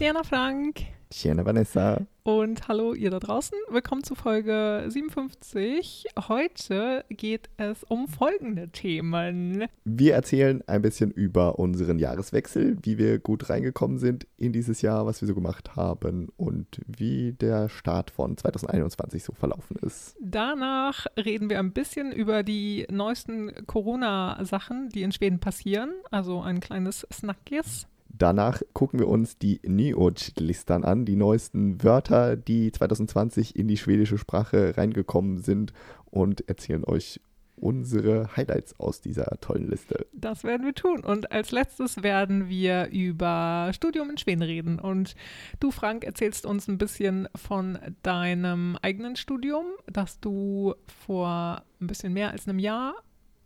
Tjena 0.00 0.24
Frank. 0.24 0.80
Tjena 1.10 1.44
Vanessa. 1.44 2.06
Und 2.22 2.68
hallo 2.68 2.94
ihr 2.94 3.10
da 3.10 3.18
draußen. 3.18 3.58
Willkommen 3.68 4.02
zu 4.02 4.14
Folge 4.14 4.86
57. 4.88 6.06
Heute 6.26 7.04
geht 7.10 7.50
es 7.58 7.84
um 7.84 8.08
folgende 8.08 8.70
Themen. 8.70 9.66
Wir 9.84 10.14
erzählen 10.14 10.64
ein 10.66 10.80
bisschen 10.80 11.10
über 11.10 11.58
unseren 11.58 11.98
Jahreswechsel, 11.98 12.78
wie 12.82 12.96
wir 12.96 13.18
gut 13.18 13.50
reingekommen 13.50 13.98
sind 13.98 14.26
in 14.38 14.54
dieses 14.54 14.80
Jahr, 14.80 15.04
was 15.04 15.20
wir 15.20 15.28
so 15.28 15.34
gemacht 15.34 15.76
haben 15.76 16.30
und 16.38 16.80
wie 16.86 17.34
der 17.34 17.68
Start 17.68 18.10
von 18.10 18.38
2021 18.38 19.22
so 19.22 19.34
verlaufen 19.34 19.76
ist. 19.82 20.16
Danach 20.18 21.08
reden 21.18 21.50
wir 21.50 21.58
ein 21.58 21.74
bisschen 21.74 22.10
über 22.10 22.42
die 22.42 22.86
neuesten 22.90 23.52
Corona-Sachen, 23.66 24.88
die 24.88 25.02
in 25.02 25.12
Schweden 25.12 25.40
passieren. 25.40 25.92
Also 26.10 26.40
ein 26.40 26.60
kleines 26.60 27.06
Snackis. 27.12 27.86
Danach 28.12 28.62
gucken 28.72 28.98
wir 28.98 29.08
uns 29.08 29.38
die 29.38 29.60
Nyord-Listern 29.64 30.84
an, 30.84 31.04
die 31.04 31.16
neuesten 31.16 31.82
Wörter, 31.82 32.36
die 32.36 32.72
2020 32.72 33.56
in 33.56 33.68
die 33.68 33.76
schwedische 33.76 34.18
Sprache 34.18 34.76
reingekommen 34.76 35.38
sind 35.38 35.72
und 36.10 36.48
erzählen 36.48 36.84
euch 36.84 37.20
unsere 37.56 38.36
Highlights 38.36 38.78
aus 38.80 39.00
dieser 39.00 39.38
tollen 39.40 39.68
Liste. 39.68 40.06
Das 40.12 40.44
werden 40.44 40.64
wir 40.64 40.74
tun. 40.74 41.04
Und 41.04 41.30
als 41.30 41.50
letztes 41.50 42.02
werden 42.02 42.48
wir 42.48 42.88
über 42.90 43.70
Studium 43.74 44.10
in 44.10 44.18
Schweden 44.18 44.42
reden. 44.42 44.78
Und 44.78 45.14
du, 45.60 45.70
Frank, 45.70 46.04
erzählst 46.04 46.46
uns 46.46 46.68
ein 46.68 46.78
bisschen 46.78 47.28
von 47.34 47.78
deinem 48.02 48.78
eigenen 48.82 49.16
Studium, 49.16 49.66
das 49.86 50.20
du 50.20 50.74
vor 51.06 51.62
ein 51.80 51.86
bisschen 51.86 52.12
mehr 52.12 52.30
als 52.30 52.48
einem 52.48 52.58
Jahr 52.58 52.94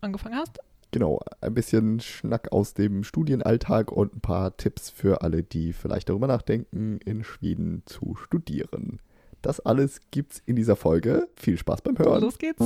angefangen 0.01 0.37
hast 0.37 0.60
genau, 0.95 1.21
ein 1.41 1.53
bisschen 1.53 1.98
Schnack 1.98 2.53
aus 2.53 2.73
dem 2.73 3.02
Studienalltag 3.02 3.91
und 3.91 4.15
ein 4.15 4.21
paar 4.21 4.57
Tipps 4.57 4.91
für 4.91 5.23
alle, 5.23 5.43
die 5.43 5.73
vielleicht 5.73 6.09
darüber 6.09 6.29
nachdenken, 6.29 7.01
in 7.05 7.25
Schweden 7.25 7.83
zu 7.85 8.15
studieren. 8.15 9.01
Das 9.43 9.59
alles 9.59 9.99
gibt's 10.12 10.41
in 10.46 10.55
dieser 10.55 10.77
Folge. 10.77 11.29
Viel 11.35 11.59
Spaß 11.59 11.83
beim 11.83 11.99
Hören. 11.99 12.23
Los 12.23 12.38
geht's. 12.38 12.65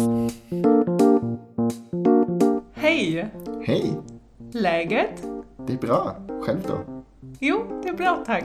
Hej! 2.73 3.31
Hej! 3.63 3.97
Läget? 4.53 5.23
Det 5.67 5.73
är 5.73 5.79
bra. 5.79 6.23
Själv 6.43 6.63
då? 6.67 7.05
Jo, 7.41 7.81
det 7.83 7.89
är 7.89 7.97
bra 7.97 8.23
tack. 8.27 8.45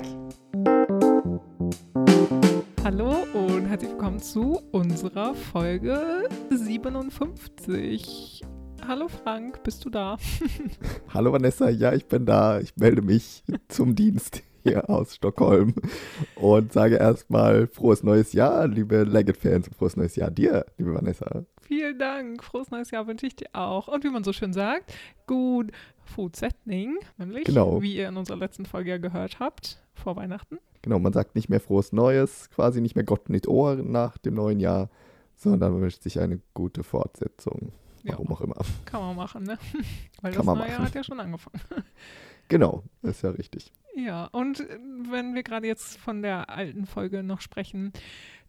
Hallo 2.84 3.16
und 3.34 3.66
herzlich 3.66 3.92
willkommen 3.92 4.20
zu 4.22 4.62
unserer 4.72 5.34
Folge 5.34 6.30
57. 6.50 8.44
Hallo 8.86 9.08
Frank, 9.08 9.64
bist 9.64 9.86
du 9.86 9.90
da? 9.90 10.18
Hallo 11.14 11.32
Vanessa, 11.32 11.70
ja, 11.70 11.94
ich 11.94 12.06
bin 12.06 12.26
da. 12.26 12.60
Ich 12.60 12.76
melde 12.76 13.02
mich 13.02 13.44
zum 13.70 13.96
Dienst 13.96 14.44
hier 14.64 14.90
aus 14.90 15.16
Stockholm 15.16 15.74
und 16.36 16.74
sage 16.74 16.98
erstmal 16.98 17.68
frohes 17.68 18.04
neues 18.04 18.34
Jahr, 18.34 18.68
liebe 18.68 19.04
Leggett-Fans, 19.04 19.70
frohes 19.78 19.96
neues 19.96 20.18
Jahr 20.18 20.32
dir, 20.32 20.66
liebe 20.78 20.94
Vanessa. 20.94 21.46
Vielen 21.62 21.98
Dank, 21.98 22.44
frohes 22.44 22.72
neues 22.72 22.92
Jahr 22.92 23.08
wünsche 23.08 23.26
ich 23.26 23.38
dir 23.38 23.48
auch. 23.54 23.88
Und 23.88 24.04
wie 24.04 24.10
man 24.10 24.26
so 24.26 24.34
schön 24.34 24.52
sagt, 24.52 24.94
gut 25.28 25.72
Food-Setting, 26.04 26.98
nämlich, 27.18 27.46
genau. 27.46 27.82
wie 27.82 27.96
ihr 27.96 28.10
in 28.10 28.18
unserer 28.18 28.38
letzten 28.38 28.66
Folge 28.66 28.90
ja 28.90 28.98
gehört 28.98 29.40
habt, 29.40 29.82
vor 29.94 30.18
Weihnachten. 30.18 30.60
Genau, 30.82 31.00
man 31.00 31.14
sagt 31.14 31.36
nicht 31.36 31.48
mehr 31.48 31.62
frohes 31.62 31.94
Neues, 31.94 32.50
quasi 32.50 32.82
nicht 32.82 32.96
mehr 32.96 33.06
Gott 33.06 33.30
nicht 33.30 33.48
Ohr 33.48 33.78
nach 33.78 34.18
dem 34.18 34.34
neuen 34.34 34.60
Jahr, 34.60 34.90
sondern 35.38 35.72
man 35.72 35.82
wünscht 35.82 36.04
sich 36.04 36.20
eine 36.20 36.42
gute 36.54 36.84
Fortsetzung. 36.84 37.72
Warum 38.04 38.28
ja, 38.28 38.34
auch 38.34 38.42
immer. 38.42 38.56
Kann 38.86 39.02
man 39.02 39.16
machen, 39.16 39.44
ne? 39.44 39.58
Weil 40.22 40.34
kann 40.34 40.46
das 40.46 40.56
Neue 40.56 40.70
machen. 40.70 40.86
hat 40.86 40.96
ja 40.96 41.04
schon 41.04 41.20
angefangen. 41.20 41.62
Genau, 42.50 42.84
ist 43.04 43.24
ja 43.24 43.30
richtig. 43.30 43.72
Ja, 43.96 44.26
und 44.26 44.60
äh, 44.60 44.78
wenn 45.10 45.34
wir 45.34 45.44
gerade 45.44 45.66
jetzt 45.66 45.98
von 45.98 46.22
der 46.22 46.50
alten 46.50 46.86
Folge 46.86 47.24
noch 47.24 47.40
sprechen, 47.40 47.94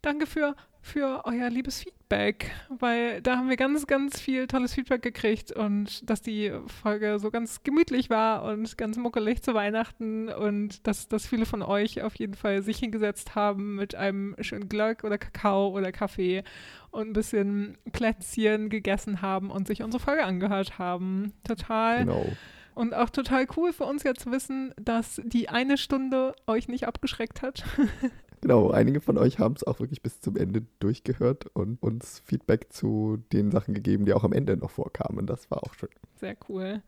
danke 0.02 0.27
für, 0.27 0.56
für 0.84 1.22
euer 1.24 1.48
liebes 1.48 1.82
Feedback, 1.82 2.52
weil 2.68 3.22
da 3.22 3.38
haben 3.38 3.48
wir 3.48 3.56
ganz, 3.56 3.86
ganz 3.86 4.20
viel 4.20 4.46
tolles 4.46 4.74
Feedback 4.74 5.00
gekriegt 5.00 5.50
und 5.50 6.08
dass 6.08 6.20
die 6.20 6.52
Folge 6.83 7.18
so 7.18 7.30
ganz 7.30 7.62
gemütlich 7.62 8.11
war 8.11 8.45
und 8.45 8.77
ganz 8.77 8.98
muckelig 8.98 9.42
zu 9.42 9.55
Weihnachten 9.55 10.28
und 10.28 10.86
dass, 10.86 11.08
dass 11.08 11.27
viele 11.27 11.46
von 11.46 11.62
euch 11.62 12.02
auf 12.02 12.14
jeden 12.17 12.34
Fall 12.34 12.62
sich 12.62 12.78
hingesetzt 12.78 13.34
haben 13.34 13.77
mit 13.77 13.94
einem 13.94 14.36
schönen 14.40 14.68
Glöck 14.68 15.05
oder 15.05 15.17
Kakao 15.17 15.70
oder 15.70 15.90
Kaffee 15.90 16.44
und 16.90 17.08
ein 17.08 17.12
bisschen 17.14 17.78
Plätzchen 17.92 18.68
gegessen 18.68 19.23
haben 19.23 19.50
und 19.50 19.67
sich 19.67 19.83
unsere 19.83 20.02
Folge 20.02 20.24
angehört 20.24 20.78
haben. 20.78 21.33
Total. 21.48 22.00
Genau. 22.00 22.27
Und 22.74 22.92
auch 22.92 23.08
total 23.08 23.46
cool 23.56 23.73
für 23.73 23.84
uns 23.84 24.02
jetzt 24.02 24.20
zu 24.20 24.33
wissen, 24.33 24.74
dass 24.77 25.23
die 25.24 25.48
eine 25.48 25.78
Stunde 25.78 26.34
euch 26.46 26.68
nicht 26.68 26.86
abgeschreckt 26.86 27.40
hat. 27.40 27.64
Genau, 28.44 28.70
einige 28.70 29.00
von 29.00 29.16
euch 29.16 29.38
haben 29.38 29.55
es 29.55 29.66
auch 29.66 29.80
wirklich 29.80 30.02
bis 30.02 30.20
zum 30.20 30.36
Ende 30.36 30.66
durchgehört 30.78 31.46
und 31.55 31.82
uns 31.82 32.20
Feedback 32.27 32.70
zu 32.70 33.16
den 33.32 33.50
Sachen 33.50 33.72
gegeben, 33.72 34.05
die 34.05 34.12
auch 34.12 34.22
am 34.22 34.34
Ende 34.34 34.55
noch 34.58 34.68
vorkamen. 34.68 35.27
Das 35.27 35.50
war 35.50 35.64
auch 35.64 35.72
schön. 35.72 35.88
Sehr 36.16 36.36
cool. 36.50 36.82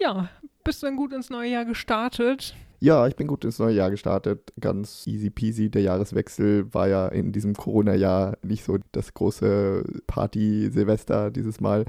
Ja, 0.00 0.30
bist 0.64 0.82
du 0.82 0.88
denn 0.88 0.96
gut 0.96 1.12
ins 1.12 1.30
neue 1.30 1.48
Jahr 1.48 1.64
gestartet? 1.64 2.56
Ja, 2.80 3.06
ich 3.06 3.14
bin 3.14 3.28
gut 3.28 3.44
ins 3.44 3.60
neue 3.60 3.76
Jahr 3.76 3.92
gestartet. 3.92 4.52
Ganz 4.58 5.06
easy 5.06 5.30
peasy. 5.30 5.70
Der 5.70 5.82
Jahreswechsel 5.82 6.74
war 6.74 6.88
ja 6.88 7.06
in 7.06 7.30
diesem 7.30 7.54
Corona-Jahr 7.54 8.36
nicht 8.42 8.64
so 8.64 8.78
das 8.90 9.14
große 9.14 9.84
Party-Silvester 10.08 11.30
dieses 11.30 11.60
Mal. 11.60 11.84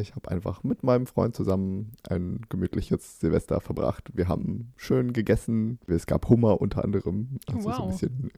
Ich 0.00 0.14
habe 0.14 0.30
einfach 0.30 0.62
mit 0.62 0.82
meinem 0.82 1.06
Freund 1.06 1.34
zusammen 1.34 1.92
ein 2.08 2.40
gemütliches 2.48 3.20
Silvester 3.20 3.60
verbracht. 3.60 4.10
Wir 4.14 4.28
haben 4.28 4.72
schön 4.76 5.12
gegessen. 5.12 5.78
Es 5.86 6.06
gab 6.06 6.28
Hummer 6.28 6.60
unter 6.60 6.84
anderem. 6.84 7.38
Also 7.46 7.68
wow. 7.68 7.76
so 7.76 7.82
ein 7.82 7.88
bisschen 7.90 8.30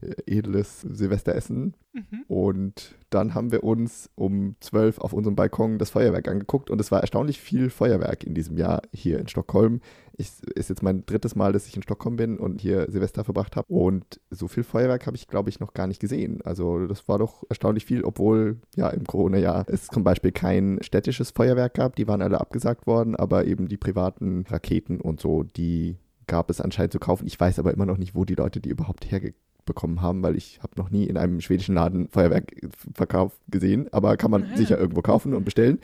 äh, 0.00 0.38
edles 0.38 0.80
Silvesteressen. 0.82 1.74
Mhm. 1.92 2.24
Und 2.28 2.94
dann 3.10 3.34
haben 3.34 3.50
wir 3.52 3.64
uns 3.64 4.10
um 4.14 4.56
zwölf 4.60 4.98
auf 4.98 5.12
unserem 5.12 5.36
Balkon 5.36 5.78
das 5.78 5.90
Feuerwerk 5.90 6.28
angeguckt. 6.28 6.70
Und 6.70 6.80
es 6.80 6.90
war 6.90 7.00
erstaunlich 7.00 7.40
viel 7.40 7.70
Feuerwerk 7.70 8.24
in 8.24 8.34
diesem 8.34 8.56
Jahr 8.56 8.82
hier 8.92 9.18
in 9.18 9.28
Stockholm 9.28 9.80
ich, 10.20 10.30
ist 10.54 10.68
jetzt 10.68 10.82
mein 10.82 11.04
drittes 11.06 11.34
Mal, 11.34 11.52
dass 11.52 11.66
ich 11.66 11.76
in 11.76 11.82
Stockholm 11.82 12.16
bin 12.16 12.38
und 12.38 12.60
hier 12.60 12.90
Silvester 12.90 13.24
verbracht 13.24 13.56
habe. 13.56 13.72
Und 13.72 14.20
so 14.30 14.48
viel 14.48 14.62
Feuerwerk 14.62 15.06
habe 15.06 15.16
ich, 15.16 15.26
glaube 15.26 15.50
ich, 15.50 15.60
noch 15.60 15.74
gar 15.74 15.86
nicht 15.86 16.00
gesehen. 16.00 16.40
Also 16.44 16.86
das 16.86 17.08
war 17.08 17.18
doch 17.18 17.44
erstaunlich 17.48 17.84
viel, 17.86 18.04
obwohl 18.04 18.58
ja 18.76 18.88
im 18.88 19.04
Corona-Jahr 19.04 19.64
es 19.68 19.86
zum 19.86 20.04
Beispiel 20.04 20.32
kein 20.32 20.78
städtisches 20.82 21.30
Feuerwerk 21.30 21.74
gab. 21.74 21.96
Die 21.96 22.06
waren 22.06 22.22
alle 22.22 22.40
abgesagt 22.40 22.86
worden, 22.86 23.16
aber 23.16 23.46
eben 23.46 23.68
die 23.68 23.76
privaten 23.76 24.44
Raketen 24.48 25.00
und 25.00 25.20
so, 25.20 25.42
die 25.42 25.96
gab 26.26 26.50
es 26.50 26.60
anscheinend 26.60 26.92
zu 26.92 26.98
kaufen. 27.00 27.26
Ich 27.26 27.38
weiß 27.38 27.58
aber 27.58 27.72
immer 27.72 27.86
noch 27.86 27.98
nicht, 27.98 28.14
wo 28.14 28.24
die 28.24 28.36
Leute 28.36 28.60
die 28.60 28.68
überhaupt 28.68 29.10
herbekommen 29.10 30.00
haben, 30.00 30.22
weil 30.22 30.36
ich 30.36 30.60
habe 30.62 30.74
noch 30.76 30.90
nie 30.90 31.04
in 31.04 31.16
einem 31.16 31.40
schwedischen 31.40 31.74
Laden 31.74 32.08
Feuerwerkverkauf 32.08 33.32
gesehen, 33.48 33.88
aber 33.92 34.16
kann 34.16 34.30
man 34.30 34.48
ja. 34.50 34.56
sicher 34.56 34.78
irgendwo 34.78 35.02
kaufen 35.02 35.34
und 35.34 35.44
bestellen. 35.44 35.80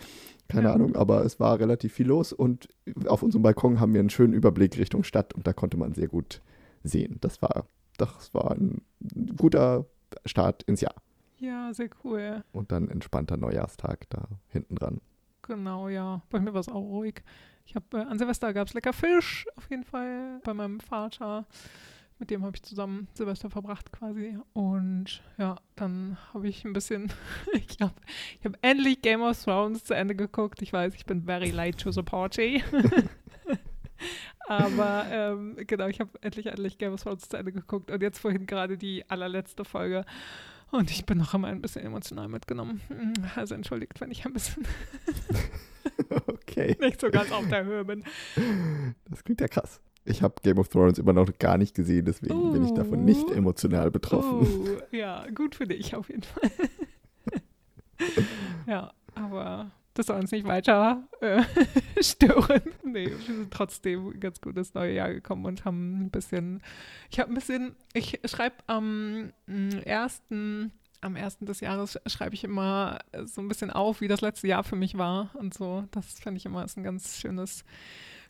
Keine 0.49 0.69
ja. 0.69 0.75
Ahnung, 0.75 0.95
aber 0.95 1.25
es 1.25 1.41
war 1.41 1.59
relativ 1.59 1.93
viel 1.93 2.07
los 2.07 2.33
und 2.33 2.69
auf 3.07 3.23
unserem 3.23 3.43
Balkon 3.43 3.81
haben 3.81 3.93
wir 3.95 4.01
einen 4.01 4.11
schönen 4.11 4.33
Überblick 4.33 4.79
Richtung 4.79 5.03
Stadt 5.03 5.34
und 5.34 5.47
da 5.47 5.53
konnte 5.53 5.77
man 5.77 5.95
sehr 5.95 6.09
gut 6.09 6.41
sehen. 6.84 7.19
Das 7.21 7.43
war, 7.43 7.67
das 7.97 8.33
war 8.33 8.53
ein 8.53 8.83
guter 9.37 9.87
Start 10.25 10.62
ins 10.65 10.81
Jahr. 10.81 10.95
Ja, 11.39 11.73
sehr 11.75 11.91
cool. 12.05 12.45
Und 12.53 12.73
dann 12.73 12.89
entspannter 12.89 13.37
Neujahrstag 13.37 14.09
da 14.09 14.29
hinten 14.49 14.77
dran. 14.77 15.01
Genau, 15.43 15.89
ja. 15.89 16.23
Bei 16.31 16.41
mir 16.41 16.55
war 16.55 16.61
es 16.61 16.69
auch 16.69 16.83
ruhig. 16.83 17.23
Ich 17.67 17.75
habe 17.75 17.84
äh, 17.99 18.03
an 18.03 18.19
Silvester 18.19 18.53
gab 18.53 18.69
es 18.69 18.75
lecker 18.75 18.93
Fisch, 18.93 19.47
auf 19.57 19.69
jeden 19.71 19.84
Fall, 19.84 20.41
bei 20.45 20.55
meinem 20.55 20.81
Vater 20.81 21.47
mit 22.19 22.31
dem 22.31 22.44
habe 22.44 22.56
ich 22.56 22.62
zusammen 22.62 23.09
Silvester 23.15 23.50
verbracht 23.50 23.93
quasi. 23.93 24.38
Und 24.53 25.22
ja, 25.38 25.56
dann 25.75 26.16
habe 26.32 26.49
ich 26.49 26.65
ein 26.65 26.72
bisschen, 26.72 27.12
ich 27.53 27.78
habe 27.81 27.94
ich 28.38 28.44
hab 28.44 28.56
endlich 28.62 29.03
Game 29.03 29.22
of 29.22 29.43
Thrones 29.43 29.84
zu 29.84 29.94
Ende 29.94 30.15
geguckt. 30.15 30.62
Ich 30.62 30.72
weiß, 30.72 30.94
ich 30.94 31.06
bin 31.06 31.25
very 31.25 31.50
late 31.50 31.77
to 31.77 31.91
the 31.91 32.03
party. 32.03 32.62
Aber 34.49 35.06
ähm, 35.10 35.56
genau, 35.66 35.88
ich 35.88 36.00
habe 36.00 36.10
endlich, 36.21 36.47
endlich 36.47 36.78
Game 36.78 36.93
of 36.93 37.03
Thrones 37.03 37.28
zu 37.28 37.37
Ende 37.37 37.53
geguckt 37.53 37.91
und 37.91 38.01
jetzt 38.01 38.21
vorhin 38.21 38.47
gerade 38.47 38.78
die 38.78 39.09
allerletzte 39.10 39.65
Folge. 39.65 40.04
Und 40.71 40.91
ich 40.91 41.07
bin 41.07 41.18
noch 41.18 41.34
immer 41.34 41.48
ein 41.48 41.63
bisschen 41.63 41.84
emotional 41.84 42.28
mitgenommen. 42.28 42.80
Also 43.36 43.54
entschuldigt, 43.54 44.01
wenn 44.01 44.10
ich 44.10 44.27
ein 44.27 44.33
bisschen 44.33 44.66
okay. 46.27 46.77
nicht 46.80 47.01
so 47.01 47.10
ganz 47.10 47.30
auf 47.30 47.47
der 47.48 47.65
Höhe 47.65 47.84
bin. 47.84 48.04
Das 49.09 49.22
klingt 49.22 49.41
ja 49.41 49.48
krass. 49.48 49.80
Ich 50.06 50.22
habe 50.22 50.34
Game 50.42 50.58
of 50.58 50.68
Thrones 50.68 50.98
immer 50.98 51.12
noch 51.12 51.36
gar 51.38 51.58
nicht 51.58 51.74
gesehen, 51.74 52.04
deswegen 52.04 52.34
uh, 52.34 52.53
bin 52.53 52.64
ich 52.64 52.72
davon 52.72 53.04
nicht 53.04 53.28
emotional 53.30 53.91
betroffen. 53.91 54.47
Uh, 54.47 54.97
ja, 54.97 55.26
gut 55.34 55.56
für 55.56 55.66
dich 55.66 55.94
auf 55.94 56.08
jeden 56.08 56.22
Fall. 56.22 56.50
ja, 58.66 58.92
aber 59.14 59.72
das 59.94 60.06
soll 60.06 60.20
uns 60.20 60.30
nicht 60.30 60.47
weiter 60.47 61.08
äh, 61.20 61.42
stören. 62.00 62.62
Nee, 62.84 63.06
wir 63.06 63.16
sind 63.16 63.50
trotzdem 63.50 64.20
ganz 64.20 64.41
gut 64.41 64.56
ins 64.56 64.74
neue 64.74 64.94
Jahr 64.94 65.12
gekommen 65.12 65.44
und 65.47 65.64
haben 65.64 66.03
ein 66.03 66.10
bisschen, 66.10 66.62
ich 67.10 67.18
habe 67.18 67.32
ein 67.32 67.34
bisschen, 67.34 67.74
ich 67.92 68.20
schreibe 68.26 68.56
am 68.66 69.32
ersten, 69.84 70.70
am 71.00 71.16
ersten 71.16 71.47
des 71.47 71.60
Jahres 71.60 71.98
schreibe 72.06 72.34
ich 72.34 72.44
immer 72.44 72.98
so 73.24 73.41
ein 73.41 73.48
bisschen 73.48 73.70
auf, 73.70 74.00
wie 74.00 74.08
das 74.08 74.20
letzte 74.20 74.47
Jahr 74.47 74.64
für 74.64 74.76
mich 74.76 74.98
war 74.98 75.30
und 75.34 75.54
so. 75.54 75.84
Das 75.91 76.20
finde 76.20 76.38
ich 76.38 76.47
immer 76.47 76.64
ist 76.64 76.76
ein 76.76 76.84
ganz 76.84 77.18
schönes 77.18 77.64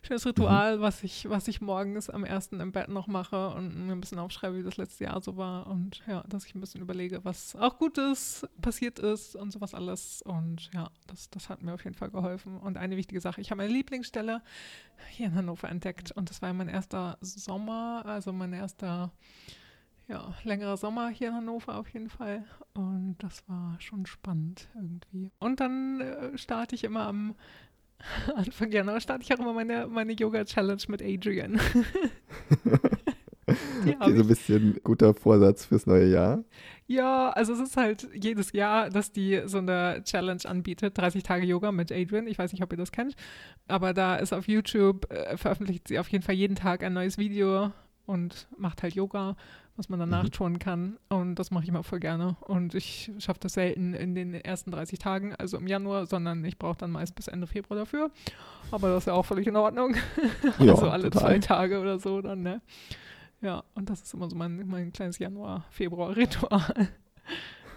schönes 0.01 0.25
Ritual, 0.25 0.77
mhm. 0.77 0.81
was 0.81 1.03
ich, 1.03 1.29
was 1.29 1.47
ich 1.47 1.61
morgens 1.61 2.09
am 2.09 2.23
ersten 2.23 2.59
im 2.59 2.71
Bett 2.71 2.89
noch 2.89 3.07
mache 3.07 3.49
und 3.49 3.87
mir 3.87 3.93
ein 3.93 4.01
bisschen 4.01 4.19
aufschreibe, 4.19 4.57
wie 4.57 4.63
das 4.63 4.77
letzte 4.77 5.05
Jahr 5.05 5.21
so 5.21 5.37
war. 5.37 5.67
Und 5.67 6.01
ja, 6.07 6.23
dass 6.27 6.45
ich 6.45 6.55
ein 6.55 6.61
bisschen 6.61 6.81
überlege, 6.81 7.23
was 7.23 7.55
auch 7.55 7.77
Gutes 7.77 8.47
passiert 8.61 8.99
ist 8.99 9.35
und 9.35 9.51
sowas 9.51 9.73
alles. 9.73 10.21
Und 10.21 10.69
ja, 10.73 10.89
das, 11.07 11.29
das 11.29 11.49
hat 11.49 11.61
mir 11.61 11.73
auf 11.73 11.83
jeden 11.83 11.95
Fall 11.95 12.09
geholfen. 12.09 12.57
Und 12.57 12.77
eine 12.77 12.97
wichtige 12.97 13.21
Sache, 13.21 13.41
ich 13.41 13.51
habe 13.51 13.61
meine 13.63 13.73
Lieblingsstelle 13.73 14.41
hier 15.09 15.27
in 15.27 15.35
Hannover 15.35 15.69
entdeckt. 15.69 16.11
Und 16.11 16.29
das 16.29 16.41
war 16.41 16.53
mein 16.53 16.69
erster 16.69 17.17
Sommer, 17.21 18.03
also 18.05 18.33
mein 18.33 18.53
erster 18.53 19.11
ja, 20.07 20.33
längerer 20.43 20.77
Sommer 20.77 21.09
hier 21.09 21.29
in 21.29 21.35
Hannover 21.35 21.77
auf 21.77 21.89
jeden 21.89 22.09
Fall. 22.09 22.45
Und 22.73 23.17
das 23.19 23.47
war 23.49 23.75
schon 23.79 24.05
spannend 24.05 24.69
irgendwie. 24.75 25.31
Und 25.39 25.59
dann 25.59 26.01
äh, 26.01 26.37
starte 26.37 26.75
ich 26.75 26.83
immer 26.83 27.07
am 27.07 27.35
Anfang 28.35 28.71
Januar, 28.71 28.99
starte 28.99 29.23
ich 29.23 29.33
auch 29.33 29.39
immer 29.39 29.53
meine, 29.53 29.87
meine 29.87 30.13
Yoga-Challenge 30.13 30.81
mit 30.87 31.01
Adrian. 31.01 31.59
okay, 33.47 33.97
so 33.99 34.21
ein 34.21 34.27
bisschen 34.27 34.79
guter 34.83 35.13
Vorsatz 35.13 35.65
fürs 35.65 35.85
neue 35.85 36.07
Jahr. 36.07 36.43
Ja, 36.85 37.29
also 37.29 37.53
es 37.53 37.59
ist 37.59 37.77
halt 37.77 38.07
jedes 38.13 38.53
Jahr, 38.53 38.89
dass 38.89 39.11
die 39.11 39.41
so 39.45 39.57
eine 39.57 40.01
Challenge 40.03 40.41
anbietet, 40.45 40.97
30 40.97 41.23
Tage 41.23 41.45
Yoga 41.45 41.71
mit 41.71 41.91
Adrian. 41.91 42.27
Ich 42.27 42.39
weiß 42.39 42.51
nicht, 42.53 42.63
ob 42.63 42.71
ihr 42.71 42.77
das 42.77 42.91
kennt, 42.91 43.15
aber 43.67 43.93
da 43.93 44.15
ist 44.15 44.33
auf 44.33 44.47
YouTube, 44.47 45.11
äh, 45.11 45.37
veröffentlicht 45.37 45.87
sie 45.87 45.99
auf 45.99 46.09
jeden 46.09 46.23
Fall 46.23 46.35
jeden 46.35 46.55
Tag 46.55 46.83
ein 46.83 46.93
neues 46.93 47.17
Video 47.17 47.71
und 48.07 48.47
macht 48.57 48.81
halt 48.81 48.95
Yoga 48.95 49.35
was 49.77 49.89
man 49.89 49.99
danach 49.99 50.23
mhm. 50.23 50.31
tun 50.31 50.59
kann. 50.59 50.97
Und 51.07 51.35
das 51.35 51.51
mache 51.51 51.63
ich 51.63 51.69
immer 51.69 51.83
voll 51.83 51.99
gerne. 51.99 52.35
Und 52.41 52.73
ich 52.73 53.11
schaffe 53.19 53.39
das 53.39 53.53
selten 53.53 53.93
in 53.93 54.15
den 54.15 54.33
ersten 54.33 54.71
30 54.71 54.99
Tagen, 54.99 55.35
also 55.35 55.57
im 55.57 55.67
Januar, 55.67 56.07
sondern 56.07 56.43
ich 56.43 56.57
brauche 56.57 56.77
dann 56.77 56.91
meist 56.91 57.15
bis 57.15 57.27
Ende 57.27 57.45
Februar 57.47 57.79
dafür. 57.79 58.11
Aber 58.71 58.89
das 58.89 59.03
ist 59.03 59.05
ja 59.05 59.13
auch 59.13 59.25
völlig 59.25 59.47
in 59.47 59.55
Ordnung. 59.55 59.95
Ja, 60.59 60.71
also 60.71 60.89
alle 60.89 61.09
total. 61.09 61.21
zwei 61.21 61.39
Tage 61.39 61.79
oder 61.79 61.99
so 61.99 62.21
dann, 62.21 62.41
ne? 62.41 62.61
Ja, 63.41 63.63
und 63.75 63.89
das 63.89 64.01
ist 64.01 64.13
immer 64.13 64.29
so 64.29 64.35
mein, 64.35 64.67
mein 64.67 64.91
kleines 64.91 65.19
Januar-Februar-Ritual. 65.19 66.89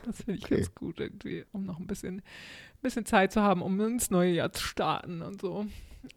Das 0.07 0.23
finde 0.23 0.39
ich 0.39 0.47
okay. 0.47 0.57
ganz 0.57 0.75
gut 0.75 0.99
irgendwie, 0.99 1.45
um 1.53 1.67
noch 1.67 1.79
ein 1.79 1.87
bisschen, 1.87 2.23
bisschen 2.81 3.05
Zeit 3.05 3.33
zu 3.33 3.43
haben, 3.43 3.61
um 3.61 3.79
ins 3.83 4.11
neue 4.11 4.33
Jahr 4.33 4.51
zu 4.51 4.65
starten 4.65 5.21
und 5.21 5.43
so. 5.43 5.67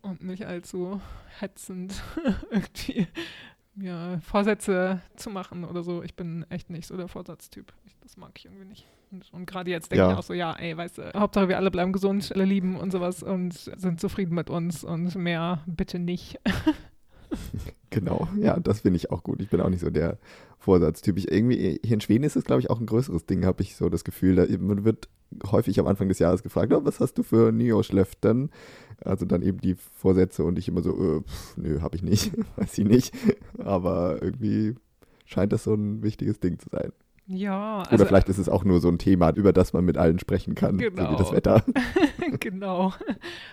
Und 0.01 0.23
nicht 0.23 0.45
allzu 0.45 1.01
hetzend 1.41 2.01
irgendwie 2.49 3.07
mir 3.75 4.19
Vorsätze 4.23 5.01
zu 5.15 5.29
machen 5.29 5.63
oder 5.63 5.83
so. 5.83 6.03
Ich 6.03 6.15
bin 6.15 6.45
echt 6.49 6.69
nicht 6.69 6.87
so 6.87 6.97
der 6.97 7.07
Vorsatztyp. 7.07 7.73
Ich, 7.85 7.95
das 8.01 8.17
mag 8.17 8.31
ich 8.35 8.45
irgendwie 8.45 8.65
nicht. 8.65 8.87
Und, 9.11 9.31
und 9.31 9.45
gerade 9.45 9.71
jetzt 9.71 9.91
denke 9.91 10.05
ja. 10.05 10.11
ich 10.11 10.17
auch 10.17 10.23
so, 10.23 10.33
ja, 10.33 10.53
ey, 10.53 10.75
weißt 10.75 10.97
du, 10.97 11.13
Hauptsache 11.15 11.47
wir 11.47 11.57
alle 11.57 11.71
bleiben 11.71 11.91
gesund, 11.91 12.31
alle 12.33 12.45
lieben 12.45 12.75
und 12.77 12.91
sowas 12.91 13.23
und 13.23 13.53
sind 13.53 13.99
zufrieden 13.99 14.35
mit 14.35 14.49
uns 14.49 14.83
und 14.83 15.15
mehr 15.15 15.63
bitte 15.65 15.99
nicht. 15.99 16.39
genau, 17.89 18.27
ja, 18.39 18.59
das 18.59 18.81
finde 18.81 18.97
ich 18.97 19.11
auch 19.11 19.23
gut. 19.23 19.41
Ich 19.41 19.49
bin 19.49 19.61
auch 19.61 19.69
nicht 19.69 19.81
so 19.81 19.89
der 19.89 20.17
Vorsatztyp. 20.57 21.17
Ich 21.17 21.31
irgendwie, 21.31 21.79
hier 21.83 21.93
in 21.93 22.01
Schweden 22.01 22.23
ist 22.23 22.35
es, 22.35 22.45
glaube 22.45 22.61
ich, 22.61 22.69
auch 22.69 22.79
ein 22.79 22.85
größeres 22.85 23.25
Ding, 23.25 23.45
habe 23.45 23.61
ich 23.61 23.75
so 23.75 23.89
das 23.89 24.03
Gefühl. 24.03 24.35
Da, 24.35 24.45
man 24.59 24.83
wird 24.83 25.09
häufig 25.51 25.79
am 25.79 25.87
Anfang 25.87 26.07
des 26.07 26.19
Jahres 26.19 26.43
gefragt, 26.43 26.73
oh, 26.73 26.83
was 26.83 26.99
hast 26.99 27.15
du 27.17 27.23
für 27.23 27.51
Neo-Schlöften? 27.51 28.49
Also 29.03 29.25
dann 29.25 29.41
eben 29.41 29.59
die 29.59 29.75
Vorsätze 29.75 30.43
und 30.43 30.57
ich 30.57 30.67
immer 30.67 30.81
so, 30.81 30.91
äh, 30.91 31.21
pff, 31.21 31.57
nö, 31.57 31.81
habe 31.81 31.95
ich 31.95 32.03
nicht, 32.03 32.31
weiß 32.57 32.77
ich 32.77 32.85
nicht. 32.85 33.13
Aber 33.57 34.21
irgendwie 34.21 34.75
scheint 35.25 35.53
das 35.53 35.63
so 35.63 35.73
ein 35.73 36.03
wichtiges 36.03 36.39
Ding 36.39 36.59
zu 36.59 36.69
sein. 36.69 36.91
Ja. 37.25 37.79
Also, 37.79 37.95
Oder 37.95 38.05
vielleicht 38.05 38.29
ist 38.29 38.37
es 38.37 38.49
auch 38.49 38.63
nur 38.65 38.81
so 38.81 38.89
ein 38.89 38.97
Thema, 38.97 39.31
über 39.31 39.53
das 39.53 39.73
man 39.73 39.85
mit 39.85 39.97
allen 39.97 40.19
sprechen 40.19 40.55
kann, 40.55 40.77
genau. 40.77 41.05
so 41.05 41.11
wie 41.11 41.15
das 41.15 41.29
genau. 41.29 41.37
Wetter. 41.37 41.63
genau. 42.39 42.93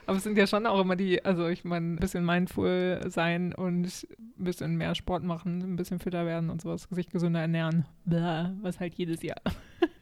Aber 0.06 0.16
es 0.16 0.24
sind 0.24 0.36
ja 0.36 0.46
schon 0.46 0.66
auch 0.66 0.80
immer 0.80 0.96
die, 0.96 1.24
also 1.24 1.46
ich 1.46 1.64
meine, 1.64 1.94
ein 1.94 1.96
bisschen 1.96 2.24
mindful 2.24 3.00
sein 3.08 3.54
und 3.54 3.82
ein 3.82 4.44
bisschen 4.44 4.76
mehr 4.76 4.94
Sport 4.94 5.22
machen, 5.22 5.60
ein 5.60 5.76
bisschen 5.76 6.00
fitter 6.00 6.26
werden 6.26 6.50
und 6.50 6.62
sowas, 6.62 6.88
sich 6.90 7.08
gesünder 7.10 7.40
ernähren. 7.40 7.86
Blah, 8.04 8.54
was 8.62 8.80
halt 8.80 8.94
jedes 8.94 9.22
Jahr. 9.22 9.40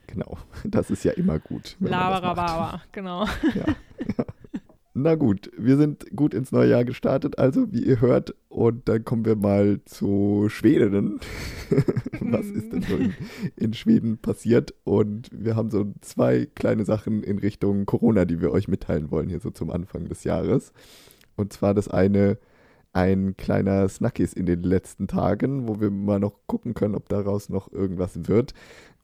genau, 0.06 0.38
das 0.64 0.91
ist 0.91 1.05
ja 1.05 1.12
immer 1.12 1.38
gut. 1.38 1.76
Laberababa, 1.81 2.82
genau. 2.93 3.26
Ja, 3.55 3.67
ja. 3.67 4.25
Na 5.00 5.14
gut, 5.14 5.49
wir 5.56 5.76
sind 5.76 6.06
gut 6.17 6.35
ins 6.35 6.50
neue 6.50 6.71
Jahr 6.71 6.85
gestartet, 6.85 7.38
also 7.38 7.71
wie 7.71 7.85
ihr 7.85 8.00
hört. 8.00 8.35
Und 8.58 8.88
dann 8.88 9.05
kommen 9.05 9.25
wir 9.25 9.37
mal 9.37 9.78
zu 9.84 10.49
Schweden. 10.49 11.20
Was 12.20 12.46
ist 12.46 12.72
denn 12.72 12.82
so 12.82 12.96
in, 12.96 13.14
in, 13.55 13.72
Schweden 13.72 14.19
passiert? 14.19 14.75
Und 14.82 15.31
wir 15.31 15.55
haben 15.55 15.70
so 15.70 15.94
zwei 16.00 16.49
kleine 16.56 16.84
Sachen 16.84 17.22
in 17.22 17.38
Richtung 17.38 17.87
Corona, 17.87 18.25
die 18.25 18.40
wir 18.40 18.50
euch 18.50 18.66
mitteilen 18.66 19.12
wollen, 19.12 19.28
hier 19.28 19.38
so 19.38 19.52
zum 19.52 19.70
Anfang 19.70 20.08
des 20.08 20.25
Jahres. 20.25 20.72
Und 21.37 21.52
zwar 21.52 21.72
das 21.72 21.87
eine, 21.87 22.37
ein 22.93 23.37
kleiner 23.37 23.88
Snackies 23.88 24.32
in 24.32 24.46
den 24.46 24.64
letzten 24.64 25.06
Tagen, 25.06 25.69
wo 25.69 25.81
wir 25.81 25.93
mal 25.93 26.19
noch 26.19 26.34
gucken 26.49 26.75
können, 26.75 26.96
ob 26.96 27.08
daraus 27.08 27.50
noch 27.50 27.70
irgendwas 27.70 28.26
wird. 28.26 28.54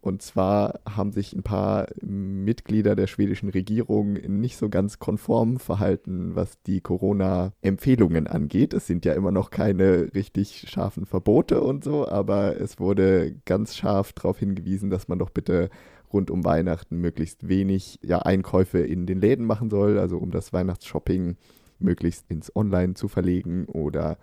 Und 0.04 0.20
zwar 0.20 0.80
haben 0.86 1.12
sich 1.12 1.32
ein 1.32 1.42
paar 1.42 1.86
Mitglieder 2.02 2.94
der 2.94 3.06
schwedischen 3.06 3.48
Regierung 3.48 4.12
nicht 4.12 4.58
so 4.58 4.68
ganz 4.68 4.98
konform 4.98 5.58
verhalten, 5.58 6.34
was 6.34 6.60
die 6.64 6.82
Corona-Empfehlungen 6.82 8.26
angeht. 8.26 8.74
Es 8.74 8.86
sind 8.86 9.06
ja 9.06 9.14
immer 9.14 9.30
noch 9.30 9.50
keine 9.50 10.14
richtig 10.14 10.66
scharfen 10.68 11.06
Verbote 11.06 11.62
und 11.62 11.84
so, 11.84 12.06
aber 12.06 12.60
es 12.60 12.78
wurde 12.78 13.34
ganz 13.46 13.76
scharf 13.76 14.12
darauf 14.12 14.38
hingewiesen, 14.38 14.90
dass 14.90 15.08
man 15.08 15.18
doch 15.18 15.30
bitte 15.30 15.70
rund 16.12 16.30
um 16.30 16.44
Weihnachten 16.44 16.98
möglichst 16.98 17.48
wenig 17.48 17.98
ja, 18.02 18.18
Einkäufe 18.18 18.80
in 18.80 19.06
den 19.06 19.22
Läden 19.22 19.46
machen 19.46 19.70
soll, 19.70 19.98
also 19.98 20.18
um 20.18 20.30
das 20.30 20.52
Weihnachtsshopping 20.52 21.36
möglichst 21.78 22.30
ins 22.30 22.54
Online 22.54 22.92
zu 22.92 23.08
verlegen 23.08 23.64
oder 23.64 24.18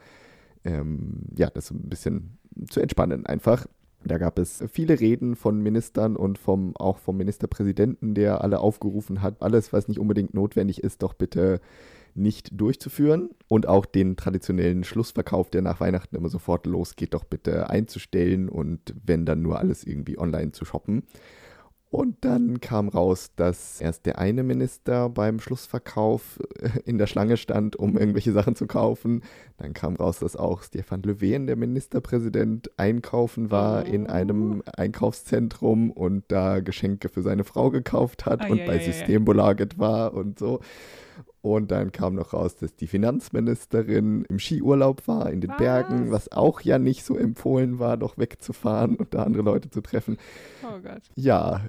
ähm, 0.63 1.24
ja, 1.36 1.50
das 1.50 1.72
ein 1.72 1.89
bisschen 1.89 2.38
zu 2.69 2.81
entspannen 2.81 3.25
einfach. 3.25 3.66
Da 4.03 4.18
gab 4.18 4.39
es 4.39 4.63
viele 4.71 5.00
Reden 5.00 5.36
von 5.36 5.62
Ministern 5.62 6.15
und 6.15 6.39
vom, 6.39 6.75
auch 6.75 6.98
vom 6.98 7.18
Ministerpräsidenten, 7.18 8.15
der 8.15 8.42
alle 8.44 8.59
aufgerufen 8.59 9.21
hat, 9.21 9.42
alles, 9.42 9.74
was 9.74 9.88
nicht 9.88 10.00
unbedingt 10.00 10.33
notwendig 10.33 10.83
ist, 10.83 11.03
doch 11.03 11.13
bitte 11.13 11.62
nicht 12.15 12.59
durchzuführen 12.59 13.30
und 13.48 13.68
auch 13.68 13.86
den 13.86 14.18
traditionellen 14.18 14.83
Schlussverkauf, 14.83 15.50
der 15.50 15.62
nach 15.62 15.80
Weihnachten 15.80 16.15
immer 16.15 16.30
sofort 16.30 16.65
losgeht, 16.65 17.13
doch 17.13 17.24
bitte 17.24 17.69
einzustellen 17.69 18.50
und 18.50 18.94
wenn 19.06 19.25
dann 19.25 19.42
nur 19.42 19.59
alles 19.59 19.86
irgendwie 19.86 20.18
online 20.18 20.51
zu 20.51 20.65
shoppen. 20.65 21.03
Und 21.92 22.24
dann 22.24 22.62
kam 22.62 22.88
raus, 22.88 23.32
dass 23.36 23.82
erst 23.82 24.06
der 24.06 24.18
eine 24.18 24.44
Minister 24.44 25.10
beim 25.10 25.42
Schlussverkauf 25.42 26.40
äh, 26.58 26.70
in 26.86 26.98
der 26.98 27.06
Schlange 27.06 27.36
stand, 27.36 27.76
um 27.76 27.98
irgendwelche 27.98 28.32
Sachen 28.32 28.56
zu 28.56 28.66
kaufen. 28.66 29.24
Dann 29.58 29.74
kam 29.74 29.98
raus, 29.98 30.20
dass 30.20 30.38
auch 30.38 30.64
Stefan 30.64 31.04
Löwen, 31.04 31.48
der 31.48 31.58
Ministerpräsident, 31.58 32.72
einkaufen 32.80 33.52
war 33.52 33.86
in 33.86 34.08
einem 34.08 34.63
Einkaufszentrum 34.77 35.92
und 35.92 36.24
da 36.30 36.62
Geschenke 36.62 37.10
für 37.10 37.24
seine 37.24 37.44
Frau 37.44 37.70
gekauft 37.70 38.25
hat 38.25 38.42
ah, 38.42 38.48
und 38.48 38.60
ja, 38.60 38.68
bei 38.68 38.77
ja, 38.77 38.84
Systembolaget 38.84 39.74
ja. 39.74 39.80
war 39.80 40.13
und 40.13 40.39
so. 40.39 40.62
Und 41.42 41.72
dann 41.72 41.92
kam 41.92 42.15
noch 42.15 42.32
raus, 42.34 42.56
dass 42.56 42.74
die 42.75 42.88
Finanzministerin 42.88 44.25
im 44.30 44.39
Skiurlaub 44.39 45.08
war 45.10 45.30
in 45.30 45.42
den 45.42 45.50
was? 45.50 45.58
Bergen, 45.58 46.12
was 46.12 46.32
auch 46.32 46.62
ja 46.62 46.80
nicht 46.80 47.04
so 47.04 47.18
empfohlen 47.18 47.80
war, 47.80 47.98
doch 47.98 48.18
wegzufahren 48.18 48.96
und 48.96 49.13
da 49.13 49.24
andere 49.24 49.44
Leute 49.44 49.70
zu 49.70 49.82
treffen. 49.82 50.18
Oh 50.63 50.80
Gott. 50.82 51.01
Ja, 51.15 51.62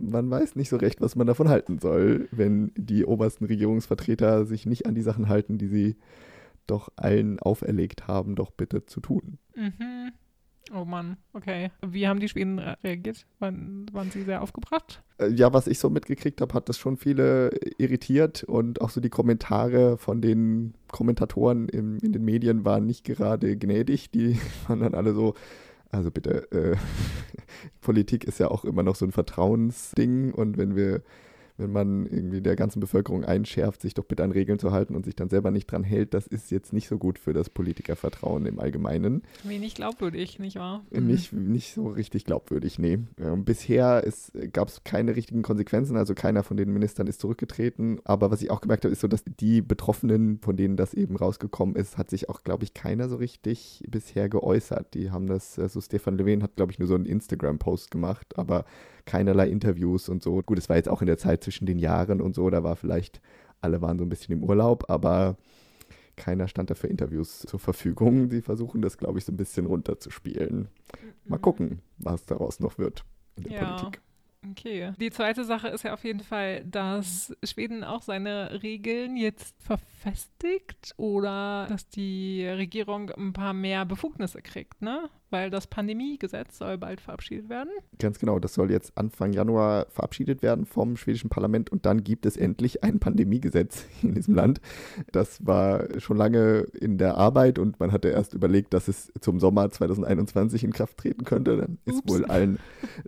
man 0.00 0.30
weiß 0.30 0.56
nicht 0.56 0.68
so 0.68 0.76
recht, 0.76 1.00
was 1.00 1.16
man 1.16 1.26
davon 1.26 1.48
halten 1.48 1.78
soll, 1.78 2.28
wenn 2.30 2.72
die 2.76 3.04
obersten 3.04 3.44
Regierungsvertreter 3.46 4.44
sich 4.44 4.66
nicht 4.66 4.86
an 4.86 4.94
die 4.94 5.02
Sachen 5.02 5.28
halten, 5.28 5.58
die 5.58 5.68
sie 5.68 5.96
doch 6.66 6.90
allen 6.96 7.38
auferlegt 7.38 8.08
haben, 8.08 8.34
doch 8.34 8.50
bitte 8.50 8.86
zu 8.86 9.00
tun. 9.00 9.38
Mhm. 9.54 10.12
Oh 10.74 10.84
Mann, 10.84 11.16
okay. 11.32 11.70
Wie 11.86 12.08
haben 12.08 12.18
die 12.18 12.28
Schweden 12.28 12.58
reagiert? 12.58 13.24
Waren, 13.38 13.86
waren 13.92 14.10
sie 14.10 14.22
sehr 14.22 14.42
aufgebracht? 14.42 15.02
Äh, 15.18 15.28
ja, 15.28 15.52
was 15.52 15.68
ich 15.68 15.78
so 15.78 15.90
mitgekriegt 15.90 16.40
habe, 16.40 16.54
hat 16.54 16.68
das 16.68 16.76
schon 16.76 16.96
viele 16.96 17.50
irritiert 17.78 18.42
und 18.42 18.80
auch 18.80 18.90
so 18.90 19.00
die 19.00 19.08
Kommentare 19.08 19.96
von 19.96 20.20
den 20.20 20.74
Kommentatoren 20.88 21.68
im, 21.68 21.98
in 21.98 22.12
den 22.12 22.24
Medien 22.24 22.64
waren 22.64 22.84
nicht 22.84 23.04
gerade 23.04 23.56
gnädig. 23.56 24.10
Die 24.10 24.38
waren 24.66 24.80
dann 24.80 24.94
alle 24.94 25.14
so, 25.14 25.34
also 25.96 26.10
bitte, 26.10 26.50
äh, 26.52 26.76
Politik 27.80 28.24
ist 28.24 28.38
ja 28.38 28.48
auch 28.48 28.64
immer 28.64 28.82
noch 28.82 28.96
so 28.96 29.04
ein 29.04 29.12
Vertrauensding 29.12 30.32
und 30.32 30.56
wenn 30.58 30.76
wir 30.76 31.02
wenn 31.58 31.72
man 31.72 32.06
irgendwie 32.06 32.40
der 32.40 32.56
ganzen 32.56 32.80
Bevölkerung 32.80 33.24
einschärft, 33.24 33.82
sich 33.82 33.94
doch 33.94 34.04
bitte 34.04 34.24
an 34.24 34.30
Regeln 34.30 34.58
zu 34.58 34.72
halten 34.72 34.94
und 34.94 35.04
sich 35.04 35.16
dann 35.16 35.28
selber 35.28 35.50
nicht 35.50 35.70
dran 35.70 35.84
hält, 35.84 36.14
das 36.14 36.26
ist 36.26 36.50
jetzt 36.50 36.72
nicht 36.72 36.88
so 36.88 36.98
gut 36.98 37.18
für 37.18 37.32
das 37.32 37.50
Politikervertrauen 37.50 38.46
im 38.46 38.58
Allgemeinen. 38.58 39.22
Wenig 39.44 39.74
glaubwürdig, 39.74 40.38
nicht 40.38 40.56
wahr? 40.56 40.84
Äh, 40.90 41.00
nicht, 41.00 41.32
nicht 41.32 41.74
so 41.74 41.88
richtig 41.88 42.24
glaubwürdig, 42.24 42.78
nee. 42.78 42.98
Bisher 43.36 44.04
gab 44.52 44.68
es 44.68 44.84
keine 44.84 45.16
richtigen 45.16 45.42
Konsequenzen, 45.42 45.96
also 45.96 46.14
keiner 46.14 46.42
von 46.42 46.56
den 46.56 46.72
Ministern 46.72 47.06
ist 47.06 47.20
zurückgetreten. 47.20 48.00
Aber 48.04 48.30
was 48.30 48.42
ich 48.42 48.50
auch 48.50 48.60
gemerkt 48.60 48.84
habe, 48.84 48.92
ist 48.92 49.00
so, 49.00 49.08
dass 49.08 49.24
die 49.24 49.62
Betroffenen, 49.62 50.38
von 50.40 50.56
denen 50.56 50.76
das 50.76 50.94
eben 50.94 51.16
rausgekommen 51.16 51.76
ist, 51.76 51.98
hat 51.98 52.10
sich 52.10 52.28
auch, 52.28 52.42
glaube 52.42 52.64
ich, 52.64 52.74
keiner 52.74 53.08
so 53.08 53.16
richtig 53.16 53.82
bisher 53.88 54.28
geäußert. 54.28 54.94
Die 54.94 55.10
haben 55.10 55.26
das, 55.26 55.58
also 55.58 55.80
Stefan 55.80 56.18
Löwen 56.18 56.42
hat, 56.42 56.56
glaube 56.56 56.72
ich, 56.72 56.78
nur 56.78 56.88
so 56.88 56.94
einen 56.94 57.06
Instagram-Post 57.06 57.90
gemacht, 57.90 58.38
aber 58.38 58.64
keinerlei 59.06 59.48
Interviews 59.48 60.08
und 60.10 60.22
so. 60.22 60.42
Gut, 60.42 60.58
es 60.58 60.68
war 60.68 60.76
jetzt 60.76 60.88
auch 60.88 61.00
in 61.00 61.06
der 61.06 61.16
Zeit 61.18 61.42
zwischen 61.42 61.64
den 61.66 61.78
Jahren 61.78 62.20
und 62.20 62.34
so, 62.34 62.50
da 62.50 62.62
war 62.62 62.76
vielleicht, 62.76 63.20
alle 63.60 63.80
waren 63.80 63.98
so 63.98 64.04
ein 64.04 64.08
bisschen 64.10 64.34
im 64.34 64.44
Urlaub, 64.44 64.90
aber 64.90 65.36
keiner 66.16 66.48
stand 66.48 66.70
da 66.70 66.74
für 66.74 66.86
Interviews 66.88 67.40
zur 67.40 67.60
Verfügung. 67.60 68.30
Sie 68.30 68.40
versuchen 68.42 68.80
das, 68.82 68.96
glaube 68.98 69.18
ich, 69.18 69.24
so 69.24 69.32
ein 69.32 69.36
bisschen 69.36 69.66
runterzuspielen. 69.66 70.68
Mal 71.24 71.36
Mhm. 71.36 71.42
gucken, 71.42 71.78
was 71.98 72.24
daraus 72.26 72.58
noch 72.60 72.78
wird 72.78 73.04
in 73.36 73.44
der 73.44 73.52
Ja. 73.52 73.76
Politik. 73.76 74.00
Okay. 74.50 74.92
Die 75.00 75.10
zweite 75.10 75.44
Sache 75.44 75.68
ist 75.68 75.82
ja 75.82 75.92
auf 75.92 76.04
jeden 76.04 76.20
Fall, 76.20 76.64
dass 76.64 77.34
Schweden 77.42 77.82
auch 77.82 78.02
seine 78.02 78.62
Regeln 78.62 79.16
jetzt 79.16 79.56
verfestigt 79.60 80.94
oder 80.96 81.66
dass 81.68 81.88
die 81.88 82.46
Regierung 82.46 83.10
ein 83.10 83.32
paar 83.32 83.52
mehr 83.52 83.84
Befugnisse 83.84 84.42
kriegt, 84.42 84.80
ne? 84.82 85.10
Weil 85.30 85.50
das 85.50 85.66
Pandemiegesetz 85.66 86.58
soll 86.58 86.78
bald 86.78 87.00
verabschiedet 87.00 87.48
werden. 87.48 87.70
Ganz 87.98 88.18
genau, 88.18 88.38
das 88.38 88.54
soll 88.54 88.70
jetzt 88.70 88.96
Anfang 88.96 89.32
Januar 89.32 89.86
verabschiedet 89.90 90.42
werden 90.42 90.66
vom 90.66 90.96
schwedischen 90.96 91.30
Parlament 91.30 91.70
und 91.70 91.84
dann 91.84 92.04
gibt 92.04 92.26
es 92.26 92.36
endlich 92.36 92.84
ein 92.84 93.00
Pandemiegesetz 93.00 93.86
in 94.02 94.14
diesem 94.14 94.34
Land. 94.34 94.60
Das 95.10 95.44
war 95.44 96.00
schon 96.00 96.16
lange 96.16 96.66
in 96.80 96.98
der 96.98 97.16
Arbeit 97.16 97.58
und 97.58 97.80
man 97.80 97.90
hatte 97.90 98.08
erst 98.08 98.34
überlegt, 98.34 98.72
dass 98.72 98.88
es 98.88 99.12
zum 99.20 99.40
Sommer 99.40 99.68
2021 99.70 100.62
in 100.62 100.72
Kraft 100.72 100.98
treten 100.98 101.24
könnte. 101.24 101.56
Dann 101.56 101.78
ist 101.84 101.98
Ups. 101.98 102.12
wohl 102.12 102.24
allen 102.26 102.58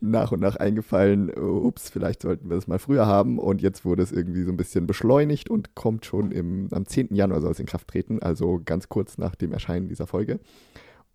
nach 0.01 0.33
und 0.33 0.41
nach 0.41 0.57
eingefallen, 0.57 1.31
ups, 1.31 1.91
vielleicht 1.91 2.23
sollten 2.23 2.49
wir 2.49 2.57
das 2.57 2.67
mal 2.67 2.79
früher 2.79 3.07
haben 3.07 3.39
und 3.39 3.63
jetzt 3.63 3.85
wurde 3.85 4.03
es 4.03 4.13
irgendwie 4.13 4.43
so 4.43 4.51
ein 4.51 4.57
bisschen 4.57 4.87
beschleunigt 4.87 5.51
und 5.51 5.75
kommt 5.75 6.05
schon 6.05 6.33
im, 6.33 6.69
am 6.73 6.87
10. 6.87 7.15
Januar 7.15 7.41
soll 7.41 7.53
es 7.53 7.61
in 7.61 7.67
Kraft 7.67 7.89
treten, 7.89 8.21
also 8.21 8.61
ganz 8.65 8.89
kurz 8.89 9.19
nach 9.19 9.35
dem 9.35 9.53
Erscheinen 9.53 9.89
dieser 9.89 10.07
Folge. 10.07 10.41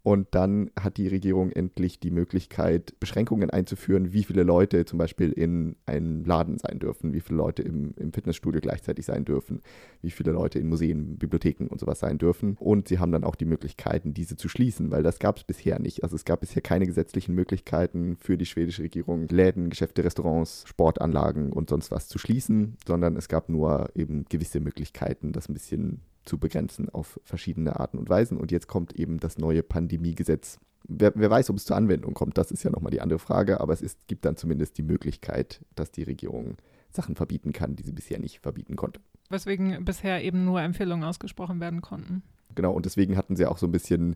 Und 0.04 0.28
dann 0.32 0.70
hat 0.78 0.98
die 0.98 1.08
Regierung 1.08 1.50
endlich 1.52 1.98
die 1.98 2.12
Möglichkeit, 2.12 2.94
Beschränkungen 3.00 3.50
einzuführen, 3.50 4.12
wie 4.12 4.26
viele 4.26 4.44
Leute 4.44 4.84
zum 4.84 5.00
Beispiel 5.00 5.32
in 5.32 5.78
einem 5.86 6.26
Laden 6.26 6.58
sein 6.58 6.78
dürfen, 6.80 7.14
wie 7.14 7.22
viele 7.22 7.38
Leute 7.38 7.62
im, 7.62 7.94
im 7.96 8.12
Fitnessstudio 8.12 8.60
gleichzeitig 8.60 9.06
sein 9.06 9.24
dürfen, 9.24 9.62
wie 10.02 10.12
viele 10.12 10.34
Leute 10.34 10.60
in 10.60 10.68
Museen, 10.68 11.18
Bibliotheken 11.18 11.68
und 11.68 11.80
sowas 11.80 12.00
sein 12.00 12.18
dürfen. 12.18 12.58
Und 12.60 12.90
sie 12.90 13.00
haben 13.00 13.14
dann 13.14 13.24
auch 13.24 13.36
die 13.36 13.46
Möglichkeiten, 13.46 14.14
diese 14.14 14.36
zu 14.36 14.50
schließen, 14.50 14.92
weil 14.92 15.04
das 15.04 15.20
gab 15.20 15.38
es 15.38 15.46
bisher 15.46 15.80
nicht. 15.80 16.04
Also 16.04 16.18
es 16.18 16.26
gab 16.26 16.42
bisher 16.42 16.62
keine 16.62 16.86
gesetzlichen 16.86 17.34
Möglichkeiten 17.34 18.18
für 18.18 18.38
die 18.38 18.46
schwedische 18.46 18.84
Regierung, 18.84 19.30
Läden, 19.30 19.70
Geschäfte, 19.70 20.04
Restaurants, 20.04 20.66
Sportanlagen 20.68 21.54
und 21.54 21.70
sonst 21.70 21.92
was 21.92 22.10
zu 22.10 22.20
schließen, 22.20 22.76
sondern 22.86 23.16
es 23.16 23.30
gab 23.30 23.48
nur 23.48 23.90
eben 23.96 24.26
gewisse 24.26 24.60
Möglichkeiten, 24.60 25.32
das 25.32 25.48
ein 25.48 25.54
bisschen 25.54 26.02
zu 26.26 26.38
begrenzen 26.38 26.90
auf 26.90 27.20
verschiedene 27.24 27.80
Arten 27.80 27.98
und 27.98 28.10
Weisen. 28.10 28.38
Und 28.38 28.52
jetzt 28.52 28.68
kommt 28.68 28.94
eben 28.94 29.20
das 29.20 29.38
neue 29.38 29.64
Pandemiegesetz. 29.64 30.60
Wer, 30.86 31.14
wer 31.16 31.30
weiß, 31.30 31.50
ob 31.50 31.58
es 31.58 31.66
zur 31.66 31.78
Anwendung 31.78 32.14
kommt, 32.14 32.38
das 32.38 32.52
ist 32.52 32.64
ja 32.64 32.72
nochmal 32.72 32.92
die 32.92 33.02
andere 33.02 33.20
Frage, 33.20 33.62
aber 33.62 33.74
es 33.74 33.82
ist, 33.82 34.08
gibt 34.08 34.26
dann 34.26 34.36
zumindest 34.36 34.78
die 34.78 34.84
Möglichkeit, 34.84 35.62
dass 35.76 35.92
die 35.92 36.04
Regierung 36.04 36.58
Sachen 36.92 37.16
verbieten 37.16 37.54
kann, 37.54 37.76
die 37.76 37.84
sie 37.84 37.94
bisher 37.94 38.20
nicht 38.20 38.40
verbieten 38.40 38.76
konnte. 38.76 39.00
Weswegen 39.30 39.84
bisher 39.86 40.24
eben 40.24 40.46
nur 40.46 40.62
Empfehlungen 40.62 41.06
ausgesprochen 41.06 41.60
werden 41.60 41.82
konnten. 41.82 42.22
Genau, 42.56 42.74
und 42.74 42.86
deswegen 42.86 43.18
hatten 43.18 43.36
sie 43.36 43.46
auch 43.46 43.58
so 43.58 43.66
ein 43.66 43.72
bisschen 43.72 44.16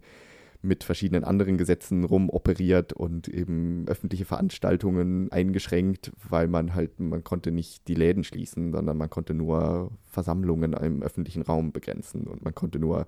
mit 0.61 0.83
verschiedenen 0.83 1.23
anderen 1.23 1.57
Gesetzen 1.57 2.03
rumoperiert 2.03 2.93
und 2.93 3.27
eben 3.27 3.85
öffentliche 3.87 4.25
Veranstaltungen 4.25 5.31
eingeschränkt, 5.31 6.11
weil 6.27 6.47
man 6.47 6.73
halt, 6.73 6.99
man 6.99 7.23
konnte 7.23 7.51
nicht 7.51 7.87
die 7.87 7.93
Läden 7.95 8.23
schließen, 8.23 8.71
sondern 8.71 8.97
man 8.97 9.09
konnte 9.09 9.33
nur 9.33 9.91
Versammlungen 10.05 10.73
im 10.73 11.03
öffentlichen 11.03 11.43
Raum 11.43 11.71
begrenzen 11.71 12.27
und 12.27 12.43
man 12.43 12.55
konnte 12.55 12.79
nur 12.79 13.07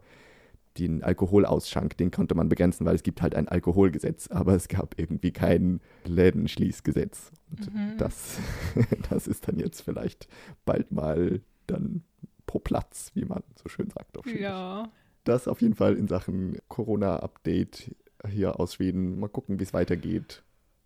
den 0.77 1.03
Alkoholausschank, 1.03 1.97
den 1.97 2.11
konnte 2.11 2.35
man 2.35 2.47
begrenzen, 2.47 2.85
weil 2.85 2.95
es 2.95 3.03
gibt 3.03 3.21
halt 3.21 3.35
ein 3.35 3.47
Alkoholgesetz, 3.49 4.27
aber 4.29 4.53
es 4.53 4.67
gab 4.67 4.97
irgendwie 4.97 5.31
kein 5.31 5.81
Lädenschließgesetz. 6.05 7.31
Und 7.51 7.73
Mhm. 7.73 7.97
das, 7.97 8.37
das 9.09 9.27
ist 9.27 9.47
dann 9.47 9.57
jetzt 9.59 9.81
vielleicht 9.81 10.27
bald 10.65 10.91
mal 10.91 11.41
dann 11.67 12.03
pro 12.45 12.59
Platz, 12.59 13.11
wie 13.13 13.25
man 13.25 13.43
so 13.61 13.67
schön 13.69 13.89
sagt 13.89 14.17
auf 14.17 14.25
Schwedisch. 14.25 14.41
Ja. 14.41 14.89
Das 15.29 15.47
auf 15.47 15.61
jeden 15.61 15.75
Fall 15.75 15.95
in 15.95 16.07
Sachen 16.07 16.57
Corona-Update 16.69 17.95
hier 18.27 18.59
aus 18.59 18.73
Schweden. 18.73 19.19
Mal 19.19 19.27
gucken, 19.27 19.59
wie 19.59 19.63
es 19.63 19.73
weitergeht 19.75 20.41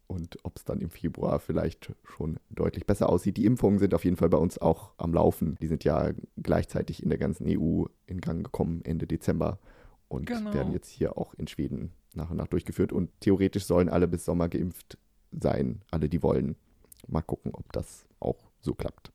und 0.08 0.38
ob 0.44 0.58
es 0.58 0.66
dann 0.66 0.82
im 0.82 0.90
Februar 0.90 1.40
vielleicht 1.40 1.94
schon 2.04 2.38
deutlich 2.50 2.86
besser 2.86 3.08
aussieht. 3.08 3.38
Die 3.38 3.46
Impfungen 3.46 3.80
sind 3.80 3.94
auf 3.94 4.04
jeden 4.04 4.18
Fall 4.18 4.28
bei 4.28 4.38
uns 4.38 4.58
auch 4.58 4.92
am 4.98 5.14
Laufen. 5.14 5.58
Die 5.62 5.68
sind 5.68 5.86
ja 5.86 6.12
gleichzeitig 6.36 7.02
in 7.02 7.08
der 7.08 7.18
ganzen 7.18 7.46
EU 7.48 7.86
in 8.06 8.20
Gang 8.20 8.44
gekommen 8.44 8.82
Ende 8.84 9.08
Dezember 9.08 9.60
und 10.10 10.26
Genau. 10.26 10.54
werden 10.54 10.74
jetzt 10.74 10.90
hier 10.90 11.18
auch 11.18 11.34
in 11.36 11.48
Schweden 11.48 11.94
nach 12.14 12.30
und 12.30 12.36
nach 12.36 12.48
durchgeführt. 12.48 12.92
Und 12.92 13.12
theoretisch 13.22 13.64
sollen 13.64 13.88
alle 13.88 14.10
bis 14.10 14.26
Sommer 14.26 14.50
geimpft 14.50 14.98
sein, 15.32 15.84
alle, 15.90 16.10
die 16.10 16.22
wollen. 16.22 16.58
Mal 17.08 17.22
gucken, 17.22 17.52
ob 17.56 17.72
das 17.72 18.06
auch 18.20 18.52
so 18.60 18.74
klappt. 18.74 19.14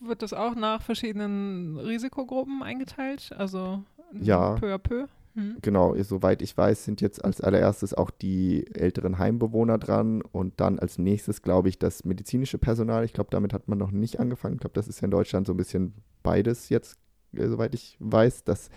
Wird 0.00 0.22
das 0.22 0.32
auch 0.32 0.54
nach 0.54 0.82
verschiedenen 0.82 1.78
Risikogruppen 1.78 2.62
eingeteilt? 2.62 3.32
Also 3.36 3.84
Ja. 4.20 4.54
peu 4.54 4.72
à 4.72 4.78
peu? 4.78 5.06
Hm. 5.34 5.56
Genau, 5.62 6.00
soweit 6.02 6.42
ich 6.42 6.56
weiß, 6.56 6.84
sind 6.84 7.00
jetzt 7.00 7.24
als 7.24 7.40
allererstes 7.40 7.92
auch 7.92 8.10
die 8.10 8.66
älteren 8.72 9.18
Heimbewohner 9.18 9.78
dran 9.78 10.22
und 10.22 10.60
dann 10.60 10.78
als 10.78 10.96
nächstes, 10.98 11.42
glaube 11.42 11.68
ich, 11.68 11.78
das 11.78 12.04
medizinische 12.04 12.58
Personal. 12.58 13.04
Ich 13.04 13.12
glaube, 13.12 13.30
damit 13.30 13.52
hat 13.52 13.66
man 13.66 13.78
noch 13.78 13.90
nicht 13.90 14.20
angefangen. 14.20 14.54
Ich 14.54 14.60
glaube, 14.60 14.74
das 14.74 14.86
ist 14.86 15.00
ja 15.00 15.06
in 15.06 15.10
Deutschland 15.10 15.48
so 15.48 15.52
ein 15.52 15.56
bisschen 15.56 15.94
beides 16.22 16.68
jetzt, 16.68 16.98
äh, 17.32 17.48
soweit 17.48 17.74
ich 17.74 17.96
weiß, 17.98 18.44
dass 18.44 18.70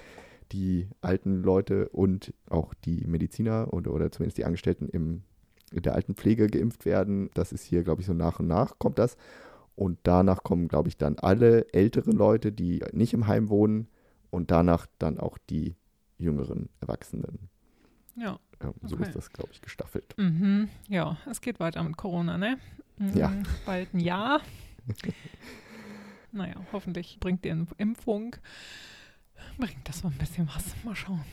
die 0.51 0.87
alten 1.01 1.43
Leute 1.43 1.89
und 1.89 2.33
auch 2.49 2.73
die 2.73 3.05
Mediziner 3.05 3.71
oder, 3.71 3.93
oder 3.93 4.11
zumindest 4.11 4.39
die 4.39 4.45
Angestellten 4.45 4.89
im, 4.89 5.21
in 5.71 5.83
der 5.83 5.93
alten 5.93 6.15
Pflege 6.15 6.47
geimpft 6.47 6.85
werden. 6.85 7.29
Das 7.35 7.51
ist 7.51 7.65
hier, 7.65 7.83
glaube 7.83 8.01
ich, 8.01 8.07
so 8.07 8.13
nach 8.13 8.39
und 8.39 8.47
nach 8.47 8.79
kommt 8.79 8.97
das. 8.97 9.15
Und 9.75 9.99
danach 10.03 10.43
kommen, 10.43 10.69
glaube 10.69 10.89
ich, 10.89 10.97
dann 10.97 11.19
alle 11.19 11.71
älteren 11.71 12.13
Leute, 12.13 12.51
die 12.51 12.83
nicht 12.93 13.13
im 13.13 13.27
Heim 13.27 13.49
wohnen 13.49 13.89
und 14.37 14.51
danach 14.51 14.85
dann 14.99 15.19
auch 15.19 15.39
die 15.49 15.75
jüngeren 16.19 16.69
Erwachsenen. 16.79 17.49
Ja. 18.15 18.39
Ja, 18.61 18.73
so 18.83 18.95
Okay. 18.95 19.07
ist 19.07 19.15
das, 19.15 19.31
glaube 19.33 19.49
ich, 19.51 19.61
gestaffelt. 19.61 20.15
Mhm. 20.17 20.69
Ja, 20.87 21.17
es 21.29 21.41
geht 21.41 21.59
weiter 21.59 21.83
mit 21.83 21.97
Corona, 21.97 22.37
ne? 22.37 22.57
Mhm. 22.99 23.17
Ja. 23.17 23.33
Bald 23.65 23.93
ein 23.95 23.99
Jahr. 23.99 24.41
naja, 26.31 26.55
hoffentlich 26.71 27.19
bringt 27.19 27.43
die 27.45 27.49
Impfung, 27.77 28.35
bringt 29.57 29.87
das 29.89 29.99
so 29.99 30.07
ein 30.07 30.17
bisschen 30.17 30.47
was. 30.47 30.75
Mal 30.83 30.95
schauen. 30.95 31.23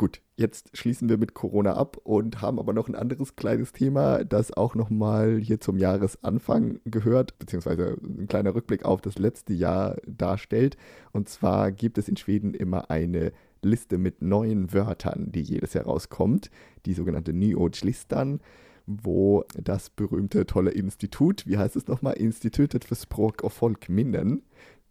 Gut, 0.00 0.22
jetzt 0.34 0.74
schließen 0.74 1.10
wir 1.10 1.18
mit 1.18 1.34
Corona 1.34 1.74
ab 1.74 1.98
und 2.04 2.40
haben 2.40 2.58
aber 2.58 2.72
noch 2.72 2.88
ein 2.88 2.94
anderes 2.94 3.36
kleines 3.36 3.74
Thema, 3.74 4.24
das 4.24 4.50
auch 4.50 4.74
nochmal 4.74 5.36
hier 5.36 5.60
zum 5.60 5.76
Jahresanfang 5.76 6.80
gehört, 6.86 7.38
beziehungsweise 7.38 7.98
ein 8.02 8.26
kleiner 8.26 8.54
Rückblick 8.54 8.86
auf 8.86 9.02
das 9.02 9.18
letzte 9.18 9.52
Jahr 9.52 9.98
darstellt. 10.06 10.78
Und 11.12 11.28
zwar 11.28 11.70
gibt 11.70 11.98
es 11.98 12.08
in 12.08 12.16
Schweden 12.16 12.54
immer 12.54 12.90
eine 12.90 13.32
Liste 13.60 13.98
mit 13.98 14.22
neuen 14.22 14.72
Wörtern, 14.72 15.32
die 15.32 15.42
jedes 15.42 15.74
Jahr 15.74 15.84
rauskommt, 15.84 16.50
die 16.86 16.94
sogenannte 16.94 17.34
Nyårslistan, 17.34 18.40
wo 18.86 19.44
das 19.52 19.90
berühmte 19.90 20.46
tolle 20.46 20.70
Institut, 20.70 21.46
wie 21.46 21.58
heißt 21.58 21.76
es 21.76 21.88
nochmal, 21.88 22.14
Institutet 22.14 22.86
för 22.86 22.94
Språk 22.96 23.44
och 23.44 23.52
Folkminnen, 23.52 24.44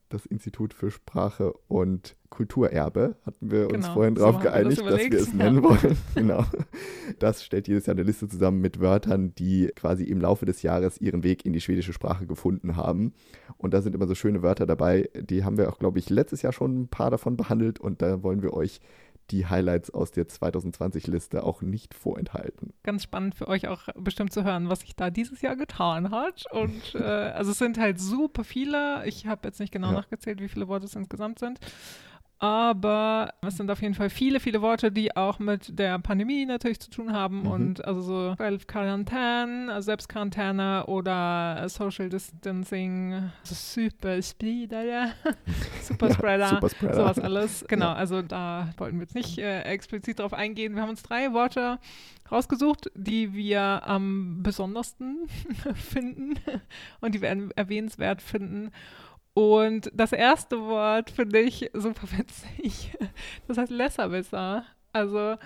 das 0.09 0.25
Institut 0.25 0.73
für 0.73 0.91
Sprache 0.91 1.53
und 1.67 2.15
Kulturerbe, 2.29 3.15
hatten 3.25 3.51
wir 3.51 3.65
uns 3.65 3.85
Genau, 3.85 3.93
vorhin 3.93 4.15
so 4.15 4.23
drauf 4.23 4.35
wir 4.35 4.43
das 4.43 4.53
geeinigt, 4.53 4.81
dass 4.81 4.99
wir 4.99 5.19
es 5.19 5.27
ja. 5.27 5.33
nennen 5.35 5.63
wollen. 5.63 5.97
genau. 6.15 6.45
Das 7.19 7.43
stellt 7.43 7.67
jedes 7.67 7.85
Jahr 7.85 7.95
eine 7.95 8.03
Liste 8.03 8.27
zusammen 8.27 8.61
mit 8.61 8.79
Wörtern, 8.79 9.33
die 9.35 9.71
quasi 9.75 10.03
im 10.03 10.21
Laufe 10.21 10.45
des 10.45 10.61
Jahres 10.61 10.99
ihren 10.99 11.23
Weg 11.23 11.45
in 11.45 11.53
die 11.53 11.61
schwedische 11.61 11.93
Sprache 11.93 12.27
gefunden 12.27 12.75
haben. 12.75 13.13
Und 13.57 13.73
da 13.73 13.81
sind 13.81 13.95
immer 13.95 14.07
so 14.07 14.15
schöne 14.15 14.41
Wörter 14.41 14.65
dabei. 14.65 15.09
Die 15.15 15.43
haben 15.43 15.57
wir 15.57 15.69
auch, 15.69 15.79
glaube 15.79 15.99
ich, 15.99 16.09
letztes 16.09 16.41
Jahr 16.41 16.53
schon 16.53 16.81
ein 16.81 16.87
paar 16.87 17.11
davon 17.11 17.37
behandelt 17.37 17.79
und 17.79 18.01
da 18.01 18.23
wollen 18.23 18.41
wir 18.41 18.53
euch 18.53 18.81
die 19.31 19.45
Highlights 19.47 19.89
aus 19.91 20.11
der 20.11 20.27
2020-Liste 20.27 21.43
auch 21.43 21.61
nicht 21.61 21.93
vorenthalten. 21.93 22.73
Ganz 22.83 23.03
spannend 23.03 23.35
für 23.35 23.47
euch 23.47 23.67
auch 23.67 23.87
bestimmt 23.95 24.33
zu 24.33 24.43
hören, 24.43 24.69
was 24.69 24.81
sich 24.81 24.95
da 24.95 25.09
dieses 25.09 25.41
Jahr 25.41 25.55
getan 25.55 26.11
hat. 26.11 26.45
Und 26.51 26.81
äh, 26.95 26.99
also 27.03 27.51
es 27.51 27.57
sind 27.57 27.77
halt 27.77 27.99
super 27.99 28.43
viele. 28.43 29.05
Ich 29.05 29.27
habe 29.27 29.47
jetzt 29.47 29.59
nicht 29.59 29.71
genau 29.71 29.87
Ja. 29.87 29.93
nachgezählt, 29.93 30.41
wie 30.41 30.49
viele 30.49 30.67
Worte 30.67 30.85
es 30.85 30.95
insgesamt 30.95 31.39
sind. 31.39 31.59
Aber 32.41 33.33
es 33.41 33.57
sind 33.57 33.69
auf 33.69 33.81
jeden 33.81 33.95
Fall 33.95 34.09
viele, 34.09 34.39
viele 34.39 34.61
Worte, 34.61 34.93
die 34.93 35.13
auch 35.17 35.39
mit 35.39 35.77
der 35.77 35.99
Pandemie 35.99 36.45
natürlich 36.45 36.79
zu 36.79 36.89
tun 36.89 37.11
haben. 37.11 37.41
Mhm. 37.41 37.47
Und 37.47 37.85
also 37.85 37.99
so 38.01 38.35
Quarantäne, 38.65 39.67
also 39.73 39.87
Selbstquarantäne 39.87 40.85
oder 40.85 41.67
Social 41.67 42.07
Distancing, 42.09 43.13
also 43.41 43.55
Superspreader, 43.55 45.11
Superspreader. 45.81 46.47
Superspreader. 46.49 46.95
Sowas 46.95 47.19
alles. 47.19 47.65
Genau, 47.67 47.87
Ja. 47.87 47.93
also 47.95 48.21
da 48.21 48.69
wollten 48.77 48.97
wir 48.97 49.01
jetzt 49.03 49.15
nicht 49.15 49.37
äh, 49.37 49.63
explizit 49.63 50.19
drauf 50.19 50.33
eingehen. 50.33 50.75
Wir 50.75 50.81
haben 50.81 50.89
uns 50.89 51.03
drei 51.03 51.33
Worte 51.33 51.77
rausgesucht, 52.31 52.89
die 52.95 53.33
wir 53.33 53.81
am 53.85 54.43
besondersten 54.43 55.27
finden 55.75 56.35
und 57.01 57.15
die 57.15 57.21
wir 57.21 57.31
erw- 57.33 57.51
erwähnenswert 57.57 58.21
finden. 58.21 58.71
Und 59.33 59.89
das 59.93 60.11
erste 60.11 60.59
Wort 60.61 61.09
finde 61.11 61.39
ich 61.39 61.69
super 61.73 62.07
witzig. 62.17 62.91
Das 63.47 63.57
heißt 63.57 63.71
Lesserwisser. 63.71 64.65
Also 64.91 65.37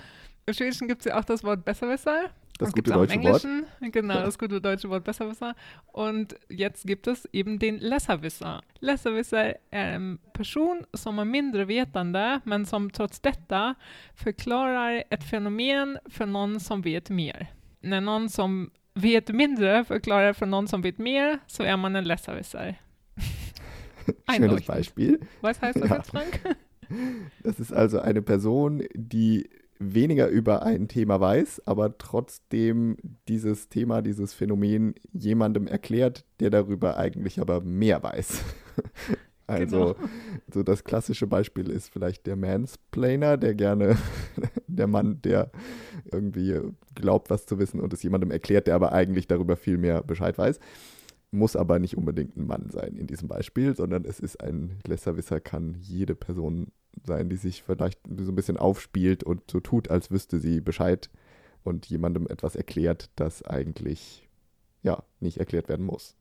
im 0.46 0.54
Schwedischen 0.54 0.88
gibt 0.88 1.02
es 1.02 1.06
ja 1.06 1.20
auch 1.20 1.26
das 1.26 1.44
Wort 1.44 1.64
Besserwisser. 1.66 2.30
Das 2.60 2.72
gute 2.72 2.92
deutsche 2.92 3.22
Wort. 3.24 3.46
Genau, 3.80 4.14
das 4.14 4.38
gute 4.38 4.62
deutsche 4.62 4.90
Wort 4.90 5.04
Besserwisser. 5.04 5.56
Und 5.88 6.36
jetzt 6.50 6.86
gibt 6.86 7.08
es 7.08 7.28
eben 7.34 7.60
den 7.60 7.80
Lässerwisser. 7.80 8.62
Lässerwisser 8.80 9.58
är 9.72 9.96
en 9.96 10.20
person 10.34 10.86
som 10.94 11.20
är 11.20 11.26
mindre 11.26 11.66
vetande 11.66 12.42
men 12.44 12.66
som 12.66 12.90
trots 12.90 13.20
detta 13.20 13.76
förklarar 14.16 15.04
ett 15.10 15.24
fenomen 15.24 16.00
för 16.06 16.26
någon 16.26 16.60
som 16.60 16.82
vet 16.82 17.10
mer. 17.10 17.48
När 17.82 18.02
någon 18.02 18.30
som 18.30 18.72
vet 18.94 19.30
mindre 19.30 19.84
förklarar 19.84 20.34
för 20.34 20.46
någon 20.46 20.68
som 20.68 20.82
vet 20.82 20.98
mer 20.98 21.40
så 21.48 21.64
är 21.64 21.78
man 21.78 21.96
en 21.96 22.04
Lässerwisser. 22.04 22.80
Schönes. 24.36 24.66
Beispiel. 24.66 25.20
Was 25.42 25.62
heißt 25.62 25.80
das 25.82 25.90
Ja. 25.90 25.96
jetzt, 25.98 26.10
Frank? 26.10 26.40
Das 27.42 27.60
ist 27.60 27.74
also 27.74 28.00
eine 28.00 28.22
Person, 28.22 28.84
die 28.94 29.50
weniger 29.80 30.28
über 30.28 30.62
ein 30.64 30.88
Thema 30.88 31.20
weiß, 31.20 31.64
aber 31.66 31.98
trotzdem 31.98 32.98
dieses 33.28 33.70
Thema, 33.70 34.02
dieses 34.04 34.34
Phänomen 34.34 34.94
jemandem 35.12 35.66
erklärt, 35.66 36.24
der 36.40 36.52
darüber 36.52 36.98
eigentlich 36.98 37.40
aber 37.40 37.62
mehr 37.62 38.04
weiß. 38.04 38.44
Also, 39.46 39.96
Genau. 39.96 40.10
so 40.54 40.64
das 40.64 40.86
klassische 40.86 41.28
Beispiel 41.28 41.70
ist 41.70 41.90
vielleicht 41.90 42.28
der 42.28 42.38
Mansplainer, 42.38 43.36
der 43.36 43.54
gerne, 43.56 43.98
der 44.68 44.88
Mann, 44.88 45.22
der 45.22 45.52
irgendwie 46.12 46.60
glaubt, 46.96 47.30
was 47.30 47.46
zu 47.46 47.60
wissen 47.60 47.82
und 47.82 47.92
es 47.92 48.02
jemandem 48.04 48.32
erklärt, 48.32 48.68
der 48.68 48.76
aber 48.76 48.94
eigentlich 48.94 49.28
darüber 49.28 49.58
viel 49.58 49.78
mehr 49.78 50.02
Bescheid 50.02 50.38
weiß. 50.38 50.60
Muss 51.34 51.56
aber 51.56 51.80
nicht 51.80 51.98
unbedingt 51.98 52.38
ein 52.38 52.46
Mann 52.46 52.70
sein 52.70 52.96
in 52.96 53.08
diesem 53.08 53.28
Beispiel, 53.28 53.76
sondern 53.76 54.06
es 54.06 54.20
ist 54.20 54.40
ein 54.40 54.78
Lesserwisser, 54.86 55.40
kann 55.40 55.76
jede 55.82 56.14
Person 56.14 56.72
sein, 57.04 57.28
die 57.28 57.38
sich 57.38 57.64
vielleicht 57.64 58.00
so 58.06 58.32
ein 58.32 58.36
bisschen 58.36 58.58
aufspielt 58.58 59.24
und 59.24 59.50
so 59.50 59.60
tut, 59.60 59.90
als 59.90 60.12
wüsste 60.12 60.38
sie 60.40 60.62
Bescheid 60.62 61.10
und 61.64 61.88
jemandem 61.88 62.28
etwas 62.28 62.56
erklärt, 62.56 63.10
das 63.16 63.42
eigentlich 63.42 64.30
ja 64.84 65.04
nicht 65.22 65.38
erklärt 65.38 65.70
werden 65.70 65.88
muss. 65.88 66.16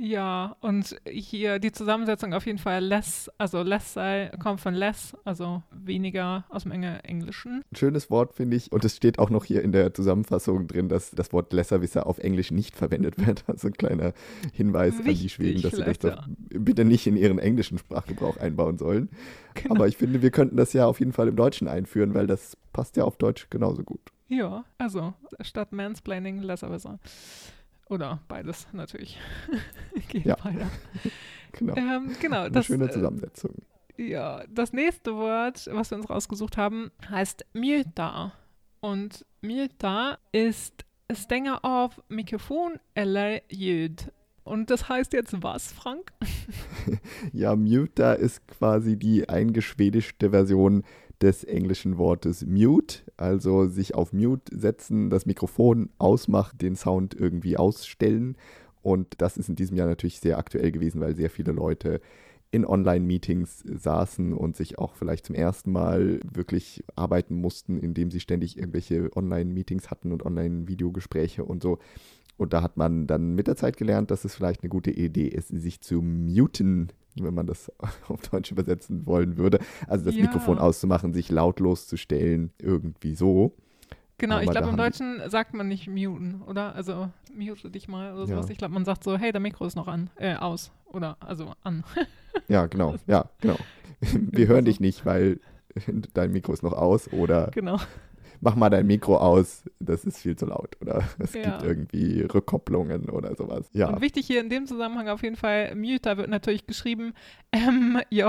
Ja, 0.00 0.56
und 0.60 0.96
hier 1.08 1.58
die 1.58 1.72
Zusammensetzung 1.72 2.32
auf 2.32 2.46
jeden 2.46 2.58
Fall 2.58 2.84
less, 2.84 3.28
also 3.36 3.62
less 3.62 3.94
sei, 3.94 4.30
kommt 4.40 4.60
von 4.60 4.72
less, 4.72 5.16
also 5.24 5.64
weniger 5.72 6.44
aus 6.50 6.62
dem 6.62 6.70
Englischen. 6.70 7.64
Ein 7.72 7.76
schönes 7.76 8.08
Wort, 8.08 8.32
finde 8.32 8.56
ich. 8.56 8.70
Und 8.70 8.84
es 8.84 8.94
steht 8.94 9.18
auch 9.18 9.28
noch 9.28 9.44
hier 9.44 9.60
in 9.60 9.72
der 9.72 9.92
Zusammenfassung 9.92 10.68
drin, 10.68 10.88
dass 10.88 11.10
das 11.10 11.32
Wort 11.32 11.52
Lesserwisser 11.52 12.06
auf 12.06 12.18
Englisch 12.18 12.52
nicht 12.52 12.76
verwendet 12.76 13.18
wird. 13.18 13.44
Also 13.58 13.68
ein 13.68 13.72
kleiner 13.72 14.12
Hinweis 14.52 14.98
an 14.98 15.04
die 15.04 15.08
Wichtig 15.08 15.32
Schweden, 15.32 15.62
dass 15.62 15.72
sie 15.72 15.82
das 15.82 15.98
doch 15.98 16.28
bitte 16.50 16.84
nicht 16.84 17.06
in 17.06 17.16
ihren 17.16 17.38
englischen 17.38 17.78
Sprachgebrauch 17.78 18.36
einbauen 18.36 18.78
sollen. 18.78 19.08
Genau. 19.54 19.74
Aber 19.74 19.88
ich 19.88 19.96
finde, 19.96 20.22
wir 20.22 20.30
könnten 20.30 20.56
das 20.56 20.74
ja 20.74 20.86
auf 20.86 21.00
jeden 21.00 21.12
Fall 21.12 21.28
im 21.28 21.34
Deutschen 21.34 21.66
einführen, 21.66 22.14
weil 22.14 22.26
das 22.26 22.56
passt 22.72 22.96
ja 22.96 23.04
auf 23.04 23.16
Deutsch 23.16 23.48
genauso 23.50 23.82
gut. 23.82 24.12
Ja, 24.28 24.64
also 24.76 25.14
statt 25.40 25.72
Mansplaining 25.72 26.42
Lesserwisser. 26.42 27.00
Oder 27.88 28.20
beides 28.28 28.66
natürlich. 28.72 29.18
Geht 30.08 30.24
Ja. 30.26 30.36
weiter. 30.44 30.70
Genau. 31.52 31.74
Ähm, 31.76 32.14
genau, 32.20 32.42
Eine 32.42 32.50
das, 32.50 32.66
schöne 32.66 32.84
äh, 32.84 32.90
Zusammensetzung. 32.90 33.54
Ja, 33.96 34.44
das 34.48 34.72
nächste 34.74 35.16
Wort, 35.16 35.66
was 35.72 35.90
wir 35.90 35.96
uns 35.96 36.08
rausgesucht 36.10 36.56
haben, 36.58 36.90
heißt 37.08 37.46
Mjuta. 37.54 38.32
Und 38.80 39.24
Mjuta 39.40 40.18
ist 40.30 40.84
stänga 41.10 41.58
av 41.62 42.00
Mikrofon 42.08 42.78
eller 42.94 43.40
ljud. 43.50 44.12
Und 44.44 44.70
das 44.70 44.88
heißt 44.90 45.14
jetzt 45.14 45.42
was, 45.42 45.72
Frank? 45.72 46.12
Ja, 47.32 47.56
Mute 47.56 48.02
ist 48.20 48.46
quasi 48.46 48.96
die 48.96 49.28
eingeschwedischte 49.28 50.30
Version 50.30 50.84
des 51.20 51.44
englischen 51.44 51.98
Wortes 51.98 52.46
mute, 52.46 53.00
also 53.16 53.66
sich 53.66 53.94
auf 53.94 54.12
mute 54.12 54.56
setzen, 54.56 55.10
das 55.10 55.26
Mikrofon 55.26 55.90
ausmachen, 55.98 56.58
den 56.58 56.76
Sound 56.76 57.14
irgendwie 57.14 57.56
ausstellen. 57.56 58.36
Und 58.82 59.14
das 59.18 59.36
ist 59.36 59.48
in 59.48 59.56
diesem 59.56 59.76
Jahr 59.76 59.88
natürlich 59.88 60.20
sehr 60.20 60.38
aktuell 60.38 60.70
gewesen, 60.70 61.00
weil 61.00 61.16
sehr 61.16 61.30
viele 61.30 61.52
Leute 61.52 62.00
in 62.50 62.64
Online-Meetings 62.64 63.64
saßen 63.66 64.32
und 64.32 64.56
sich 64.56 64.78
auch 64.78 64.94
vielleicht 64.94 65.26
zum 65.26 65.34
ersten 65.34 65.70
Mal 65.70 66.20
wirklich 66.24 66.82
arbeiten 66.96 67.34
mussten, 67.34 67.78
indem 67.78 68.10
sie 68.10 68.20
ständig 68.20 68.56
irgendwelche 68.56 69.14
Online-Meetings 69.14 69.90
hatten 69.90 70.12
und 70.12 70.24
Online-Videogespräche 70.24 71.44
und 71.44 71.62
so. 71.62 71.78
Und 72.38 72.52
da 72.52 72.62
hat 72.62 72.76
man 72.76 73.06
dann 73.06 73.34
mit 73.34 73.48
der 73.48 73.56
Zeit 73.56 73.76
gelernt, 73.76 74.10
dass 74.10 74.24
es 74.24 74.34
vielleicht 74.34 74.62
eine 74.62 74.70
gute 74.70 74.90
Idee 74.90 75.26
ist, 75.26 75.48
sich 75.48 75.80
zu 75.80 76.00
muten, 76.00 76.88
wenn 77.16 77.34
man 77.34 77.46
das 77.46 77.70
auf 78.08 78.22
Deutsch 78.22 78.50
übersetzen 78.52 79.04
wollen 79.06 79.36
würde. 79.36 79.58
Also 79.86 80.06
das 80.06 80.14
Ja. 80.14 80.22
Mikrofon 80.22 80.58
auszumachen, 80.58 81.12
sich 81.12 81.30
lautlos 81.30 81.86
zu 81.86 81.96
stellen, 81.96 82.50
irgendwie 82.58 83.14
so. 83.14 83.54
Genau, 84.18 84.36
Aber 84.36 84.44
ich 84.44 84.50
glaube, 84.50 84.68
im 84.68 84.76
Deutschen 84.76 85.20
sagt 85.28 85.54
man 85.54 85.68
nicht 85.68 85.88
muten, 85.88 86.42
oder? 86.46 86.74
Also 86.74 87.08
mute 87.32 87.70
dich 87.70 87.86
mal 87.86 88.14
oder 88.14 88.26
sowas. 88.26 88.46
Ja. 88.46 88.52
Ich 88.52 88.58
glaube, 88.58 88.74
man 88.74 88.84
sagt 88.84 89.04
so, 89.04 89.16
hey, 89.16 89.30
der 89.30 89.40
Mikro 89.40 89.64
ist 89.66 89.76
noch 89.76 89.86
an, 89.86 90.10
äh, 90.16 90.34
aus. 90.34 90.72
Oder 90.86 91.16
also 91.20 91.52
an. 91.62 91.84
Ja, 92.46 92.66
genau. 92.66 92.94
Ja, 93.08 93.28
genau. 93.40 93.56
Wir 94.00 94.46
hören 94.46 94.64
dich 94.64 94.78
nicht, 94.78 95.04
weil 95.04 95.40
dein 96.14 96.30
Mikro 96.30 96.52
ist 96.52 96.62
noch 96.62 96.72
aus 96.72 97.12
oder 97.12 97.50
genau. 97.52 97.78
Mach 98.40 98.54
mal 98.56 98.70
dein 98.70 98.86
Mikro 98.86 99.16
aus, 99.16 99.64
das 99.80 100.04
ist 100.04 100.18
viel 100.18 100.36
zu 100.36 100.46
laut 100.46 100.76
oder 100.80 101.02
es 101.18 101.34
Ja. 101.34 101.42
gibt 101.42 101.62
irgendwie 101.62 102.22
Rückkopplungen 102.22 103.08
oder 103.10 103.34
sowas. 103.36 103.68
Ja, 103.72 103.88
Und 103.88 104.00
wichtig 104.00 104.26
hier 104.26 104.40
in 104.40 104.48
dem 104.50 104.66
Zusammenhang 104.66 105.08
auf 105.08 105.22
jeden 105.22 105.36
Fall, 105.36 105.74
Muta 105.74 106.16
wird 106.16 106.28
natürlich 106.30 106.66
geschrieben 106.66 107.12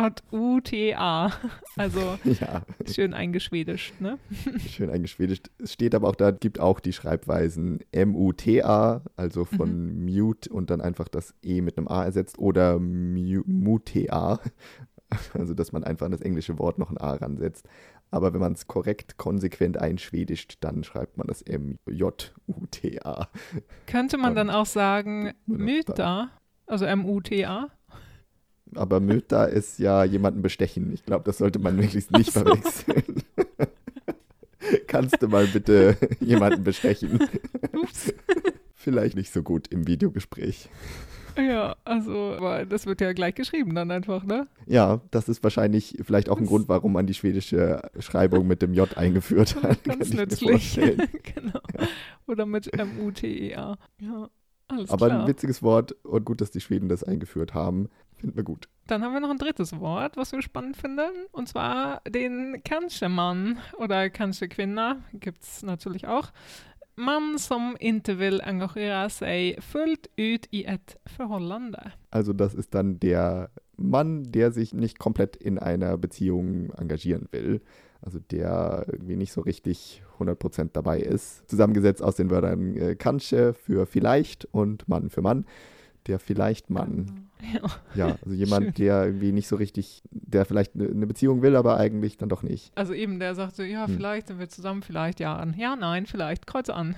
M-J-U-T-A. 0.01 1.31
Also 1.77 1.99
ja, 2.25 2.63
schön 2.91 3.13
eingeschwedischt, 3.13 4.01
ne? 4.01 4.17
schön 4.67 4.89
eingeschwedischt. 4.89 5.49
Es 5.63 5.71
steht 5.73 5.95
aber 5.95 6.09
auch 6.09 6.15
da, 6.15 6.31
gibt 6.31 6.59
auch 6.59 6.79
die 6.81 6.91
Schreibweisen 6.91 7.79
M-U-T-A, 7.93 9.01
also 9.15 9.45
von 9.45 10.03
Mute 10.05 10.49
und 10.51 10.69
dann 10.69 10.81
einfach 10.81 11.07
das 11.07 11.33
E 11.41 11.61
mit 11.61 11.77
einem 11.77 11.87
A 11.87 12.03
ersetzt 12.03 12.37
oder 12.37 12.79
Mu- 12.79 13.43
Mutea, 13.45 14.39
also 15.33 15.53
dass 15.53 15.71
man 15.71 15.83
einfach 15.85 16.05
an 16.07 16.11
das 16.11 16.21
englische 16.21 16.59
Wort 16.59 16.79
noch 16.79 16.89
ein 16.91 16.97
A 16.97 17.13
ransetzt. 17.13 17.65
Aber 18.11 18.33
wenn 18.33 18.39
man 18.39 18.53
es 18.53 18.67
korrekt, 18.67 19.17
konsequent 19.17 19.77
einschwedischt, 19.77 20.57
dann 20.61 20.83
schreibt 20.83 21.17
man 21.17 21.27
das 21.27 21.41
M-J-U-T-A. 21.43 23.29
Könnte 23.85 24.17
man 24.17 24.29
Und 24.29 24.35
dann 24.35 24.49
auch 24.49 24.65
sagen 24.65 25.33
benutzt 25.45 25.89
Muta, 25.89 26.31
also 26.65 26.85
M-U-T-A? 26.85 27.69
Aber 28.75 28.99
Mütter 28.99 29.49
ist 29.49 29.79
ja 29.79 30.03
jemanden 30.03 30.41
bestechen. 30.41 30.93
Ich 30.93 31.03
glaube, 31.03 31.23
das 31.23 31.39
sollte 31.39 31.59
man 31.59 31.75
möglichst 31.75 32.11
nicht 32.11 32.31
so. 32.31 32.41
verwechseln. 32.41 33.23
Kannst 34.87 35.21
du 35.21 35.27
mal 35.27 35.47
bitte 35.47 35.97
jemanden 36.19 36.63
bestechen? 36.63 37.19
Ups. 37.73 38.13
Vielleicht 38.75 39.15
nicht 39.15 39.33
so 39.33 39.43
gut 39.43 39.67
im 39.69 39.87
Videogespräch. 39.87 40.69
Ja, 41.39 41.75
also, 41.85 42.35
aber 42.37 42.65
das 42.65 42.85
wird 42.85 43.01
ja 43.01 43.13
gleich 43.13 43.35
geschrieben 43.35 43.73
dann 43.75 43.91
einfach, 43.91 44.23
ne? 44.23 44.47
Ja, 44.65 44.99
das 45.11 45.29
ist 45.29 45.43
wahrscheinlich 45.43 45.97
vielleicht 46.01 46.29
auch 46.29 46.37
ein 46.37 46.43
Das- 46.43 46.49
Grund, 46.49 46.67
warum 46.69 46.93
man 46.93 47.07
die 47.07 47.13
schwedische 47.13 47.81
Schreibung 47.99 48.47
mit 48.47 48.61
dem 48.61 48.73
J 48.73 48.97
eingeführt 48.97 49.55
hat. 49.63 49.83
Ganz 49.83 50.11
nützlich. 50.13 50.75
genau. 51.35 51.59
Oder 52.27 52.45
mit 52.45 52.73
M-U-T-E-A. 52.73 53.77
Ja, 53.99 54.29
alles 54.67 54.89
Aber 54.91 55.07
klar. 55.07 55.21
ein 55.21 55.27
witziges 55.27 55.63
Wort 55.63 55.93
und 56.03 56.25
gut, 56.25 56.41
dass 56.41 56.51
die 56.51 56.61
Schweden 56.61 56.89
das 56.89 57.03
eingeführt 57.03 57.53
haben. 57.53 57.89
Finden 58.17 58.35
wir 58.35 58.43
gut. 58.43 58.67
Dann 58.87 59.03
haben 59.03 59.13
wir 59.13 59.19
noch 59.21 59.29
ein 59.29 59.37
drittes 59.37 59.79
Wort, 59.79 60.17
was 60.17 60.31
wir 60.33 60.41
spannend 60.41 60.75
finden, 60.75 61.09
und 61.31 61.47
zwar 61.47 62.01
den 62.09 62.61
Kanske-Mann 62.65 63.59
oder 63.77 64.09
Kanske-Kvinna, 64.09 64.97
gibt 65.13 65.43
es 65.43 65.63
natürlich 65.63 66.07
auch. 66.07 66.31
Man 66.99 67.39
som 67.39 67.77
inte 67.79 68.13
vill 68.13 68.41
engagera 68.41 69.09
sig 69.09 69.61
fullt 69.61 70.07
ut 70.15 70.47
i 70.51 70.65
ett 70.65 70.97
förhållande. 71.05 71.91
Also 72.09 72.33
das 72.33 72.53
ist 72.53 72.73
dann 72.73 72.99
der 72.99 73.49
Mann, 73.77 74.23
der 74.23 74.51
sich 74.51 74.73
nicht 74.73 74.99
komplett 74.99 75.37
in 75.37 75.57
einer 75.57 75.97
Beziehung 75.97 76.71
engagieren 76.77 77.29
will. 77.31 77.61
Also 78.01 78.19
der 78.19 78.85
irgendwie 78.87 79.15
nicht 79.15 79.31
so 79.31 79.41
richtig 79.41 80.03
100% 80.17 80.71
dabei 80.73 80.99
ist. 80.99 81.49
Zusammengesetzt 81.49 82.01
aus 82.01 82.15
den 82.15 82.29
Wörtern 82.29 82.75
äh, 82.75 82.95
Kanche 82.95 83.53
für 83.53 83.85
vielleicht 83.85 84.45
und 84.45 84.87
Mann 84.89 85.09
für 85.09 85.21
Mann. 85.21 85.45
Der 86.09 86.19
vielleicht 86.19 86.69
Mann. 86.69 87.29
Ja. 87.53 87.61
Ja, 87.95 88.15
also 88.21 88.33
jemand, 88.35 88.65
Schön. 88.65 88.73
der 88.85 89.05
irgendwie 89.05 89.31
nicht 89.31 89.47
so 89.47 89.55
richtig, 89.55 90.01
der 90.11 90.43
vielleicht 90.43 90.75
eine 90.75 90.89
eine 90.89 91.07
Beziehung 91.07 91.41
will, 91.41 91.55
aber 91.55 91.77
eigentlich 91.77 92.17
dann 92.17 92.27
doch 92.27 92.43
nicht. 92.43 92.71
Also 92.75 92.93
eben, 92.93 93.17
der 93.19 93.33
sagt 93.33 93.55
so, 93.55 93.63
ja, 93.63 93.87
Hm. 93.87 93.95
vielleicht 93.95 94.27
sind 94.27 94.39
wir 94.39 94.49
zusammen, 94.49 94.81
vielleicht 94.81 95.21
ja 95.21 95.35
an. 95.37 95.55
Ja, 95.57 95.77
nein, 95.77 96.05
vielleicht, 96.05 96.47
Kreuz 96.47 96.69
an. 96.69 96.95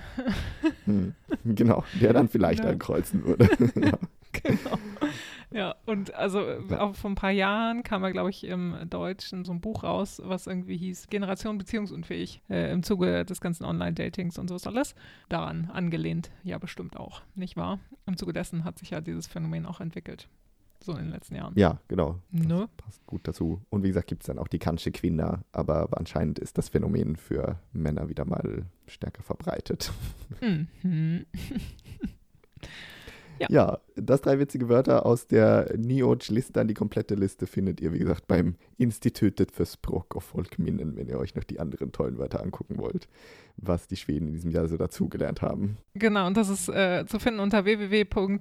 Hm. 0.86 1.14
Genau, 1.44 1.84
der 2.00 2.12
dann 2.12 2.28
vielleicht 2.30 2.64
Ja. 2.64 2.70
ankreuzen 2.70 3.24
würde. 3.24 3.48
ja. 3.80 3.92
genau. 4.32 4.78
Ja, 5.52 5.74
und 5.86 6.14
also 6.14 6.40
äh, 6.40 6.74
auch 6.76 6.94
vor 6.94 7.10
ein 7.10 7.14
paar 7.14 7.30
Jahren 7.30 7.82
kam 7.82 8.02
ja, 8.02 8.10
glaube 8.10 8.30
ich, 8.30 8.44
im 8.44 8.76
Deutschen 8.88 9.44
so 9.44 9.52
ein 9.52 9.60
Buch 9.60 9.84
raus, 9.84 10.20
was 10.24 10.46
irgendwie 10.46 10.76
hieß 10.76 11.08
Generation 11.08 11.58
beziehungsunfähig 11.58 12.42
äh, 12.48 12.72
im 12.72 12.82
Zuge 12.82 13.24
des 13.24 13.40
ganzen 13.40 13.64
Online-Datings 13.64 14.38
und 14.38 14.48
sowas 14.48 14.66
alles. 14.66 14.94
Daran 15.28 15.70
angelehnt, 15.72 16.30
ja 16.42 16.58
bestimmt 16.58 16.96
auch, 16.96 17.22
nicht 17.34 17.56
wahr? 17.56 17.78
Im 18.06 18.16
Zuge 18.16 18.32
dessen 18.32 18.64
hat 18.64 18.78
sich 18.78 18.90
ja 18.90 19.00
dieses 19.00 19.26
Phänomen 19.26 19.66
auch 19.66 19.80
entwickelt. 19.80 20.28
so 20.80 20.92
in 20.92 21.04
den 21.04 21.10
letzten 21.10 21.36
Jahren. 21.36 21.52
Ja, 21.56 21.78
genau. 21.88 22.18
Ne? 22.30 22.68
Passt 22.76 23.06
gut 23.06 23.28
dazu. 23.28 23.60
Und 23.70 23.84
wie 23.84 23.88
gesagt, 23.88 24.08
gibt 24.08 24.22
es 24.22 24.26
dann 24.26 24.38
auch 24.38 24.48
die 24.48 24.58
Kansche 24.58 24.90
Quinna, 24.90 25.44
aber 25.52 25.88
anscheinend 25.92 26.38
ist 26.38 26.58
das 26.58 26.68
Phänomen 26.70 27.16
für 27.16 27.58
Männer 27.72 28.08
wieder 28.08 28.24
mal 28.24 28.66
stärker 28.86 29.22
verbreitet. 29.22 29.92
Mhm. 30.40 31.26
Ja. 33.42 33.48
Ja, 33.50 33.78
das 33.96 34.20
drei 34.20 34.38
witzige 34.38 34.68
Wörter 34.68 35.04
aus 35.04 35.26
der 35.26 35.74
Nioch-Liste. 35.76 36.64
Die 36.64 36.74
komplette 36.74 37.16
Liste 37.16 37.48
findet 37.48 37.80
ihr, 37.80 37.92
wie 37.92 37.98
gesagt, 37.98 38.28
beim 38.28 38.54
Institutet 38.78 39.50
für 39.50 39.66
Språk 39.66 40.14
och 40.14 40.22
Folkminnen, 40.22 40.96
wenn 40.96 41.08
ihr 41.08 41.18
euch 41.18 41.34
noch 41.34 41.42
die 41.44 41.58
anderen 41.58 41.90
tollen 41.90 42.18
Wörter 42.18 42.40
angucken 42.40 42.78
wollt, 42.78 43.08
was 43.56 43.88
die 43.88 43.96
Schweden 43.96 44.28
in 44.28 44.34
diesem 44.34 44.52
Jahr 44.52 44.68
so 44.68 44.76
dazugelernt 44.76 45.42
haben. 45.42 45.78
Genau, 45.94 46.26
und 46.28 46.36
das 46.36 46.48
ist 46.48 46.68
äh, 46.68 47.04
zu 47.06 47.18
finden 47.18 47.40
unter 47.40 47.64
www.isof.se. 47.64 48.32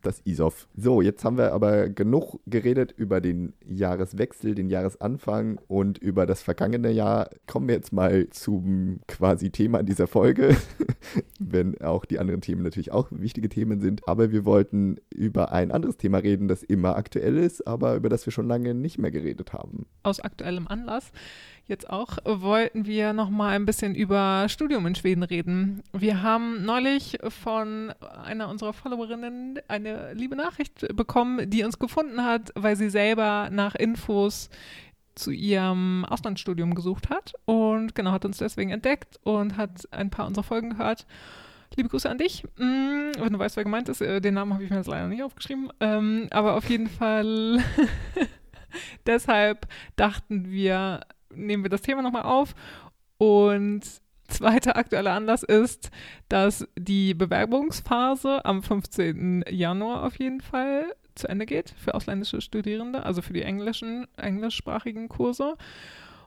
Das 0.00 0.20
ISOF. 0.24 0.68
So, 0.76 1.02
jetzt 1.02 1.24
haben 1.24 1.38
wir 1.38 1.52
aber 1.52 1.88
genug 1.88 2.40
geredet 2.46 2.92
über 2.96 3.20
den 3.20 3.52
Jahreswechsel, 3.66 4.54
den 4.54 4.68
Jahresanfang 4.70 5.60
und 5.66 5.98
über 5.98 6.26
das 6.26 6.42
vergangene 6.42 6.90
Jahr. 6.90 7.30
Kommen 7.46 7.68
wir 7.68 7.74
jetzt 7.74 7.92
mal 7.92 8.28
zum 8.30 9.00
quasi 9.08 9.50
Thema 9.50 9.82
dieser 9.82 10.06
Folge, 10.06 10.56
wenn 11.38 11.80
auch 11.80 12.04
die 12.04 12.18
anderen 12.18 12.40
Themen 12.40 12.62
natürlich 12.62 12.92
auch 12.92 13.08
wichtige 13.10 13.48
Themen 13.48 13.80
sind. 13.80 14.06
Aber 14.06 14.30
wir 14.30 14.44
wollten 14.44 14.96
über 15.10 15.52
ein 15.52 15.72
anderes 15.72 15.96
Thema 15.96 16.18
reden, 16.18 16.48
das 16.48 16.62
immer 16.62 16.96
aktuell 16.96 17.36
ist, 17.36 17.66
aber 17.66 17.96
über 17.96 18.08
das 18.08 18.26
wir 18.26 18.32
schon 18.32 18.48
lange 18.48 18.74
nicht 18.74 18.98
mehr 18.98 19.10
geredet 19.10 19.52
haben. 19.52 19.86
Aus 20.02 20.20
aktuellem 20.20 20.68
Anlass. 20.68 21.12
Jetzt 21.68 21.90
auch 21.90 22.16
wollten 22.24 22.86
wir 22.86 23.12
noch 23.12 23.28
mal 23.28 23.50
ein 23.50 23.66
bisschen 23.66 23.94
über 23.94 24.46
Studium 24.48 24.86
in 24.86 24.94
Schweden 24.94 25.22
reden. 25.22 25.82
Wir 25.92 26.22
haben 26.22 26.64
neulich 26.64 27.18
von 27.28 27.92
einer 28.24 28.48
unserer 28.48 28.72
Followerinnen 28.72 29.60
eine 29.68 30.14
liebe 30.14 30.34
Nachricht 30.34 30.96
bekommen, 30.96 31.50
die 31.50 31.64
uns 31.64 31.78
gefunden 31.78 32.24
hat, 32.24 32.52
weil 32.54 32.74
sie 32.74 32.88
selber 32.88 33.50
nach 33.52 33.74
Infos 33.74 34.48
zu 35.14 35.30
ihrem 35.30 36.06
Auslandsstudium 36.06 36.74
gesucht 36.74 37.10
hat 37.10 37.34
und 37.44 37.94
genau 37.94 38.12
hat 38.12 38.24
uns 38.24 38.38
deswegen 38.38 38.70
entdeckt 38.70 39.20
und 39.22 39.58
hat 39.58 39.86
ein 39.90 40.08
paar 40.08 40.26
unserer 40.26 40.44
Folgen 40.44 40.70
gehört. 40.70 41.06
Liebe 41.76 41.90
Grüße 41.90 42.08
an 42.08 42.16
dich. 42.16 42.44
Mm, 42.56 43.12
Wenn 43.18 43.32
du 43.34 43.38
weißt, 43.38 43.56
wer 43.56 43.64
gemeint 43.64 43.90
ist, 43.90 44.00
äh, 44.00 44.22
den 44.22 44.32
Namen 44.32 44.54
habe 44.54 44.64
ich 44.64 44.70
mir 44.70 44.76
jetzt 44.76 44.86
leider 44.86 45.06
nicht 45.06 45.22
aufgeschrieben. 45.22 45.70
Ähm, 45.80 46.28
aber 46.30 46.54
auf 46.54 46.70
jeden 46.70 46.88
Fall 46.88 47.62
deshalb 49.06 49.66
dachten 49.96 50.50
wir, 50.50 51.00
nehmen 51.38 51.62
wir 51.62 51.70
das 51.70 51.82
Thema 51.82 52.02
nochmal 52.02 52.22
auf. 52.22 52.54
Und 53.18 53.82
zweiter 54.28 54.76
aktueller 54.76 55.12
Anlass 55.12 55.42
ist, 55.42 55.90
dass 56.28 56.68
die 56.78 57.14
Bewerbungsphase 57.14 58.44
am 58.44 58.62
15. 58.62 59.44
Januar 59.48 60.04
auf 60.04 60.18
jeden 60.18 60.40
Fall 60.40 60.94
zu 61.14 61.28
Ende 61.28 61.46
geht 61.46 61.74
für 61.76 61.94
ausländische 61.94 62.40
Studierende, 62.40 63.02
also 63.04 63.22
für 63.22 63.32
die 63.32 63.42
englischen, 63.42 64.06
englischsprachigen 64.16 65.08
Kurse. 65.08 65.56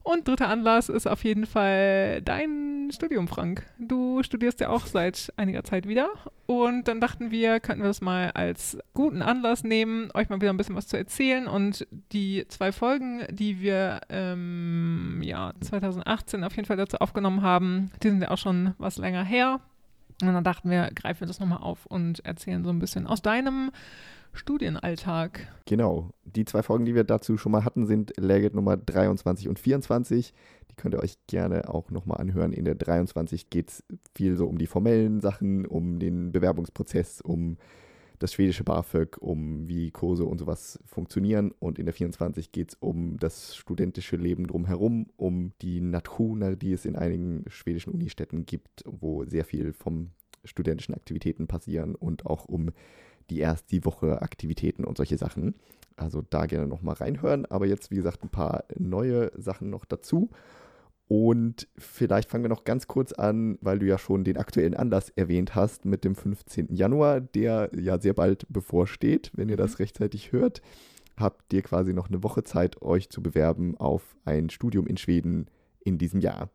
Und 0.03 0.27
dritter 0.27 0.49
Anlass 0.49 0.89
ist 0.89 1.07
auf 1.07 1.23
jeden 1.23 1.45
Fall 1.45 2.21
dein 2.23 2.89
Studium, 2.91 3.27
Frank. 3.27 3.65
Du 3.77 4.23
studierst 4.23 4.59
ja 4.59 4.69
auch 4.69 4.85
seit 4.87 5.31
einiger 5.37 5.63
Zeit 5.63 5.87
wieder. 5.87 6.09
Und 6.47 6.87
dann 6.87 6.99
dachten 6.99 7.29
wir, 7.29 7.59
könnten 7.59 7.83
wir 7.83 7.87
das 7.87 8.01
mal 8.01 8.31
als 8.31 8.77
guten 8.93 9.21
Anlass 9.21 9.63
nehmen, 9.63 10.09
euch 10.13 10.29
mal 10.29 10.41
wieder 10.41 10.51
ein 10.51 10.57
bisschen 10.57 10.75
was 10.75 10.87
zu 10.87 10.97
erzählen. 10.97 11.47
Und 11.47 11.87
die 12.11 12.45
zwei 12.47 12.71
Folgen, 12.71 13.25
die 13.29 13.61
wir 13.61 14.01
ähm, 14.09 15.21
ja, 15.23 15.53
2018 15.61 16.43
auf 16.43 16.55
jeden 16.55 16.65
Fall 16.65 16.77
dazu 16.77 16.97
aufgenommen 16.97 17.43
haben, 17.43 17.91
die 18.01 18.09
sind 18.09 18.21
ja 18.21 18.31
auch 18.31 18.37
schon 18.37 18.73
was 18.79 18.97
länger 18.97 19.23
her. 19.23 19.59
Und 20.21 20.33
dann 20.33 20.43
dachten 20.43 20.69
wir, 20.69 20.89
greifen 20.93 21.21
wir 21.21 21.27
das 21.27 21.39
nochmal 21.39 21.61
auf 21.61 21.85
und 21.85 22.25
erzählen 22.25 22.63
so 22.63 22.69
ein 22.69 22.79
bisschen 22.79 23.07
aus 23.07 23.21
deinem 23.21 23.71
Studienalltag. 24.33 25.47
Genau. 25.65 26.11
Die 26.23 26.45
zwei 26.45 26.63
Folgen, 26.63 26.85
die 26.85 26.95
wir 26.95 27.03
dazu 27.03 27.37
schon 27.37 27.51
mal 27.51 27.65
hatten, 27.65 27.85
sind 27.85 28.13
Legit 28.17 28.55
Nummer 28.55 28.77
23 28.77 29.47
und 29.47 29.59
24. 29.59 30.33
Die 30.69 30.75
könnt 30.75 30.95
ihr 30.95 31.01
euch 31.01 31.17
gerne 31.27 31.69
auch 31.69 31.91
nochmal 31.91 32.19
anhören. 32.19 32.53
In 32.53 32.65
der 32.65 32.75
23 32.75 33.49
geht 33.49 33.69
es 33.69 33.83
viel 34.15 34.37
so 34.37 34.47
um 34.47 34.57
die 34.57 34.67
formellen 34.67 35.19
Sachen, 35.19 35.65
um 35.65 35.99
den 35.99 36.31
Bewerbungsprozess, 36.31 37.21
um 37.21 37.57
das 38.21 38.33
schwedische 38.33 38.63
BAföG, 38.63 39.17
um 39.19 39.67
wie 39.67 39.89
Kurse 39.89 40.25
und 40.25 40.37
sowas 40.37 40.79
funktionieren. 40.85 41.51
Und 41.59 41.79
in 41.79 41.85
der 41.85 41.93
24 41.93 42.51
geht 42.51 42.69
es 42.69 42.77
um 42.79 43.17
das 43.17 43.55
studentische 43.55 44.15
Leben 44.15 44.45
drumherum, 44.45 45.07
um 45.17 45.53
die 45.61 45.81
Nationer, 45.81 46.55
die 46.55 46.73
es 46.73 46.85
in 46.85 46.95
einigen 46.95 47.45
schwedischen 47.47 47.91
Unistädten 47.91 48.45
gibt, 48.45 48.83
wo 48.85 49.25
sehr 49.25 49.43
viel 49.43 49.73
vom 49.73 50.11
studentischen 50.43 50.93
Aktivitäten 50.93 51.47
passieren 51.47 51.95
und 51.95 52.25
auch 52.25 52.45
um 52.45 52.71
die 53.31 53.39
erst 53.39 53.71
die 53.71 53.85
Woche 53.85 54.21
Aktivitäten 54.21 54.83
und 54.83 54.97
solche 54.97 55.17
Sachen. 55.17 55.55
Also 55.95 56.21
da 56.29 56.45
gerne 56.45 56.67
nochmal 56.67 56.95
reinhören. 56.95 57.45
Aber 57.45 57.65
jetzt, 57.65 57.89
wie 57.91 57.95
gesagt, 57.95 58.23
ein 58.23 58.29
paar 58.29 58.65
neue 58.77 59.31
Sachen 59.35 59.69
noch 59.69 59.85
dazu. 59.85 60.29
Und 61.07 61.67
vielleicht 61.77 62.29
fangen 62.29 62.43
wir 62.43 62.49
noch 62.49 62.63
ganz 62.63 62.87
kurz 62.87 63.11
an, 63.11 63.57
weil 63.61 63.79
du 63.79 63.85
ja 63.85 63.97
schon 63.97 64.23
den 64.23 64.37
aktuellen 64.37 64.75
Anlass 64.75 65.09
erwähnt 65.09 65.55
hast 65.55 65.83
mit 65.85 66.03
dem 66.05 66.15
15. 66.15 66.73
Januar, 66.73 67.19
der 67.19 67.69
ja 67.75 67.99
sehr 67.99 68.13
bald 68.13 68.45
bevorsteht. 68.49 69.31
Wenn 69.33 69.49
ihr 69.49 69.57
das 69.57 69.79
rechtzeitig 69.79 70.31
hört, 70.31 70.61
habt 71.17 71.51
ihr 71.53 71.63
quasi 71.63 71.93
noch 71.93 72.07
eine 72.07 72.23
Woche 72.23 72.43
Zeit, 72.43 72.81
euch 72.81 73.09
zu 73.09 73.21
bewerben 73.21 73.77
auf 73.77 74.15
ein 74.23 74.49
Studium 74.49 74.87
in 74.87 74.97
Schweden 74.97 75.47
in 75.83 75.97
diesem 75.97 76.21
Jahr. 76.21 76.49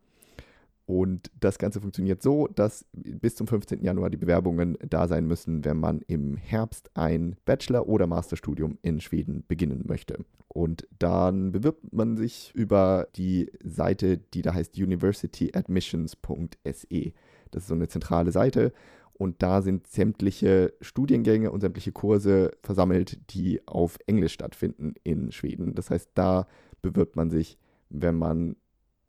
Und 0.87 1.29
das 1.37 1.59
Ganze 1.59 1.81
funktioniert 1.81 2.23
so, 2.23 2.47
dass 2.47 2.85
bis 2.93 3.35
zum 3.35 3.45
15. 3.45 3.83
Januar 3.83 4.09
die 4.09 4.15
Bewerbungen 4.15 4.77
da 4.89 5.09
sein 5.09 5.27
müssen, 5.27 5.65
wenn 5.65 5.75
man 5.75 5.99
im 6.07 6.37
Herbst 6.37 6.89
ein 6.93 7.35
Bachelor- 7.43 7.89
oder 7.89 8.07
Masterstudium 8.07 8.77
in 8.83 9.01
Schweden 9.01 9.43
beginnen 9.49 9.83
möchte. 9.85 10.23
Und 10.47 10.87
dann 10.97 11.51
bewirbt 11.51 11.91
man 11.91 12.15
sich 12.15 12.53
über 12.55 13.09
die 13.17 13.51
Seite, 13.61 14.17
die 14.17 14.41
da 14.41 14.53
heißt 14.53 14.77
universityadmissions.se. 14.77 17.11
Das 17.51 17.63
ist 17.63 17.67
so 17.67 17.75
eine 17.75 17.89
zentrale 17.89 18.31
Seite. 18.31 18.71
Und 19.11 19.43
da 19.43 19.61
sind 19.61 19.87
sämtliche 19.87 20.73
Studiengänge 20.79 21.51
und 21.51 21.59
sämtliche 21.59 21.91
Kurse 21.91 22.51
versammelt, 22.63 23.19
die 23.33 23.59
auf 23.67 23.97
Englisch 24.07 24.31
stattfinden 24.31 24.93
in 25.03 25.33
Schweden. 25.33 25.75
Das 25.75 25.89
heißt, 25.89 26.11
da 26.13 26.47
bewirbt 26.81 27.17
man 27.17 27.29
sich, 27.29 27.57
wenn 27.89 28.15
man 28.15 28.55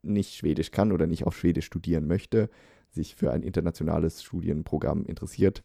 nicht 0.03 0.35
Schwedisch 0.35 0.71
kann 0.71 0.93
oder 0.93 1.07
nicht 1.07 1.27
auf 1.27 1.37
Schwedisch 1.37 1.67
studieren 1.67 2.07
möchte, 2.07 2.49
sich 2.91 3.15
für 3.15 3.33
ein 3.33 3.43
internationales 3.43 4.23
Studienprogramm 4.23 5.05
interessiert, 5.05 5.63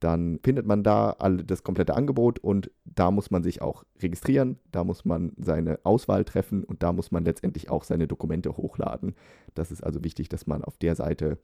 dann 0.00 0.38
findet 0.42 0.66
man 0.66 0.82
da 0.82 1.10
all 1.10 1.38
das 1.38 1.62
komplette 1.62 1.94
Angebot 1.94 2.38
und 2.38 2.70
da 2.84 3.10
muss 3.10 3.30
man 3.30 3.42
sich 3.42 3.62
auch 3.62 3.84
registrieren, 4.00 4.58
da 4.70 4.84
muss 4.84 5.04
man 5.04 5.32
seine 5.38 5.80
Auswahl 5.84 6.24
treffen 6.24 6.64
und 6.64 6.82
da 6.82 6.92
muss 6.92 7.10
man 7.10 7.24
letztendlich 7.24 7.70
auch 7.70 7.84
seine 7.84 8.06
Dokumente 8.06 8.56
hochladen. 8.56 9.14
Das 9.54 9.70
ist 9.70 9.82
also 9.82 10.04
wichtig, 10.04 10.28
dass 10.28 10.46
man 10.46 10.62
auf 10.64 10.76
der 10.76 10.96
Seite 10.96 11.38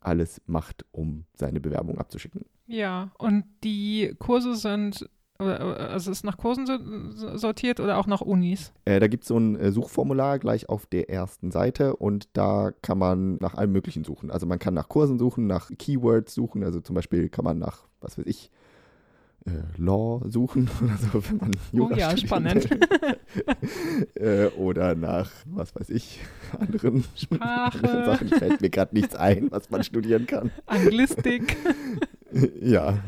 alles 0.00 0.40
macht, 0.46 0.84
um 0.92 1.24
seine 1.34 1.60
Bewerbung 1.60 1.98
abzuschicken. 1.98 2.44
Ja, 2.68 3.10
und 3.18 3.44
die 3.64 4.14
Kurse 4.18 4.54
sind, 4.54 5.08
oder, 5.38 5.90
also 5.90 6.10
es 6.10 6.18
ist 6.18 6.24
nach 6.24 6.36
Kursen 6.38 6.66
so- 6.66 7.36
sortiert 7.36 7.80
oder 7.80 7.98
auch 7.98 8.06
nach 8.06 8.20
Unis? 8.20 8.72
Äh, 8.84 9.00
da 9.00 9.06
gibt 9.08 9.24
es 9.24 9.28
so 9.28 9.38
ein 9.38 9.56
äh, 9.56 9.70
Suchformular 9.72 10.38
gleich 10.38 10.68
auf 10.68 10.86
der 10.86 11.10
ersten 11.10 11.50
Seite 11.50 11.96
und 11.96 12.28
da 12.32 12.72
kann 12.82 12.98
man 12.98 13.36
nach 13.40 13.54
allem 13.54 13.72
Möglichen 13.72 14.04
suchen. 14.04 14.30
Also 14.30 14.46
man 14.46 14.58
kann 14.58 14.74
nach 14.74 14.88
Kursen 14.88 15.18
suchen, 15.18 15.46
nach 15.46 15.70
Keywords 15.78 16.34
suchen, 16.34 16.64
also 16.64 16.80
zum 16.80 16.94
Beispiel 16.94 17.28
kann 17.28 17.44
man 17.44 17.58
nach, 17.58 17.84
was 18.00 18.18
weiß 18.18 18.26
ich, 18.26 18.50
äh, 19.46 19.50
Law 19.78 20.22
suchen 20.28 20.68
oder 20.82 20.96
so, 20.96 21.28
wenn 21.30 21.36
man 21.36 21.50
Jura 21.72 21.94
Oh 21.94 21.96
ja, 21.96 22.16
spannend. 22.16 22.68
äh, 24.14 24.46
oder 24.56 24.94
nach, 24.94 25.30
was 25.46 25.74
weiß 25.74 25.90
ich, 25.90 26.20
anderen, 26.58 27.04
Sprache. 27.14 27.78
anderen 27.78 28.04
Sachen. 28.04 28.28
Fällt 28.28 28.60
mir 28.60 28.70
gerade 28.70 28.94
nichts 28.94 29.14
ein, 29.14 29.50
was 29.50 29.70
man 29.70 29.84
studieren 29.84 30.26
kann. 30.26 30.50
Anglistik, 30.66 31.56
ja. 32.60 32.98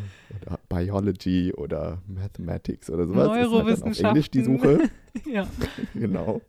Biology 0.69 1.53
oder 1.55 2.03
Mathematics 2.07 2.91
oder 2.91 3.07
sowas. 3.07 3.29
Das 3.29 3.47
ist 3.47 3.53
halt 3.53 3.83
auf 3.83 3.99
Englisch 4.01 4.31
die 4.31 4.43
Neurowissenschaften. 4.43 4.89
Suche. 5.25 5.31
ja. 5.33 5.47
Genau. 5.95 6.41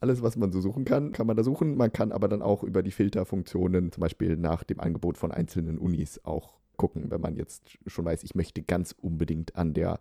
Alles, 0.00 0.22
was 0.22 0.36
man 0.36 0.52
so 0.52 0.60
suchen 0.60 0.84
kann, 0.84 1.12
kann 1.12 1.26
man 1.26 1.36
da 1.36 1.42
suchen. 1.42 1.76
Man 1.76 1.92
kann 1.92 2.12
aber 2.12 2.28
dann 2.28 2.42
auch 2.42 2.62
über 2.62 2.82
die 2.82 2.90
Filterfunktionen, 2.90 3.92
zum 3.92 4.00
Beispiel 4.00 4.36
nach 4.36 4.64
dem 4.64 4.80
Angebot 4.80 5.16
von 5.18 5.30
einzelnen 5.32 5.78
Unis, 5.78 6.20
auch 6.24 6.54
gucken, 6.76 7.10
wenn 7.10 7.20
man 7.20 7.36
jetzt 7.36 7.62
schon 7.86 8.04
weiß, 8.06 8.22
ich 8.24 8.34
möchte 8.34 8.62
ganz 8.62 8.94
unbedingt 8.98 9.56
an 9.56 9.74
der 9.74 10.00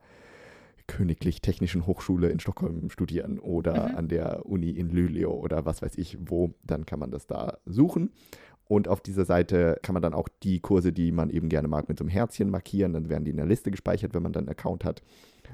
Königlich 0.88 1.42
Technischen 1.42 1.86
Hochschule 1.86 2.30
in 2.30 2.40
Stockholm 2.40 2.90
studieren 2.90 3.38
oder 3.38 3.90
Mhm. 3.90 3.96
an 3.96 4.08
der 4.08 4.46
Uni 4.48 4.72
in 4.72 4.90
Luleå 4.90 5.30
oder 5.32 5.64
was 5.66 5.84
weiß 5.84 5.96
ich 6.00 6.18
wo, 6.20 6.56
dann 6.64 6.86
kann 6.88 6.98
man 7.00 7.12
das 7.12 7.28
da 7.28 7.60
suchen. 7.68 8.12
Und 8.70 8.88
auf 8.88 9.02
dieser 9.02 9.26
Seite 9.26 9.80
kann 9.82 9.94
man 9.94 10.04
dann 10.04 10.14
auch 10.14 10.30
die 10.44 10.60
Kurse, 10.60 10.94
die 10.94 11.12
man 11.12 11.32
eben 11.32 11.50
gerne 11.50 11.68
mag, 11.68 11.90
mit 11.90 11.98
so 11.98 12.04
einem 12.04 12.12
Herzchen 12.12 12.52
markieren. 12.52 12.94
Dann 12.94 13.10
werden 13.10 13.26
die 13.26 13.32
in 13.32 13.38
der 13.38 13.48
Liste 13.48 13.72
gespeichert, 13.72 14.14
wenn 14.14 14.22
man 14.22 14.32
dann 14.32 14.44
einen 14.44 14.52
Account 14.52 14.86
hat. 14.86 15.02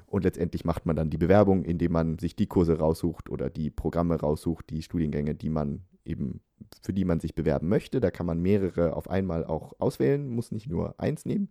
Und 0.05 0.25
letztendlich 0.25 0.65
macht 0.65 0.85
man 0.85 0.97
dann 0.97 1.09
die 1.09 1.17
Bewerbung, 1.17 1.63
indem 1.63 1.93
man 1.93 2.19
sich 2.19 2.35
die 2.35 2.47
Kurse 2.47 2.77
raussucht 2.77 3.29
oder 3.29 3.49
die 3.49 3.69
Programme 3.69 4.19
raussucht, 4.19 4.69
die 4.69 4.81
Studiengänge, 4.81 5.33
die 5.33 5.49
man 5.49 5.85
eben, 6.03 6.41
für 6.81 6.91
die 6.91 7.05
man 7.05 7.21
sich 7.21 7.35
bewerben 7.35 7.69
möchte. 7.69 8.01
Da 8.01 8.11
kann 8.11 8.25
man 8.25 8.41
mehrere 8.41 8.97
auf 8.97 9.09
einmal 9.09 9.45
auch 9.45 9.71
auswählen, 9.79 10.27
muss 10.27 10.51
nicht 10.51 10.67
nur 10.67 10.99
eins 10.99 11.23
nehmen. 11.23 11.47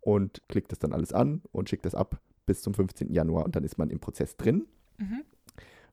und 0.00 0.42
klickt 0.48 0.70
das 0.70 0.78
dann 0.78 0.92
alles 0.92 1.12
an 1.12 1.42
und 1.50 1.68
schickt 1.68 1.84
das 1.84 1.96
ab 1.96 2.20
bis 2.46 2.62
zum 2.62 2.72
15. 2.72 3.12
Januar 3.12 3.44
und 3.44 3.56
dann 3.56 3.64
ist 3.64 3.78
man 3.78 3.90
im 3.90 3.98
Prozess 3.98 4.36
drin. 4.36 4.66
Mhm. 4.96 5.24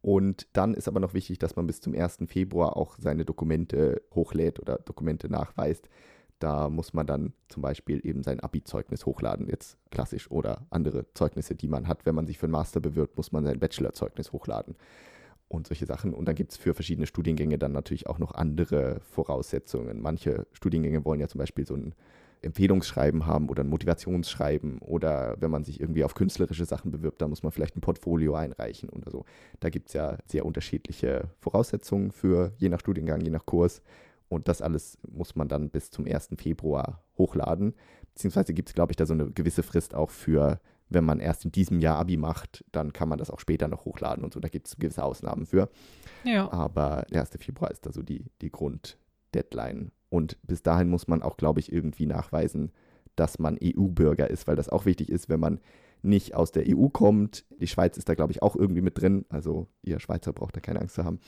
Und 0.06 0.46
dann 0.54 0.76
ist 0.76 0.88
aber 0.88 1.00
noch 1.00 1.16
wichtig, 1.16 1.40
dass 1.40 1.56
man 1.56 1.66
bis 1.66 1.82
zum 1.82 1.96
1. 1.96 2.20
Februar 2.28 2.78
auch 2.78 2.96
seine 3.00 3.26
Dokumente 3.26 4.04
hochlädt 4.14 4.60
oder 4.60 4.78
Dokumente 4.78 5.32
nachweist. 5.32 5.90
Da 6.38 6.70
muss 6.70 6.94
man 6.94 7.08
dann 7.08 7.34
zum 7.48 7.64
Beispiel 7.64 8.06
eben 8.06 8.22
sein 8.22 8.40
Abi-Zeugnis 8.40 9.08
hochladen, 9.08 9.48
jetzt 9.48 9.80
klassisch, 9.90 10.30
oder 10.30 10.68
andere 10.70 11.12
Zeugnisse, 11.16 11.56
die 11.56 11.68
man 11.68 11.88
hat. 11.88 12.06
Wenn 12.06 12.14
man 12.14 12.28
sich 12.28 12.38
für 12.38 12.46
einen 12.46 12.52
Master 12.52 12.82
bewirbt, 12.82 13.18
muss 13.18 13.32
man 13.32 13.46
sein 13.46 13.60
Bachelor-Zeugnis 13.60 14.32
hochladen 14.32 14.76
und 15.48 15.66
solche 15.66 15.88
Sachen. 15.88 16.14
Und 16.14 16.28
dann 16.28 16.36
gibt 16.36 16.52
es 16.52 16.58
für 16.58 16.76
verschiedene 16.76 17.08
Studiengänge 17.08 17.58
dann 17.58 17.72
natürlich 17.72 18.06
auch 18.06 18.20
noch 18.20 18.36
andere 18.36 19.00
Voraussetzungen. 19.00 20.04
Manche 20.04 20.46
Studiengänge 20.52 21.04
wollen 21.04 21.20
ja 21.20 21.28
zum 21.28 21.40
Beispiel 21.40 21.66
so 21.66 21.74
ein 21.74 21.96
Empfehlungsschreiben 22.46 23.26
haben 23.26 23.50
oder 23.50 23.64
ein 23.64 23.70
Motivationsschreiben 23.70 24.80
oder 24.80 25.36
wenn 25.40 25.52
man 25.52 25.64
sich 25.64 25.80
irgendwie 25.80 26.04
auf 26.04 26.14
künstlerische 26.14 26.66
Sachen 26.66 26.92
bewirbt, 26.92 27.22
da 27.22 27.28
muss 27.28 27.44
man 27.44 27.52
vielleicht 27.52 27.76
ein 27.76 27.82
Portfolio 27.82 28.36
einreichen 28.36 28.90
oder 28.90 29.12
so. 29.12 29.26
Da 29.60 29.70
gibt 29.70 29.88
es 29.88 29.94
ja 29.94 30.18
sehr 30.28 30.46
unterschiedliche 30.46 31.30
Voraussetzungen 31.40 32.12
für 32.12 32.54
je 32.58 32.70
nach 32.70 32.80
Studiengang, 32.80 33.22
je 33.22 33.32
nach 33.32 33.46
Kurs. 33.46 33.82
Und 34.28 34.48
das 34.48 34.62
alles 34.62 34.98
muss 35.08 35.36
man 35.36 35.48
dann 35.48 35.70
bis 35.70 35.92
zum 35.92 36.06
1. 36.06 36.30
Februar 36.38 37.04
hochladen. 37.18 37.74
Beziehungsweise 38.14 38.54
gibt 38.54 38.70
es, 38.70 38.76
glaube 38.76 38.92
ich, 38.92 38.96
da 38.96 39.06
so 39.06 39.14
eine 39.14 39.30
gewisse 39.32 39.64
Frist 39.64 39.94
auch 39.94 40.10
für, 40.10 40.60
wenn 40.90 41.04
man 41.04 41.20
erst 41.20 41.46
in 41.46 41.52
diesem 41.52 41.80
Jahr 41.80 41.98
Abi 41.98 42.18
macht, 42.18 42.64
dann 42.72 42.94
kann 42.94 43.10
man 43.10 43.20
das 43.20 43.30
auch 43.30 43.40
später 43.40 43.68
noch 43.68 43.86
hochladen 43.86 44.24
und 44.24 44.34
so. 44.34 44.40
Da 44.40 44.50
gibt 44.50 44.68
es 44.68 44.78
gewisse 44.78 45.04
Ausnahmen 45.04 45.46
für. 45.46 45.70
Ja. 46.24 46.52
Aber 46.52 47.06
der 47.12 47.22
1. 47.22 47.32
Februar 47.40 47.72
ist 47.72 47.86
da 47.86 47.92
so 47.92 48.02
die, 48.02 48.26
die 48.42 48.52
Grunddeadline. 48.52 49.92
Und 50.16 50.38
bis 50.44 50.64
dahin 50.64 50.90
muss 50.90 51.10
man 51.10 51.22
auch, 51.22 51.36
glaube 51.36 51.60
ich, 51.60 51.74
irgendwie 51.74 52.06
nachweisen, 52.06 52.72
dass 53.18 53.38
man 53.38 53.58
EU-Bürger 53.62 54.30
ist, 54.30 54.48
weil 54.48 54.56
das 54.56 54.70
auch 54.70 54.86
wichtig 54.86 55.10
ist, 55.10 55.28
wenn 55.28 55.42
man 55.42 55.60
nicht 56.04 56.36
aus 56.36 56.54
der 56.54 56.64
EU 56.68 56.88
kommt. 56.88 57.44
Die 57.60 57.68
Schweiz 57.68 57.98
ist 57.98 58.08
da, 58.08 58.14
glaube 58.14 58.32
ich, 58.32 58.42
auch 58.42 58.56
irgendwie 58.56 58.82
mit 58.82 59.02
drin. 59.02 59.26
Also 59.28 59.68
ihr 59.82 60.00
Schweizer 60.00 60.32
braucht 60.32 60.56
da 60.56 60.62
keine 60.62 60.80
Angst 60.80 60.96
zu 60.96 61.04
haben. 61.04 61.20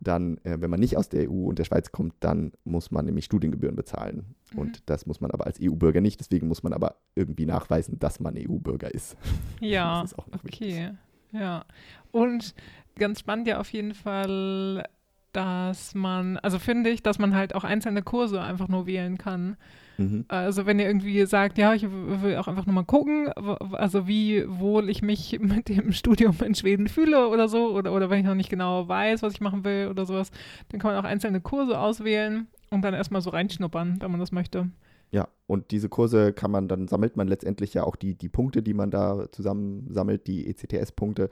Dann, 0.00 0.38
äh, 0.38 0.60
wenn 0.60 0.70
man 0.70 0.80
nicht 0.80 0.96
aus 0.96 1.08
der 1.08 1.30
EU 1.30 1.44
und 1.44 1.60
der 1.60 1.64
Schweiz 1.64 1.92
kommt, 1.92 2.14
dann 2.18 2.50
muss 2.64 2.90
man 2.90 3.04
nämlich 3.04 3.26
Studiengebühren 3.26 3.76
bezahlen. 3.76 4.34
Mhm. 4.52 4.58
Und 4.58 4.90
das 4.90 5.06
muss 5.06 5.20
man 5.20 5.30
aber 5.30 5.46
als 5.46 5.60
EU-Bürger 5.62 6.00
nicht. 6.00 6.18
Deswegen 6.18 6.48
muss 6.48 6.64
man 6.64 6.72
aber 6.72 6.96
irgendwie 7.14 7.46
nachweisen, 7.46 8.00
dass 8.00 8.18
man 8.18 8.36
EU-Bürger 8.36 8.92
ist. 8.92 9.16
Ja, 9.60 10.02
das 10.02 10.12
ist 10.12 10.18
auch 10.18 10.26
noch 10.26 10.42
okay. 10.44 10.48
Wichtig. 10.50 10.90
Ja, 11.32 11.64
und 12.10 12.54
ganz 12.98 13.20
spannend 13.20 13.46
ja 13.46 13.60
auf 13.60 13.72
jeden 13.72 13.94
Fall, 13.94 14.84
dass 15.32 15.94
man, 15.94 16.36
also 16.38 16.58
finde 16.58 16.90
ich, 16.90 17.02
dass 17.02 17.18
man 17.18 17.34
halt 17.34 17.54
auch 17.54 17.64
einzelne 17.64 18.02
Kurse 18.02 18.40
einfach 18.40 18.68
nur 18.68 18.86
wählen 18.86 19.18
kann. 19.18 19.56
Mhm. 19.98 20.24
Also 20.28 20.66
wenn 20.66 20.78
ihr 20.78 20.86
irgendwie 20.86 21.24
sagt, 21.26 21.58
ja, 21.58 21.74
ich 21.74 21.86
will 21.90 22.36
auch 22.36 22.48
einfach 22.48 22.66
nur 22.66 22.74
mal 22.74 22.84
gucken, 22.84 23.28
also 23.72 24.06
wie 24.06 24.44
wohl 24.48 24.88
ich 24.88 25.02
mich 25.02 25.38
mit 25.40 25.68
dem 25.68 25.92
Studium 25.92 26.36
in 26.44 26.54
Schweden 26.54 26.88
fühle 26.88 27.28
oder 27.28 27.48
so, 27.48 27.74
oder, 27.74 27.92
oder 27.92 28.10
wenn 28.10 28.20
ich 28.20 28.26
noch 28.26 28.34
nicht 28.34 28.50
genau 28.50 28.88
weiß, 28.88 29.22
was 29.22 29.34
ich 29.34 29.40
machen 29.40 29.64
will 29.64 29.88
oder 29.88 30.06
sowas, 30.06 30.30
dann 30.68 30.80
kann 30.80 30.92
man 30.92 31.04
auch 31.04 31.08
einzelne 31.08 31.40
Kurse 31.40 31.78
auswählen 31.78 32.46
und 32.70 32.82
dann 32.82 32.94
erstmal 32.94 33.22
so 33.22 33.30
reinschnuppern, 33.30 34.00
wenn 34.00 34.10
man 34.10 34.20
das 34.20 34.32
möchte. 34.32 34.70
Ja, 35.12 35.28
und 35.46 35.70
diese 35.72 35.90
Kurse 35.90 36.32
kann 36.32 36.50
man, 36.50 36.68
dann 36.68 36.88
sammelt 36.88 37.18
man 37.18 37.28
letztendlich 37.28 37.74
ja 37.74 37.84
auch 37.84 37.96
die, 37.96 38.14
die 38.14 38.30
Punkte, 38.30 38.62
die 38.62 38.72
man 38.72 38.90
da 38.90 39.30
zusammen 39.30 39.86
sammelt, 39.90 40.26
die 40.26 40.46
ECTS-Punkte. 40.48 41.28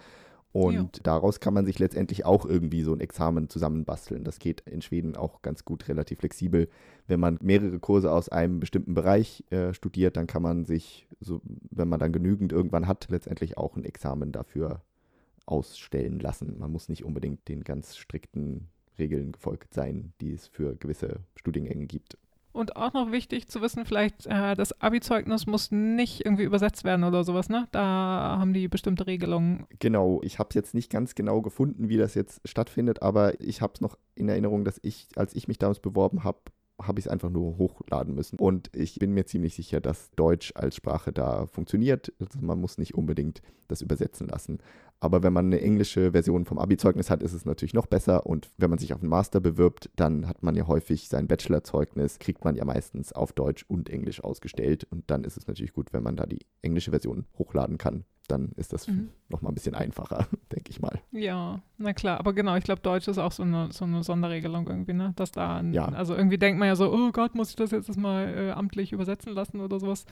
Und 0.52 0.96
ja. 0.96 1.02
daraus 1.04 1.38
kann 1.38 1.54
man 1.54 1.64
sich 1.64 1.78
letztendlich 1.78 2.24
auch 2.24 2.44
irgendwie 2.44 2.82
so 2.82 2.92
ein 2.92 3.00
Examen 3.00 3.48
zusammenbasteln. 3.48 4.24
Das 4.24 4.40
geht 4.40 4.62
in 4.62 4.82
Schweden 4.82 5.16
auch 5.16 5.42
ganz 5.42 5.64
gut, 5.64 5.88
relativ 5.88 6.18
flexibel. 6.18 6.68
Wenn 7.06 7.20
man 7.20 7.38
mehrere 7.40 7.78
Kurse 7.78 8.10
aus 8.10 8.28
einem 8.28 8.58
bestimmten 8.58 8.94
Bereich 8.94 9.44
äh, 9.50 9.72
studiert, 9.74 10.16
dann 10.16 10.26
kann 10.26 10.42
man 10.42 10.64
sich, 10.64 11.06
so, 11.20 11.40
wenn 11.44 11.88
man 11.88 12.00
dann 12.00 12.12
genügend 12.12 12.52
irgendwann 12.52 12.88
hat, 12.88 13.06
letztendlich 13.10 13.58
auch 13.58 13.76
ein 13.76 13.84
Examen 13.84 14.32
dafür 14.32 14.82
ausstellen 15.46 16.18
lassen. 16.18 16.58
Man 16.58 16.72
muss 16.72 16.88
nicht 16.88 17.04
unbedingt 17.04 17.46
den 17.48 17.62
ganz 17.62 17.96
strikten 17.96 18.68
Regeln 18.98 19.32
gefolgt 19.32 19.72
sein, 19.72 20.12
die 20.20 20.32
es 20.32 20.48
für 20.48 20.74
gewisse 20.76 21.20
Studiengänge 21.36 21.86
gibt. 21.86 22.18
Und 22.52 22.76
auch 22.76 22.92
noch 22.92 23.12
wichtig 23.12 23.48
zu 23.48 23.60
wissen, 23.60 23.84
vielleicht, 23.84 24.26
äh, 24.26 24.54
das 24.54 24.80
Abi-Zeugnis 24.80 25.46
muss 25.46 25.70
nicht 25.70 26.24
irgendwie 26.24 26.42
übersetzt 26.42 26.82
werden 26.84 27.04
oder 27.04 27.22
sowas, 27.22 27.48
ne? 27.48 27.68
Da 27.70 28.36
haben 28.40 28.52
die 28.52 28.66
bestimmte 28.66 29.06
Regelungen. 29.06 29.66
Genau, 29.78 30.20
ich 30.22 30.38
habe 30.38 30.48
es 30.50 30.54
jetzt 30.56 30.74
nicht 30.74 30.90
ganz 30.90 31.14
genau 31.14 31.42
gefunden, 31.42 31.88
wie 31.88 31.96
das 31.96 32.14
jetzt 32.14 32.40
stattfindet, 32.44 33.02
aber 33.02 33.40
ich 33.40 33.60
habe 33.60 33.74
es 33.74 33.80
noch 33.80 33.96
in 34.16 34.28
Erinnerung, 34.28 34.64
dass 34.64 34.80
ich, 34.82 35.08
als 35.14 35.34
ich 35.34 35.46
mich 35.46 35.58
damals 35.58 35.78
beworben 35.78 36.24
habe, 36.24 36.40
habe 36.82 36.98
ich 36.98 37.06
es 37.06 37.10
einfach 37.10 37.30
nur 37.30 37.58
hochladen 37.58 38.14
müssen. 38.14 38.38
Und 38.38 38.70
ich 38.74 38.98
bin 38.98 39.12
mir 39.12 39.26
ziemlich 39.26 39.54
sicher, 39.54 39.80
dass 39.80 40.10
Deutsch 40.12 40.52
als 40.54 40.76
Sprache 40.76 41.12
da 41.12 41.46
funktioniert. 41.46 42.12
Also 42.18 42.38
man 42.40 42.60
muss 42.60 42.78
nicht 42.78 42.94
unbedingt 42.94 43.42
das 43.68 43.82
übersetzen 43.82 44.28
lassen. 44.28 44.58
Aber 45.00 45.22
wenn 45.22 45.32
man 45.32 45.46
eine 45.46 45.60
englische 45.60 46.12
Version 46.12 46.44
vom 46.44 46.58
Abi-Zeugnis 46.58 47.08
hat, 47.08 47.22
ist 47.22 47.32
es 47.32 47.46
natürlich 47.46 47.72
noch 47.72 47.86
besser. 47.86 48.26
Und 48.26 48.50
wenn 48.58 48.68
man 48.68 48.78
sich 48.78 48.92
auf 48.92 49.00
einen 49.00 49.08
Master 49.08 49.40
bewirbt, 49.40 49.90
dann 49.96 50.28
hat 50.28 50.42
man 50.42 50.54
ja 50.54 50.66
häufig 50.66 51.08
sein 51.08 51.26
Bachelor-Zeugnis, 51.26 52.18
kriegt 52.18 52.44
man 52.44 52.54
ja 52.54 52.64
meistens 52.64 53.12
auf 53.12 53.32
Deutsch 53.32 53.64
und 53.66 53.88
Englisch 53.88 54.22
ausgestellt. 54.22 54.86
Und 54.90 55.10
dann 55.10 55.24
ist 55.24 55.38
es 55.38 55.46
natürlich 55.46 55.72
gut, 55.72 55.92
wenn 55.92 56.02
man 56.02 56.16
da 56.16 56.26
die 56.26 56.44
englische 56.60 56.90
Version 56.90 57.24
hochladen 57.38 57.78
kann. 57.78 58.04
Dann 58.30 58.52
ist 58.56 58.72
das 58.72 58.86
mhm. 58.86 59.10
nochmal 59.28 59.52
ein 59.52 59.54
bisschen 59.54 59.74
einfacher, 59.74 60.26
denke 60.52 60.70
ich 60.70 60.80
mal. 60.80 61.00
Ja, 61.12 61.60
na 61.78 61.92
klar. 61.92 62.18
Aber 62.18 62.32
genau, 62.32 62.56
ich 62.56 62.64
glaube, 62.64 62.80
Deutsch 62.80 63.08
ist 63.08 63.18
auch 63.18 63.32
so 63.32 63.42
eine, 63.42 63.72
so 63.72 63.84
eine 63.84 64.02
Sonderregelung 64.02 64.68
irgendwie, 64.68 64.92
ne? 64.92 65.12
Dass 65.16 65.32
da, 65.32 65.60
ja. 65.62 65.86
also 65.86 66.14
irgendwie 66.14 66.38
denkt 66.38 66.58
man 66.58 66.68
ja 66.68 66.76
so, 66.76 66.92
oh 66.92 67.10
Gott, 67.12 67.34
muss 67.34 67.50
ich 67.50 67.56
das 67.56 67.70
jetzt 67.70 67.96
mal 67.96 68.28
äh, 68.28 68.50
amtlich 68.52 68.92
übersetzen 68.92 69.32
lassen 69.32 69.60
oder 69.60 69.80
sowas. 69.80 70.04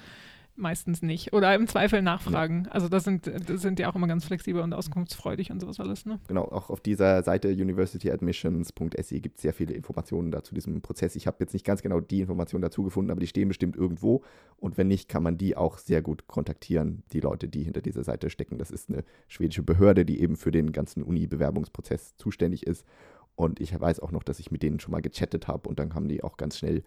Meistens 0.61 1.03
nicht. 1.03 1.33
Oder 1.33 1.55
im 1.55 1.69
Zweifel 1.69 2.03
nachfragen. 2.03 2.65
Ja. 2.65 2.73
Also 2.73 2.89
das 2.89 3.05
sind, 3.05 3.29
das 3.29 3.63
sind 3.63 3.79
ja 3.79 3.89
auch 3.89 3.95
immer 3.95 4.09
ganz 4.09 4.25
flexibel 4.25 4.61
und 4.61 4.75
auskunftsfreudig 4.75 5.53
und 5.53 5.61
sowas 5.61 5.79
alles. 5.79 6.05
Ne? 6.05 6.19
Genau, 6.27 6.43
auch 6.47 6.69
auf 6.69 6.81
dieser 6.81 7.23
Seite 7.23 7.51
universityadmissions.se 7.51 9.21
gibt 9.21 9.37
es 9.37 9.43
sehr 9.43 9.53
viele 9.53 9.73
Informationen 9.75 10.33
dazu 10.33 10.57
diesem 10.57 10.83
Prozess. 10.83 11.15
Ich 11.15 11.29
habe 11.29 11.37
jetzt 11.39 11.53
nicht 11.53 11.65
ganz 11.65 11.81
genau 11.81 12.01
die 12.01 12.23
Informationen 12.23 12.63
dazu 12.63 12.83
gefunden, 12.83 13.13
aber 13.13 13.21
die 13.21 13.29
stehen 13.29 13.47
bestimmt 13.47 13.77
irgendwo. 13.77 14.25
Und 14.57 14.77
wenn 14.79 14.89
nicht, 14.89 15.09
kann 15.09 15.23
man 15.23 15.39
die 15.39 15.57
auch 15.57 15.79
sehr 15.79 16.03
gut 16.03 16.27
kontaktieren, 16.27 17.05
die 17.13 17.21
Leute, 17.21 17.47
die 17.47 17.63
hinter 17.63 17.81
dieser 17.81 18.03
Seite 18.03 18.29
stecken. 18.29 18.59
Das 18.59 18.73
ist 18.73 18.91
eine 18.91 19.05
schwedische 19.29 19.63
Behörde, 19.63 20.05
die 20.05 20.21
eben 20.21 20.35
für 20.35 20.51
den 20.51 20.73
ganzen 20.73 21.05
Uni-Bewerbungsprozess 21.05 22.17
zuständig 22.17 22.67
ist. 22.67 22.85
Und 23.37 23.61
ich 23.61 23.79
weiß 23.79 24.01
auch 24.01 24.11
noch, 24.11 24.25
dass 24.25 24.41
ich 24.41 24.51
mit 24.51 24.65
denen 24.65 24.81
schon 24.81 24.91
mal 24.91 25.03
gechattet 25.03 25.47
habe 25.47 25.69
und 25.69 25.79
dann 25.79 25.95
haben 25.95 26.09
die 26.09 26.25
auch 26.25 26.37
ganz 26.37 26.59
schnell 26.59 26.83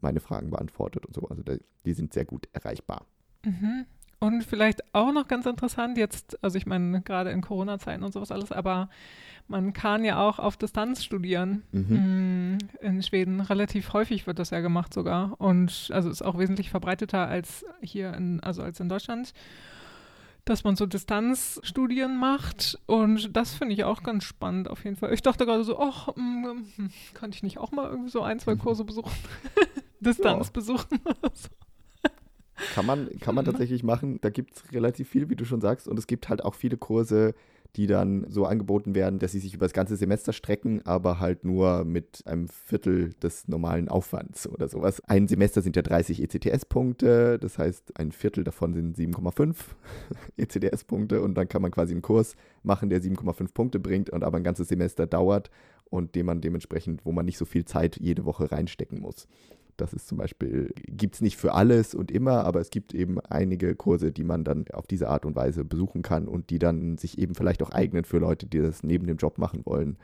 meine 0.00 0.20
Fragen 0.20 0.50
beantwortet 0.50 1.04
und 1.06 1.14
so. 1.14 1.22
Also 1.22 1.42
die 1.84 1.92
sind 1.92 2.12
sehr 2.12 2.24
gut 2.24 2.48
erreichbar. 2.52 3.04
Mhm. 3.46 3.86
Und 4.18 4.42
vielleicht 4.42 4.94
auch 4.94 5.12
noch 5.12 5.28
ganz 5.28 5.46
interessant, 5.46 5.98
jetzt, 5.98 6.42
also 6.42 6.56
ich 6.56 6.66
meine, 6.66 7.02
gerade 7.02 7.30
in 7.30 7.42
Corona-Zeiten 7.42 8.02
und 8.02 8.12
sowas 8.12 8.32
alles, 8.32 8.50
aber 8.50 8.88
man 9.46 9.72
kann 9.72 10.04
ja 10.04 10.18
auch 10.18 10.38
auf 10.38 10.56
Distanz 10.56 11.04
studieren. 11.04 11.62
Mhm. 11.70 12.54
Mm, 12.54 12.58
in 12.80 13.02
Schweden 13.02 13.40
relativ 13.40 13.92
häufig 13.92 14.26
wird 14.26 14.38
das 14.38 14.50
ja 14.50 14.60
gemacht 14.60 14.92
sogar. 14.92 15.40
Und 15.40 15.90
also 15.92 16.10
ist 16.10 16.22
auch 16.22 16.38
wesentlich 16.38 16.70
verbreiteter 16.70 17.28
als 17.28 17.64
hier 17.80 18.14
in, 18.14 18.40
also 18.40 18.62
als 18.62 18.80
in 18.80 18.88
Deutschland 18.88 19.32
dass 20.46 20.62
man 20.62 20.76
so 20.76 20.86
Distanzstudien 20.86 22.16
macht. 22.16 22.78
Und 22.86 23.36
das 23.36 23.54
finde 23.54 23.74
ich 23.74 23.82
auch 23.82 24.04
ganz 24.04 24.22
spannend 24.22 24.70
auf 24.70 24.84
jeden 24.84 24.96
Fall. 24.96 25.12
Ich 25.12 25.20
dachte 25.20 25.44
gerade 25.44 25.64
so, 25.64 25.78
ach, 25.78 26.14
hm, 26.14 26.64
kann 27.14 27.30
ich 27.30 27.42
nicht 27.42 27.58
auch 27.58 27.72
mal 27.72 27.90
irgendwie 27.90 28.10
so 28.10 28.22
ein, 28.22 28.38
zwei 28.38 28.54
mhm. 28.54 28.60
Kurse 28.60 28.84
besuchen? 28.84 29.10
Distanz 30.00 30.46
ja. 30.46 30.52
besuchen 30.52 31.00
oder 31.04 31.32
so. 31.34 31.48
Kann 32.76 32.84
man, 32.84 33.08
kann 33.20 33.34
man 33.34 33.46
mhm. 33.46 33.52
tatsächlich 33.52 33.82
machen. 33.82 34.18
Da 34.20 34.28
gibt 34.28 34.54
es 34.54 34.70
relativ 34.70 35.08
viel, 35.08 35.30
wie 35.30 35.34
du 35.34 35.46
schon 35.46 35.62
sagst. 35.62 35.88
Und 35.88 35.98
es 35.98 36.06
gibt 36.06 36.28
halt 36.28 36.44
auch 36.44 36.54
viele 36.54 36.76
Kurse, 36.76 37.32
die 37.74 37.86
dann 37.86 38.26
so 38.28 38.44
angeboten 38.44 38.94
werden, 38.94 39.18
dass 39.18 39.32
sie 39.32 39.38
sich 39.38 39.54
über 39.54 39.64
das 39.64 39.72
ganze 39.72 39.96
Semester 39.96 40.34
strecken, 40.34 40.84
aber 40.84 41.18
halt 41.18 41.42
nur 41.42 41.86
mit 41.86 42.22
einem 42.26 42.48
Viertel 42.48 43.14
des 43.22 43.48
normalen 43.48 43.88
Aufwands 43.88 44.46
oder 44.46 44.68
sowas. 44.68 45.00
Ein 45.06 45.26
Semester 45.26 45.62
sind 45.62 45.74
ja 45.74 45.80
30 45.80 46.22
ECTS-Punkte, 46.22 47.38
das 47.38 47.56
heißt, 47.56 47.98
ein 47.98 48.12
Viertel 48.12 48.44
davon 48.44 48.74
sind 48.74 48.98
7,5 48.98 49.56
ECTS-Punkte 50.36 51.22
und 51.22 51.34
dann 51.34 51.48
kann 51.48 51.62
man 51.62 51.70
quasi 51.70 51.94
einen 51.94 52.02
Kurs 52.02 52.36
machen, 52.62 52.90
der 52.90 53.00
7,5 53.00 53.54
Punkte 53.54 53.80
bringt 53.80 54.10
und 54.10 54.22
aber 54.22 54.36
ein 54.36 54.44
ganzes 54.44 54.68
Semester 54.68 55.06
dauert 55.06 55.50
und 55.88 56.14
den 56.14 56.26
man 56.26 56.42
dementsprechend, 56.42 57.06
wo 57.06 57.12
man 57.12 57.24
nicht 57.24 57.38
so 57.38 57.46
viel 57.46 57.64
Zeit 57.64 57.96
jede 57.96 58.26
Woche 58.26 58.52
reinstecken 58.52 59.00
muss. 59.00 59.28
Das 59.76 59.92
ist 59.92 60.08
zum 60.08 60.18
Beispiel, 60.18 60.72
gibt 60.86 61.16
es 61.16 61.20
nicht 61.20 61.36
für 61.36 61.52
alles 61.52 61.94
und 61.94 62.10
immer, 62.10 62.44
aber 62.44 62.60
es 62.60 62.70
gibt 62.70 62.94
eben 62.94 63.20
einige 63.20 63.74
Kurse, 63.74 64.12
die 64.12 64.24
man 64.24 64.44
dann 64.44 64.64
auf 64.72 64.86
diese 64.86 65.08
Art 65.08 65.26
und 65.26 65.36
Weise 65.36 65.64
besuchen 65.64 66.02
kann 66.02 66.28
und 66.28 66.50
die 66.50 66.58
dann 66.58 66.96
sich 66.98 67.18
eben 67.18 67.34
vielleicht 67.34 67.62
auch 67.62 67.70
eignen 67.70 68.04
für 68.04 68.18
Leute, 68.18 68.46
die 68.46 68.60
das 68.60 68.82
neben 68.82 69.06
dem 69.06 69.18
Job 69.18 69.38
machen 69.38 69.62
wollen 69.64 69.98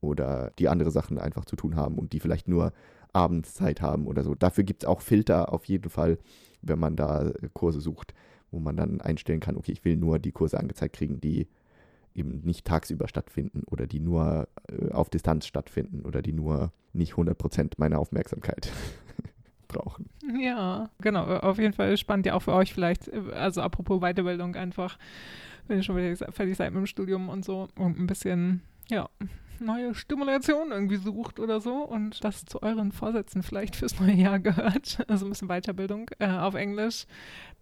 oder 0.00 0.52
die 0.58 0.68
andere 0.68 0.90
Sachen 0.90 1.18
einfach 1.18 1.44
zu 1.44 1.56
tun 1.56 1.76
haben 1.76 1.98
und 1.98 2.12
die 2.12 2.20
vielleicht 2.20 2.48
nur 2.48 2.72
abends 3.12 3.54
Zeit 3.54 3.80
haben 3.80 4.06
oder 4.06 4.22
so. 4.22 4.34
Dafür 4.34 4.64
gibt 4.64 4.82
es 4.82 4.88
auch 4.88 5.00
Filter 5.00 5.52
auf 5.52 5.64
jeden 5.64 5.88
Fall, 5.88 6.18
wenn 6.62 6.78
man 6.78 6.96
da 6.96 7.32
Kurse 7.52 7.80
sucht, 7.80 8.14
wo 8.50 8.58
man 8.58 8.76
dann 8.76 9.00
einstellen 9.00 9.40
kann, 9.40 9.56
okay, 9.56 9.72
ich 9.72 9.84
will 9.84 9.96
nur 9.96 10.18
die 10.18 10.32
Kurse 10.32 10.58
angezeigt 10.58 10.96
kriegen, 10.96 11.20
die 11.20 11.48
eben 12.14 12.42
nicht 12.44 12.64
tagsüber 12.64 13.08
stattfinden 13.08 13.62
oder 13.66 13.86
die 13.86 14.00
nur 14.00 14.48
äh, 14.68 14.90
auf 14.92 15.10
Distanz 15.10 15.46
stattfinden 15.46 16.02
oder 16.02 16.22
die 16.22 16.32
nur 16.32 16.72
nicht 16.92 17.14
100% 17.14 17.72
meiner 17.78 17.98
Aufmerksamkeit 17.98 18.70
brauchen. 19.74 20.08
Ja, 20.38 20.88
genau. 21.00 21.24
Auf 21.24 21.58
jeden 21.58 21.74
Fall 21.74 21.96
spannend 21.96 22.26
ja 22.26 22.34
auch 22.34 22.42
für 22.42 22.52
euch 22.52 22.72
vielleicht. 22.72 23.12
Also 23.32 23.60
apropos 23.60 24.00
Weiterbildung 24.00 24.54
einfach, 24.56 24.98
wenn 25.66 25.78
ihr 25.78 25.82
schon 25.82 25.96
wieder 25.96 26.16
fertig 26.32 26.56
seid 26.56 26.72
mit 26.72 26.80
dem 26.80 26.86
Studium 26.86 27.28
und 27.28 27.44
so 27.44 27.68
und 27.76 27.98
ein 27.98 28.06
bisschen, 28.06 28.62
ja, 28.90 29.08
neue 29.60 29.94
Stimulation 29.94 30.70
irgendwie 30.72 30.96
sucht 30.96 31.38
oder 31.38 31.60
so 31.60 31.76
und 31.76 32.22
das 32.24 32.44
zu 32.44 32.62
euren 32.62 32.92
Vorsätzen 32.92 33.42
vielleicht 33.42 33.76
fürs 33.76 33.98
neue 34.00 34.14
Jahr 34.14 34.38
gehört. 34.38 34.98
Also 35.08 35.26
ein 35.26 35.30
bisschen 35.30 35.48
Weiterbildung 35.48 36.10
äh, 36.18 36.26
auf 36.28 36.54
Englisch. 36.54 37.06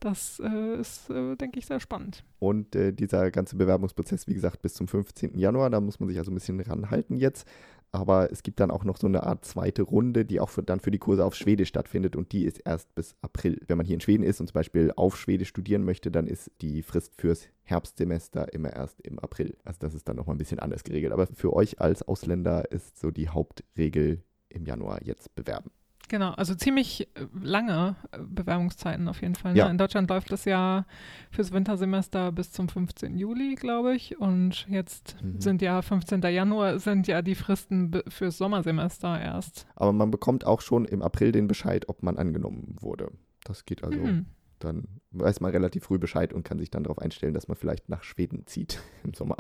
Das 0.01 0.41
äh, 0.43 0.81
ist, 0.81 1.11
äh, 1.11 1.37
denke 1.37 1.59
ich, 1.59 1.67
sehr 1.67 1.81
spannend. 1.81 2.25
Und 2.39 2.75
äh, 2.75 2.93
dieser 2.93 3.31
ganze 3.31 3.57
Bewerbungsprozess, 3.57 4.27
wie 4.27 4.35
gesagt, 4.35 4.63
bis 4.63 4.75
zum 4.75 4.89
15. 4.89 5.39
Januar, 5.39 5.71
da 5.71 5.81
muss 5.81 6.01
man 6.01 6.09
sich 6.09 6.19
also 6.19 6.31
ein 6.31 6.35
bisschen 6.35 6.61
ranhalten 6.61 7.17
jetzt. 7.17 7.47
Aber 7.95 8.33
es 8.33 8.43
gibt 8.43 8.59
dann 8.59 8.71
auch 8.71 8.85
noch 8.85 8.97
so 8.97 9.07
eine 9.07 9.23
Art 9.23 9.45
zweite 9.45 9.83
Runde, 9.83 10.25
die 10.25 10.41
auch 10.41 10.49
für, 10.49 10.63
dann 10.63 10.81
für 10.81 10.91
die 10.91 10.99
Kurse 10.99 11.27
auf 11.27 11.35
Schwedisch 11.35 11.69
stattfindet 11.69 12.17
und 12.17 12.33
die 12.33 12.47
ist 12.47 12.59
erst 12.65 12.95
bis 12.95 13.15
April. 13.21 13.61
Wenn 13.67 13.77
man 13.77 13.85
hier 13.87 13.95
in 13.95 14.01
Schweden 14.01 14.23
ist 14.23 14.41
und 14.41 14.47
zum 14.47 14.55
Beispiel 14.55 14.93
auf 14.97 15.19
Schwedisch 15.19 15.49
studieren 15.49 15.85
möchte, 15.85 16.11
dann 16.11 16.27
ist 16.27 16.51
die 16.63 16.83
Frist 16.83 17.15
fürs 17.21 17.49
Herbstsemester 17.65 18.53
immer 18.55 18.73
erst 18.73 19.03
im 19.03 19.19
April. 19.19 19.59
Also 19.65 19.79
das 19.81 19.93
ist 19.93 20.09
dann 20.09 20.17
nochmal 20.17 20.37
ein 20.37 20.39
bisschen 20.39 20.59
anders 20.59 20.85
geregelt. 20.85 21.13
Aber 21.13 21.27
für 21.27 21.53
euch 21.53 21.81
als 21.81 22.03
Ausländer 22.03 22.73
ist 22.73 22.99
so 22.99 23.11
die 23.11 23.29
Hauptregel 23.29 24.23
im 24.49 24.65
Januar 24.65 25.03
jetzt 25.03 25.35
bewerben. 25.35 25.71
Genau, 26.09 26.33
also 26.33 26.55
ziemlich 26.55 27.09
äh, 27.15 27.27
lange 27.41 27.97
äh, 28.13 28.19
Bewerbungszeiten 28.19 29.09
auf 29.09 29.23
jeden 29.23 29.35
Fall. 29.35 29.53
Ne? 29.53 29.61
Ja. 29.61 29.69
In 29.69 29.79
Deutschland 29.79 30.11
läuft 30.11 30.31
das 30.31 30.45
ja 30.45 30.85
fürs 31.31 31.53
Wintersemester 31.53 32.33
bis 32.33 32.53
zum 32.53 32.69
15. 32.69 33.17
Juli, 33.17 33.55
glaube 33.55 33.95
ich. 33.95 34.19
Und 34.19 34.67
jetzt 34.69 35.17
mhm. 35.23 35.41
sind 35.41 35.63
ja 35.63 35.81
15. 35.81 36.21
Januar 36.23 36.79
sind 36.79 37.07
ja 37.07 37.23
die 37.23 37.35
Fristen 37.35 38.03
fürs 38.09 38.39
Sommersemester 38.39 39.21
erst. 39.21 39.67
Aber 39.75 39.93
man 39.93 40.11
bekommt 40.11 40.47
auch 40.47 40.61
schon 40.61 40.85
im 40.85 41.03
April 41.03 41.33
den 41.33 41.49
Bescheid, 41.49 41.89
ob 41.89 42.03
man 42.03 42.19
angenommen 42.19 42.77
wurde. 42.81 43.11
Das 43.45 43.65
geht 43.65 43.85
also. 43.85 43.99
Mhm. 43.99 44.27
Dann 44.59 44.85
weiß 45.11 45.41
man 45.41 45.51
relativ 45.51 45.85
früh 45.85 45.99
Bescheid 45.99 46.33
und 46.33 46.45
kann 46.45 46.59
sich 46.59 46.71
dann 46.71 46.85
darauf 46.85 46.99
einstellen, 46.99 47.35
dass 47.35 47.49
man 47.49 47.57
vielleicht 47.57 47.89
nach 47.89 48.05
Schweden 48.05 48.47
zieht 48.47 48.81
im 49.05 49.15
Sommer. 49.15 49.37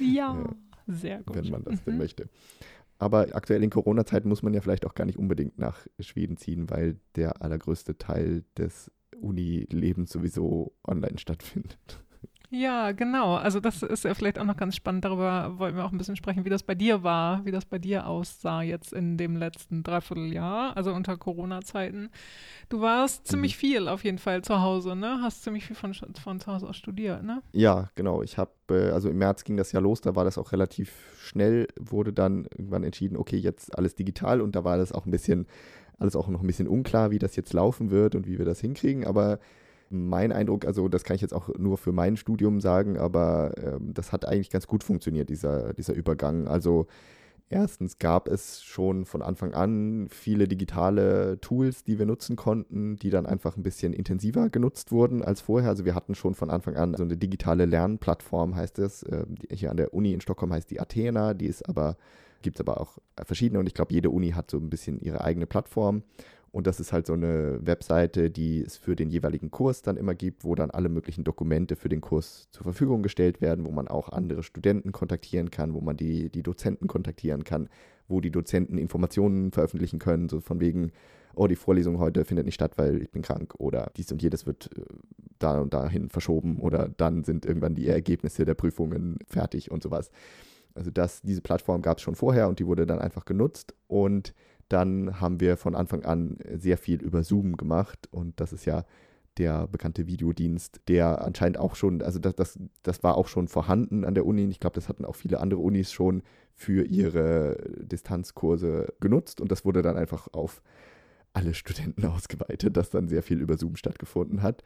Ja, 0.00 0.36
äh, 0.40 0.48
sehr 0.86 1.22
gut. 1.22 1.36
Wenn 1.36 1.50
man 1.50 1.64
das 1.64 1.74
mhm. 1.74 1.84
denn 1.86 1.98
möchte. 1.98 2.28
Aber 2.98 3.34
aktuell 3.34 3.62
in 3.62 3.70
Corona-Zeiten 3.70 4.28
muss 4.28 4.42
man 4.42 4.54
ja 4.54 4.60
vielleicht 4.60 4.86
auch 4.86 4.94
gar 4.94 5.04
nicht 5.04 5.18
unbedingt 5.18 5.58
nach 5.58 5.86
Schweden 6.00 6.36
ziehen, 6.36 6.70
weil 6.70 6.98
der 7.14 7.42
allergrößte 7.42 7.98
Teil 7.98 8.44
des 8.56 8.90
Uni-Lebens 9.20 10.10
sowieso 10.10 10.74
online 10.86 11.18
stattfindet. 11.18 12.02
Ja, 12.50 12.92
genau. 12.92 13.34
Also 13.34 13.60
das 13.60 13.82
ist 13.82 14.04
ja 14.04 14.14
vielleicht 14.14 14.38
auch 14.38 14.44
noch 14.44 14.56
ganz 14.56 14.76
spannend. 14.76 15.04
Darüber 15.04 15.58
wollten 15.58 15.76
wir 15.76 15.84
auch 15.84 15.92
ein 15.92 15.98
bisschen 15.98 16.16
sprechen, 16.16 16.44
wie 16.44 16.50
das 16.50 16.62
bei 16.62 16.74
dir 16.74 17.02
war, 17.02 17.44
wie 17.44 17.50
das 17.50 17.64
bei 17.64 17.78
dir 17.78 18.06
aussah 18.06 18.62
jetzt 18.62 18.92
in 18.92 19.16
dem 19.16 19.36
letzten 19.36 19.82
Dreivierteljahr, 19.82 20.76
also 20.76 20.92
unter 20.92 21.16
Corona-Zeiten. 21.16 22.10
Du 22.68 22.80
warst 22.80 23.24
mhm. 23.24 23.30
ziemlich 23.30 23.56
viel 23.56 23.88
auf 23.88 24.04
jeden 24.04 24.18
Fall 24.18 24.42
zu 24.42 24.60
Hause, 24.60 24.94
ne? 24.94 25.20
Hast 25.22 25.42
ziemlich 25.42 25.66
viel 25.66 25.76
von, 25.76 25.92
von 25.94 26.40
zu 26.40 26.52
Hause 26.52 26.68
aus 26.68 26.76
studiert, 26.76 27.24
ne? 27.24 27.42
Ja, 27.52 27.90
genau. 27.94 28.22
Ich 28.22 28.38
habe, 28.38 28.52
äh, 28.70 28.90
also 28.90 29.08
im 29.10 29.18
März 29.18 29.44
ging 29.44 29.56
das 29.56 29.72
ja 29.72 29.80
los, 29.80 30.00
da 30.00 30.14
war 30.14 30.24
das 30.24 30.38
auch 30.38 30.52
relativ 30.52 30.92
schnell, 31.18 31.66
wurde 31.78 32.12
dann 32.12 32.44
irgendwann 32.44 32.84
entschieden, 32.84 33.16
okay, 33.16 33.36
jetzt 33.36 33.76
alles 33.76 33.94
digital 33.94 34.40
und 34.40 34.54
da 34.54 34.64
war 34.64 34.76
das 34.76 34.92
auch 34.92 35.06
ein 35.06 35.10
bisschen, 35.10 35.46
alles 35.98 36.14
auch 36.14 36.28
noch 36.28 36.42
ein 36.42 36.46
bisschen 36.46 36.68
unklar, 36.68 37.10
wie 37.10 37.18
das 37.18 37.34
jetzt 37.34 37.52
laufen 37.52 37.90
wird 37.90 38.14
und 38.14 38.26
wie 38.26 38.38
wir 38.38 38.44
das 38.44 38.60
hinkriegen, 38.60 39.04
aber 39.04 39.40
mein 39.90 40.32
Eindruck, 40.32 40.64
also 40.64 40.88
das 40.88 41.04
kann 41.04 41.16
ich 41.16 41.22
jetzt 41.22 41.34
auch 41.34 41.48
nur 41.58 41.78
für 41.78 41.92
mein 41.92 42.16
Studium 42.16 42.60
sagen, 42.60 42.96
aber 42.98 43.52
ähm, 43.62 43.94
das 43.94 44.12
hat 44.12 44.26
eigentlich 44.26 44.50
ganz 44.50 44.66
gut 44.66 44.84
funktioniert, 44.84 45.28
dieser, 45.30 45.72
dieser 45.74 45.94
Übergang. 45.94 46.48
Also 46.48 46.86
erstens 47.48 47.98
gab 47.98 48.28
es 48.28 48.62
schon 48.62 49.04
von 49.04 49.22
Anfang 49.22 49.54
an 49.54 50.08
viele 50.10 50.48
digitale 50.48 51.40
Tools, 51.40 51.84
die 51.84 51.98
wir 51.98 52.06
nutzen 52.06 52.36
konnten, 52.36 52.96
die 52.96 53.10
dann 53.10 53.26
einfach 53.26 53.56
ein 53.56 53.62
bisschen 53.62 53.92
intensiver 53.92 54.50
genutzt 54.50 54.92
wurden 54.92 55.22
als 55.22 55.40
vorher. 55.40 55.70
Also 55.70 55.84
wir 55.84 55.94
hatten 55.94 56.14
schon 56.14 56.34
von 56.34 56.50
Anfang 56.50 56.76
an 56.76 56.94
so 56.94 57.04
eine 57.04 57.16
digitale 57.16 57.64
Lernplattform, 57.64 58.56
heißt 58.56 58.78
es. 58.80 59.02
Äh, 59.04 59.26
hier 59.50 59.70
an 59.70 59.76
der 59.76 59.94
Uni 59.94 60.12
in 60.12 60.20
Stockholm 60.20 60.52
heißt 60.52 60.70
die 60.70 60.80
Athena, 60.80 61.34
die 61.34 61.46
ist 61.46 61.68
aber 61.68 61.96
gibt 62.42 62.56
es 62.56 62.60
aber 62.60 62.80
auch 62.80 62.98
verschiedene 63.24 63.58
und 63.58 63.66
ich 63.66 63.74
glaube, 63.74 63.92
jede 63.92 64.10
Uni 64.10 64.30
hat 64.30 64.50
so 64.50 64.58
ein 64.58 64.70
bisschen 64.70 65.00
ihre 65.00 65.22
eigene 65.22 65.46
Plattform. 65.46 66.02
Und 66.56 66.66
das 66.66 66.80
ist 66.80 66.90
halt 66.90 67.06
so 67.06 67.12
eine 67.12 67.58
Webseite, 67.60 68.30
die 68.30 68.62
es 68.62 68.78
für 68.78 68.96
den 68.96 69.10
jeweiligen 69.10 69.50
Kurs 69.50 69.82
dann 69.82 69.98
immer 69.98 70.14
gibt, 70.14 70.42
wo 70.42 70.54
dann 70.54 70.70
alle 70.70 70.88
möglichen 70.88 71.22
Dokumente 71.22 71.76
für 71.76 71.90
den 71.90 72.00
Kurs 72.00 72.48
zur 72.50 72.62
Verfügung 72.62 73.02
gestellt 73.02 73.42
werden, 73.42 73.66
wo 73.66 73.70
man 73.70 73.88
auch 73.88 74.08
andere 74.08 74.42
Studenten 74.42 74.90
kontaktieren 74.90 75.50
kann, 75.50 75.74
wo 75.74 75.82
man 75.82 75.98
die, 75.98 76.30
die 76.30 76.42
Dozenten 76.42 76.86
kontaktieren 76.86 77.44
kann, 77.44 77.68
wo 78.08 78.22
die 78.22 78.30
Dozenten 78.30 78.78
Informationen 78.78 79.52
veröffentlichen 79.52 79.98
können, 79.98 80.30
so 80.30 80.40
von 80.40 80.58
wegen, 80.58 80.92
oh, 81.34 81.46
die 81.46 81.56
Vorlesung 81.56 81.98
heute 81.98 82.24
findet 82.24 82.46
nicht 82.46 82.54
statt, 82.54 82.78
weil 82.78 83.02
ich 83.02 83.10
bin 83.10 83.20
krank 83.20 83.52
oder 83.58 83.90
dies 83.98 84.10
und 84.10 84.22
jedes 84.22 84.46
wird 84.46 84.70
äh, 84.78 84.84
da 85.38 85.60
und 85.60 85.74
dahin 85.74 86.08
verschoben 86.08 86.56
oder 86.60 86.88
dann 86.88 87.22
sind 87.22 87.44
irgendwann 87.44 87.74
die 87.74 87.86
Ergebnisse 87.86 88.46
der 88.46 88.54
Prüfungen 88.54 89.18
fertig 89.26 89.70
und 89.70 89.82
sowas. 89.82 90.10
Also 90.74 90.90
das, 90.90 91.20
diese 91.20 91.42
Plattform 91.42 91.82
gab 91.82 91.98
es 91.98 92.02
schon 92.02 92.14
vorher 92.14 92.48
und 92.48 92.60
die 92.60 92.66
wurde 92.66 92.86
dann 92.86 92.98
einfach 92.98 93.26
genutzt 93.26 93.74
und 93.88 94.32
dann 94.68 95.20
haben 95.20 95.40
wir 95.40 95.56
von 95.56 95.74
Anfang 95.74 96.04
an 96.04 96.38
sehr 96.56 96.78
viel 96.78 97.02
über 97.02 97.22
Zoom 97.22 97.56
gemacht 97.56 98.08
und 98.10 98.40
das 98.40 98.52
ist 98.52 98.64
ja 98.64 98.84
der 99.38 99.66
bekannte 99.66 100.06
Videodienst, 100.06 100.80
der 100.88 101.22
anscheinend 101.22 101.58
auch 101.58 101.76
schon, 101.76 102.02
also 102.02 102.18
das, 102.18 102.34
das, 102.36 102.58
das 102.82 103.02
war 103.02 103.16
auch 103.16 103.28
schon 103.28 103.48
vorhanden 103.48 104.04
an 104.04 104.14
der 104.14 104.24
Uni. 104.24 104.46
Ich 104.46 104.60
glaube, 104.60 104.74
das 104.74 104.88
hatten 104.88 105.04
auch 105.04 105.14
viele 105.14 105.40
andere 105.40 105.60
Unis 105.60 105.92
schon 105.92 106.22
für 106.54 106.86
ihre 106.86 107.58
Distanzkurse 107.82 108.94
genutzt 108.98 109.40
und 109.40 109.52
das 109.52 109.64
wurde 109.64 109.82
dann 109.82 109.96
einfach 109.96 110.28
auf 110.32 110.62
alle 111.32 111.52
Studenten 111.52 112.04
ausgeweitet, 112.06 112.76
dass 112.76 112.90
dann 112.90 113.08
sehr 113.08 113.22
viel 113.22 113.40
über 113.40 113.58
Zoom 113.58 113.76
stattgefunden 113.76 114.42
hat. 114.42 114.62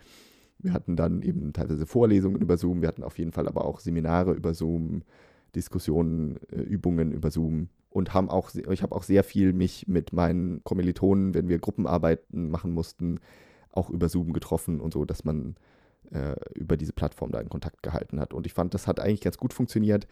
Wir 0.59 0.73
hatten 0.73 0.95
dann 0.95 1.23
eben 1.23 1.53
teilweise 1.53 1.87
Vorlesungen 1.87 2.41
über 2.41 2.57
Zoom, 2.57 2.81
wir 2.81 2.89
hatten 2.89 3.03
auf 3.03 3.19
jeden 3.19 3.33
Fall 3.33 3.49
aber 3.49 3.65
auch 3.65 3.81
Seminare 3.81 4.33
über 4.35 4.55
Zoom, 4.55 5.03
Diskussionen, 5.55 6.39
äh, 6.53 6.61
Übungen 6.61 7.13
über 7.13 7.31
Zoom 7.31 7.71
und 7.91 8.15
haben 8.15 8.31
auch, 8.31 8.55
ich 8.55 8.83
habe 8.83 8.95
auch 8.95 9.03
sehr 9.03 9.25
viel 9.25 9.53
mich 9.53 9.87
mit 9.89 10.13
meinen 10.13 10.63
Kommilitonen, 10.65 11.35
wenn 11.35 11.49
wir 11.49 11.59
Gruppenarbeiten 11.59 12.49
machen 12.51 12.73
mussten, 12.73 13.21
auch 13.73 13.91
über 13.91 14.09
Zoom 14.09 14.33
getroffen 14.33 14.81
und 14.81 14.93
so, 14.93 15.05
dass 15.05 15.25
man 15.25 15.57
äh, 16.13 16.37
über 16.55 16.77
diese 16.77 16.93
Plattform 16.93 17.33
da 17.33 17.41
in 17.41 17.49
Kontakt 17.49 17.83
gehalten 17.83 18.21
hat. 18.21 18.33
Und 18.33 18.47
ich 18.47 18.53
fand, 18.53 18.75
das 18.75 18.87
hat 18.87 19.01
eigentlich 19.01 19.21
ganz 19.21 19.39
gut 19.39 19.53
funktioniert. 19.53 20.07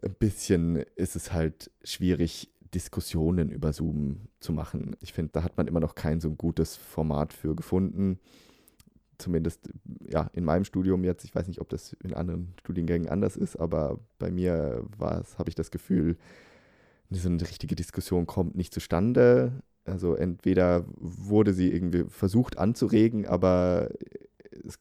Ein 0.00 0.14
bisschen 0.14 0.76
ist 0.96 1.16
es 1.16 1.32
halt 1.32 1.70
schwierig, 1.84 2.50
Diskussionen 2.74 3.50
über 3.50 3.72
Zoom 3.72 4.28
zu 4.40 4.52
machen. 4.52 4.96
Ich 5.00 5.12
finde, 5.12 5.32
da 5.32 5.42
hat 5.42 5.56
man 5.56 5.66
immer 5.66 5.80
noch 5.80 5.94
kein 5.94 6.20
so 6.20 6.30
gutes 6.30 6.76
Format 6.76 7.32
für 7.32 7.54
gefunden. 7.54 8.18
Zumindest 9.18 9.68
ja, 10.08 10.30
in 10.32 10.44
meinem 10.44 10.64
Studium 10.64 11.04
jetzt. 11.04 11.24
Ich 11.24 11.34
weiß 11.34 11.46
nicht, 11.48 11.60
ob 11.60 11.68
das 11.68 11.92
in 12.02 12.14
anderen 12.14 12.54
Studiengängen 12.60 13.08
anders 13.08 13.36
ist, 13.36 13.56
aber 13.56 13.98
bei 14.18 14.30
mir 14.30 14.84
habe 14.98 15.48
ich 15.48 15.54
das 15.54 15.70
Gefühl, 15.70 16.16
so 17.18 17.28
eine 17.28 17.40
richtige 17.40 17.74
Diskussion 17.74 18.26
kommt 18.26 18.56
nicht 18.56 18.72
zustande. 18.72 19.62
Also 19.84 20.14
entweder 20.14 20.84
wurde 20.96 21.52
sie 21.54 21.72
irgendwie 21.72 22.04
versucht 22.08 22.58
anzuregen, 22.58 23.26
aber 23.26 23.88
es, 24.64 24.78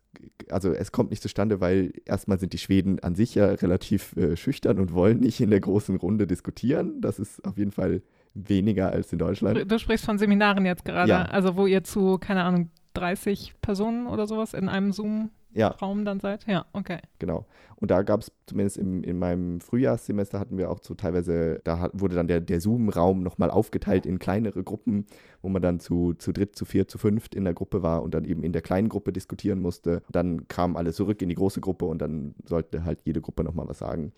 also 0.49 0.73
es 0.73 0.91
kommt 0.91 1.09
nicht 1.09 1.21
zustande, 1.21 1.59
weil 1.59 1.91
erstmal 2.05 2.39
sind 2.39 2.53
die 2.53 2.57
Schweden 2.57 2.99
an 2.99 3.15
sich 3.15 3.35
ja 3.35 3.47
relativ 3.47 4.15
äh, 4.15 4.35
schüchtern 4.35 4.79
und 4.79 4.93
wollen 4.93 5.19
nicht 5.19 5.39
in 5.41 5.49
der 5.49 5.59
großen 5.59 5.95
Runde 5.95 6.27
diskutieren. 6.27 7.01
Das 7.01 7.19
ist 7.19 7.43
auf 7.45 7.57
jeden 7.57 7.71
Fall 7.71 8.03
weniger 8.33 8.91
als 8.91 9.11
in 9.11 9.19
Deutschland. 9.19 9.71
Du 9.71 9.79
sprichst 9.79 10.05
von 10.05 10.17
Seminaren 10.17 10.65
jetzt 10.65 10.85
gerade, 10.85 11.09
ja. 11.09 11.23
also 11.23 11.57
wo 11.57 11.65
ihr 11.65 11.83
zu, 11.83 12.17
keine 12.17 12.43
Ahnung, 12.43 12.69
30 12.93 13.55
Personen 13.61 14.07
oder 14.07 14.27
sowas 14.27 14.53
in 14.53 14.69
einem 14.69 14.91
Zoom 14.91 15.31
ja. 15.53 15.69
Raum 15.69 16.05
dann 16.05 16.19
seid? 16.19 16.45
Ja, 16.47 16.65
okay. 16.73 16.99
Genau. 17.19 17.45
Und 17.77 17.91
da 17.91 18.03
gab 18.03 18.21
es 18.21 18.31
zumindest 18.45 18.77
im, 18.77 19.03
in 19.03 19.17
meinem 19.17 19.59
Frühjahrssemester 19.59 20.39
hatten 20.39 20.57
wir 20.57 20.69
auch 20.69 20.79
so 20.81 20.93
teilweise, 20.93 21.61
da 21.63 21.79
hat, 21.79 21.91
wurde 21.93 22.15
dann 22.15 22.27
der, 22.27 22.39
der 22.39 22.61
Zoom-Raum 22.61 23.23
nochmal 23.23 23.49
aufgeteilt 23.49 24.05
in 24.05 24.19
kleinere 24.19 24.63
Gruppen, 24.63 25.07
wo 25.41 25.49
man 25.49 25.61
dann 25.61 25.79
zu, 25.79 26.13
zu 26.13 26.31
dritt, 26.31 26.55
zu 26.55 26.65
vier, 26.65 26.87
zu 26.87 26.97
fünft 26.97 27.33
in 27.33 27.43
der 27.43 27.53
Gruppe 27.53 27.81
war 27.81 28.03
und 28.03 28.13
dann 28.13 28.23
eben 28.25 28.43
in 28.43 28.53
der 28.53 28.61
kleinen 28.61 28.89
Gruppe 28.89 29.11
diskutieren 29.11 29.59
musste. 29.59 30.03
Dann 30.11 30.47
kamen 30.47 30.77
alle 30.77 30.93
zurück 30.93 31.21
in 31.21 31.29
die 31.29 31.35
große 31.35 31.59
Gruppe 31.59 31.85
und 31.85 31.99
dann 31.99 32.35
sollte 32.45 32.85
halt 32.85 33.01
jede 33.03 33.21
Gruppe 33.21 33.43
nochmal 33.43 33.67
was 33.67 33.79
sagen. 33.79 34.13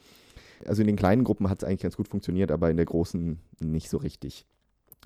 Also 0.65 0.81
in 0.81 0.87
den 0.87 0.95
kleinen 0.95 1.23
Gruppen 1.23 1.49
hat 1.49 1.61
es 1.61 1.67
eigentlich 1.67 1.81
ganz 1.81 1.97
gut 1.97 2.07
funktioniert, 2.07 2.51
aber 2.51 2.69
in 2.69 2.77
der 2.77 2.85
großen 2.85 3.39
nicht 3.59 3.89
so 3.89 3.97
richtig. 3.97 4.45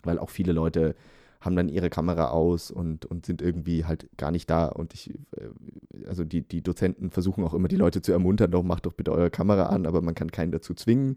Weil 0.03 0.19
auch 0.19 0.29
viele 0.29 0.51
Leute 0.51 0.95
haben 1.41 1.55
dann 1.55 1.69
ihre 1.69 1.89
Kamera 1.89 2.29
aus 2.29 2.71
und, 2.71 3.05
und 3.05 3.25
sind 3.25 3.41
irgendwie 3.41 3.85
halt 3.85 4.09
gar 4.17 4.31
nicht 4.31 4.49
da. 4.49 4.67
Und 4.67 4.93
ich, 4.93 5.11
äh, 5.35 6.07
also 6.07 6.23
die, 6.23 6.41
die 6.41 6.61
Dozenten 6.61 7.09
versuchen 7.09 7.43
auch 7.43 7.53
immer 7.53 7.67
die 7.67 7.75
Leute 7.75 8.01
zu 8.01 8.11
ermuntern, 8.11 8.51
doch 8.51 8.63
macht 8.63 8.85
doch 8.85 8.93
bitte 8.93 9.11
eure 9.11 9.29
Kamera 9.29 9.67
an, 9.67 9.85
aber 9.85 10.01
man 10.01 10.15
kann 10.15 10.31
keinen 10.31 10.51
dazu 10.51 10.73
zwingen. 10.73 11.15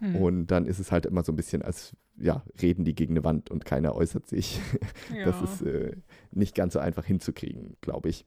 Hm. 0.00 0.16
Und 0.16 0.46
dann 0.48 0.66
ist 0.66 0.78
es 0.78 0.92
halt 0.92 1.06
immer 1.06 1.24
so 1.24 1.32
ein 1.32 1.36
bisschen, 1.36 1.62
als 1.62 1.96
ja, 2.20 2.42
reden 2.60 2.84
die 2.84 2.94
gegen 2.94 3.14
eine 3.14 3.24
Wand 3.24 3.50
und 3.50 3.64
keiner 3.64 3.94
äußert 3.94 4.26
sich. 4.26 4.60
Ja. 5.14 5.24
Das 5.24 5.40
ist 5.40 5.62
äh, 5.62 5.96
nicht 6.32 6.54
ganz 6.54 6.74
so 6.74 6.78
einfach 6.78 7.04
hinzukriegen, 7.04 7.76
glaube 7.80 8.10
ich. 8.10 8.26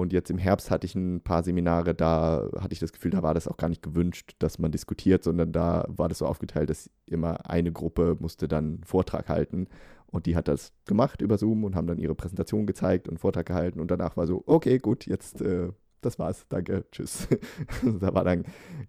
Und 0.00 0.14
jetzt 0.14 0.30
im 0.30 0.38
Herbst 0.38 0.70
hatte 0.70 0.86
ich 0.86 0.94
ein 0.94 1.20
paar 1.20 1.42
Seminare, 1.42 1.94
da 1.94 2.48
hatte 2.58 2.72
ich 2.72 2.78
das 2.78 2.94
Gefühl, 2.94 3.10
da 3.10 3.22
war 3.22 3.34
das 3.34 3.46
auch 3.46 3.58
gar 3.58 3.68
nicht 3.68 3.82
gewünscht, 3.82 4.34
dass 4.38 4.58
man 4.58 4.72
diskutiert, 4.72 5.22
sondern 5.22 5.52
da 5.52 5.84
war 5.88 6.08
das 6.08 6.18
so 6.18 6.26
aufgeteilt, 6.26 6.70
dass 6.70 6.88
immer 7.04 7.50
eine 7.50 7.70
Gruppe 7.70 8.16
musste 8.18 8.48
dann 8.48 8.64
einen 8.64 8.84
Vortrag 8.84 9.28
halten. 9.28 9.68
Und 10.06 10.24
die 10.24 10.36
hat 10.36 10.48
das 10.48 10.72
gemacht 10.86 11.20
über 11.20 11.36
Zoom 11.36 11.64
und 11.64 11.76
haben 11.76 11.86
dann 11.86 11.98
ihre 11.98 12.14
Präsentation 12.14 12.66
gezeigt 12.66 13.08
und 13.08 13.20
Vortrag 13.20 13.44
gehalten. 13.44 13.78
Und 13.78 13.90
danach 13.90 14.16
war 14.16 14.26
so, 14.26 14.42
okay, 14.46 14.78
gut, 14.78 15.04
jetzt 15.04 15.42
äh, 15.42 15.68
das 16.00 16.18
war's, 16.18 16.46
danke, 16.48 16.86
tschüss. 16.92 17.28
da 18.00 18.14
war 18.14 18.24
dann 18.24 18.44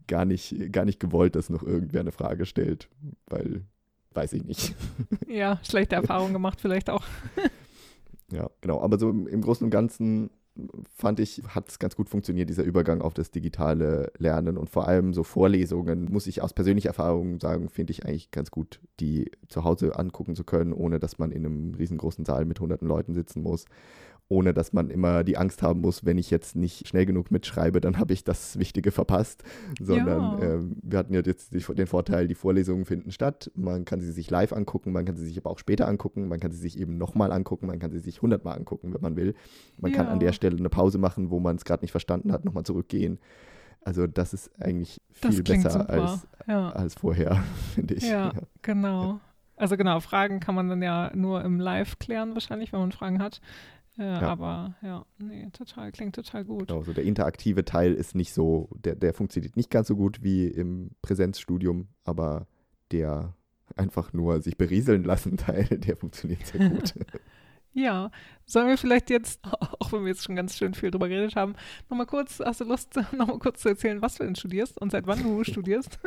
gar 0.07 0.23
nicht, 0.23 0.71
gar 0.71 0.85
nicht 0.85 1.01
gewollt, 1.01 1.35
dass 1.35 1.49
noch 1.49 1.63
irgendwer 1.63 1.99
eine 1.99 2.13
Frage 2.13 2.45
stellt, 2.45 2.87
weil 3.27 3.65
weiß 4.13 4.31
ich 4.31 4.45
nicht. 4.45 4.75
ja, 5.27 5.59
schlechte 5.61 5.95
Erfahrungen 5.95 6.31
gemacht 6.31 6.61
vielleicht 6.61 6.89
auch. 6.89 7.03
ja, 8.31 8.49
genau. 8.61 8.81
Aber 8.81 8.97
so 8.97 9.09
im, 9.09 9.27
im 9.27 9.41
Großen 9.41 9.65
und 9.65 9.71
Ganzen 9.71 10.29
fand 10.93 11.19
ich, 11.19 11.41
hat 11.47 11.69
es 11.69 11.79
ganz 11.79 11.95
gut 11.95 12.09
funktioniert, 12.09 12.49
dieser 12.49 12.63
Übergang 12.63 13.01
auf 13.01 13.13
das 13.13 13.31
digitale 13.31 14.11
Lernen. 14.17 14.57
Und 14.57 14.69
vor 14.69 14.87
allem 14.87 15.13
so 15.13 15.23
Vorlesungen, 15.23 16.11
muss 16.11 16.27
ich 16.27 16.41
aus 16.41 16.53
persönlicher 16.53 16.89
Erfahrung 16.89 17.39
sagen, 17.39 17.69
finde 17.69 17.91
ich 17.91 18.05
eigentlich 18.05 18.31
ganz 18.31 18.51
gut, 18.51 18.79
die 18.99 19.31
zu 19.47 19.63
Hause 19.63 19.97
angucken 19.97 20.35
zu 20.35 20.43
können, 20.43 20.73
ohne 20.73 20.99
dass 20.99 21.19
man 21.19 21.31
in 21.31 21.45
einem 21.45 21.73
riesengroßen 21.75 22.25
Saal 22.25 22.45
mit 22.45 22.59
hunderten 22.59 22.87
Leuten 22.87 23.13
sitzen 23.13 23.41
muss 23.41 23.65
ohne 24.31 24.53
dass 24.53 24.71
man 24.71 24.89
immer 24.89 25.25
die 25.25 25.37
Angst 25.37 25.61
haben 25.61 25.81
muss, 25.81 26.05
wenn 26.05 26.17
ich 26.17 26.31
jetzt 26.31 26.55
nicht 26.55 26.87
schnell 26.87 27.05
genug 27.05 27.31
mitschreibe, 27.31 27.81
dann 27.81 27.99
habe 27.99 28.13
ich 28.13 28.23
das 28.23 28.57
Wichtige 28.57 28.91
verpasst. 28.91 29.43
Sondern 29.77 30.41
ja. 30.41 30.53
äh, 30.55 30.59
wir 30.81 30.99
hatten 30.99 31.13
ja 31.13 31.21
jetzt 31.21 31.53
den 31.53 31.87
Vorteil, 31.87 32.29
die 32.29 32.35
Vorlesungen 32.35 32.85
finden 32.85 33.11
statt. 33.11 33.51
Man 33.55 33.83
kann 33.83 33.99
sie 33.99 34.11
sich 34.11 34.29
live 34.29 34.53
angucken, 34.53 34.93
man 34.93 35.03
kann 35.03 35.17
sie 35.17 35.25
sich 35.25 35.37
aber 35.37 35.49
auch 35.49 35.59
später 35.59 35.85
angucken, 35.85 36.29
man 36.29 36.39
kann 36.39 36.51
sie 36.51 36.59
sich 36.59 36.79
eben 36.79 36.97
nochmal 36.97 37.33
angucken, 37.33 37.67
man 37.67 37.79
kann 37.79 37.91
sie 37.91 37.99
sich 37.99 38.21
hundertmal 38.21 38.57
angucken, 38.57 38.93
wenn 38.93 39.01
man 39.01 39.17
will. 39.17 39.35
Man 39.77 39.91
ja. 39.91 39.97
kann 39.97 40.07
an 40.07 40.21
der 40.21 40.31
Stelle 40.31 40.57
eine 40.57 40.69
Pause 40.69 40.97
machen, 40.97 41.29
wo 41.29 41.41
man 41.41 41.57
es 41.57 41.65
gerade 41.65 41.83
nicht 41.83 41.91
verstanden 41.91 42.31
hat, 42.31 42.45
nochmal 42.45 42.63
zurückgehen. 42.63 43.19
Also 43.83 44.07
das 44.07 44.33
ist 44.33 44.49
eigentlich 44.61 45.01
viel 45.09 45.43
besser 45.43 45.89
als, 45.89 46.25
ja. 46.47 46.69
als 46.69 46.95
vorher, 46.95 47.43
finde 47.75 47.95
ich. 47.95 48.07
Ja, 48.07 48.31
genau. 48.61 49.19
Also 49.57 49.75
genau, 49.75 49.99
Fragen 49.99 50.39
kann 50.39 50.55
man 50.55 50.69
dann 50.69 50.81
ja 50.81 51.11
nur 51.13 51.43
im 51.43 51.59
Live 51.59 51.99
klären 51.99 52.33
wahrscheinlich, 52.33 52.71
wenn 52.71 52.79
man 52.79 52.93
Fragen 52.93 53.21
hat. 53.21 53.41
Ja, 53.97 54.21
aber 54.21 54.75
ja, 54.81 55.05
nee, 55.17 55.49
total, 55.51 55.91
klingt 55.91 56.15
total 56.15 56.45
gut. 56.45 56.69
Genau, 56.69 56.83
so 56.83 56.93
der 56.93 57.03
interaktive 57.03 57.65
Teil 57.65 57.93
ist 57.93 58.15
nicht 58.15 58.33
so, 58.33 58.69
der, 58.75 58.95
der 58.95 59.13
funktioniert 59.13 59.57
nicht 59.57 59.69
ganz 59.69 59.87
so 59.87 59.95
gut 59.95 60.23
wie 60.23 60.47
im 60.47 60.91
Präsenzstudium, 61.01 61.89
aber 62.03 62.47
der 62.91 63.35
einfach 63.75 64.13
nur 64.13 64.41
sich 64.41 64.57
berieseln 64.57 65.03
lassen 65.03 65.37
Teil, 65.37 65.65
der 65.65 65.97
funktioniert 65.97 66.45
sehr 66.45 66.69
gut. 66.69 66.93
Ja, 67.73 68.11
sollen 68.45 68.67
wir 68.67 68.77
vielleicht 68.77 69.09
jetzt, 69.09 69.39
auch 69.79 69.91
wenn 69.93 70.01
wir 70.01 70.09
jetzt 70.09 70.23
schon 70.23 70.35
ganz 70.35 70.57
schön 70.57 70.73
viel 70.73 70.91
drüber 70.91 71.07
geredet 71.07 71.35
haben, 71.35 71.55
nochmal 71.89 72.05
kurz, 72.05 72.39
hast 72.43 72.59
du 72.59 72.65
Lust, 72.65 72.95
nochmal 73.17 73.39
kurz 73.39 73.61
zu 73.61 73.69
erzählen, 73.69 74.01
was 74.01 74.15
du 74.15 74.23
denn 74.23 74.35
studierst 74.35 74.79
und 74.81 74.91
seit 74.91 75.07
wann 75.07 75.23
du 75.23 75.43
studierst? 75.45 75.99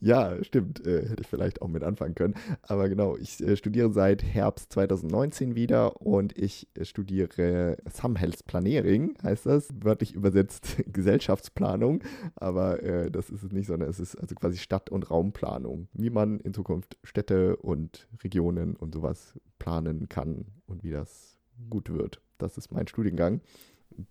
ja, 0.00 0.42
stimmt, 0.44 0.84
äh, 0.86 1.08
hätte 1.08 1.22
ich 1.22 1.26
vielleicht 1.26 1.62
auch 1.62 1.68
mit 1.68 1.82
anfangen 1.82 2.14
können. 2.14 2.34
Aber 2.62 2.88
genau, 2.88 3.16
ich 3.16 3.40
äh, 3.40 3.56
studiere 3.56 3.90
seit 3.90 4.22
Herbst 4.22 4.72
2019 4.72 5.54
wieder 5.54 6.02
und 6.02 6.36
ich 6.36 6.68
äh, 6.74 6.84
studiere 6.84 7.78
Samhällsplanering, 7.90 9.16
heißt 9.22 9.46
das, 9.46 9.68
wörtlich 9.80 10.14
übersetzt 10.14 10.76
Gesellschaftsplanung, 10.92 12.02
aber 12.36 12.82
äh, 12.82 13.10
das 13.10 13.30
ist 13.30 13.42
es 13.42 13.52
nicht, 13.52 13.66
sondern 13.66 13.88
es 13.88 13.98
ist 13.98 14.14
also 14.16 14.34
quasi 14.34 14.58
Stadt- 14.58 14.90
und 14.90 15.10
Raumplanung, 15.10 15.88
wie 15.94 16.10
man 16.10 16.40
in 16.40 16.52
Zukunft 16.52 16.98
Städte 17.02 17.56
und 17.56 18.08
Regionen 18.22 18.76
und 18.76 18.92
sowas 18.92 19.32
planen 19.58 20.08
kann 20.10 20.44
und 20.68 20.84
wie 20.84 20.90
das 20.90 21.36
gut 21.70 21.90
wird. 21.90 22.20
Das 22.38 22.56
ist 22.58 22.72
mein 22.72 22.86
Studiengang. 22.86 23.40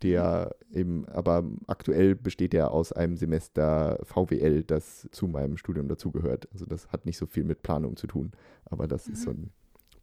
Der 0.01 0.53
eben, 0.73 1.07
aber 1.07 1.45
aktuell 1.67 2.15
besteht 2.15 2.53
er 2.53 2.71
aus 2.71 2.91
einem 2.91 3.15
Semester 3.15 3.99
VWL, 4.03 4.63
das 4.63 5.07
zu 5.11 5.27
meinem 5.27 5.55
Studium 5.55 5.87
dazugehört. 5.87 6.49
Also 6.51 6.65
das 6.65 6.89
hat 6.89 7.05
nicht 7.05 7.17
so 7.17 7.25
viel 7.25 7.45
mit 7.45 7.61
Planung 7.61 7.95
zu 7.95 8.07
tun, 8.07 8.31
aber 8.65 8.87
das 8.87 9.07
mhm. 9.07 9.13
ist 9.13 9.21
so 9.21 9.29
ein 9.29 9.51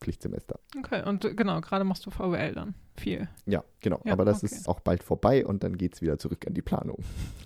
Pflichtsemester. 0.00 0.58
Okay, 0.78 1.06
und 1.06 1.36
genau, 1.36 1.60
gerade 1.60 1.84
machst 1.84 2.06
du 2.06 2.10
VWL 2.10 2.52
dann 2.54 2.74
viel. 2.96 3.28
Ja, 3.46 3.64
genau. 3.80 4.00
Ja, 4.04 4.12
aber 4.12 4.24
das 4.24 4.44
okay. 4.44 4.54
ist 4.54 4.68
auch 4.68 4.80
bald 4.80 5.02
vorbei 5.02 5.44
und 5.44 5.64
dann 5.64 5.76
geht 5.76 5.94
es 5.94 6.02
wieder 6.02 6.18
zurück 6.18 6.46
an 6.46 6.54
die 6.54 6.62
Planung. 6.62 6.98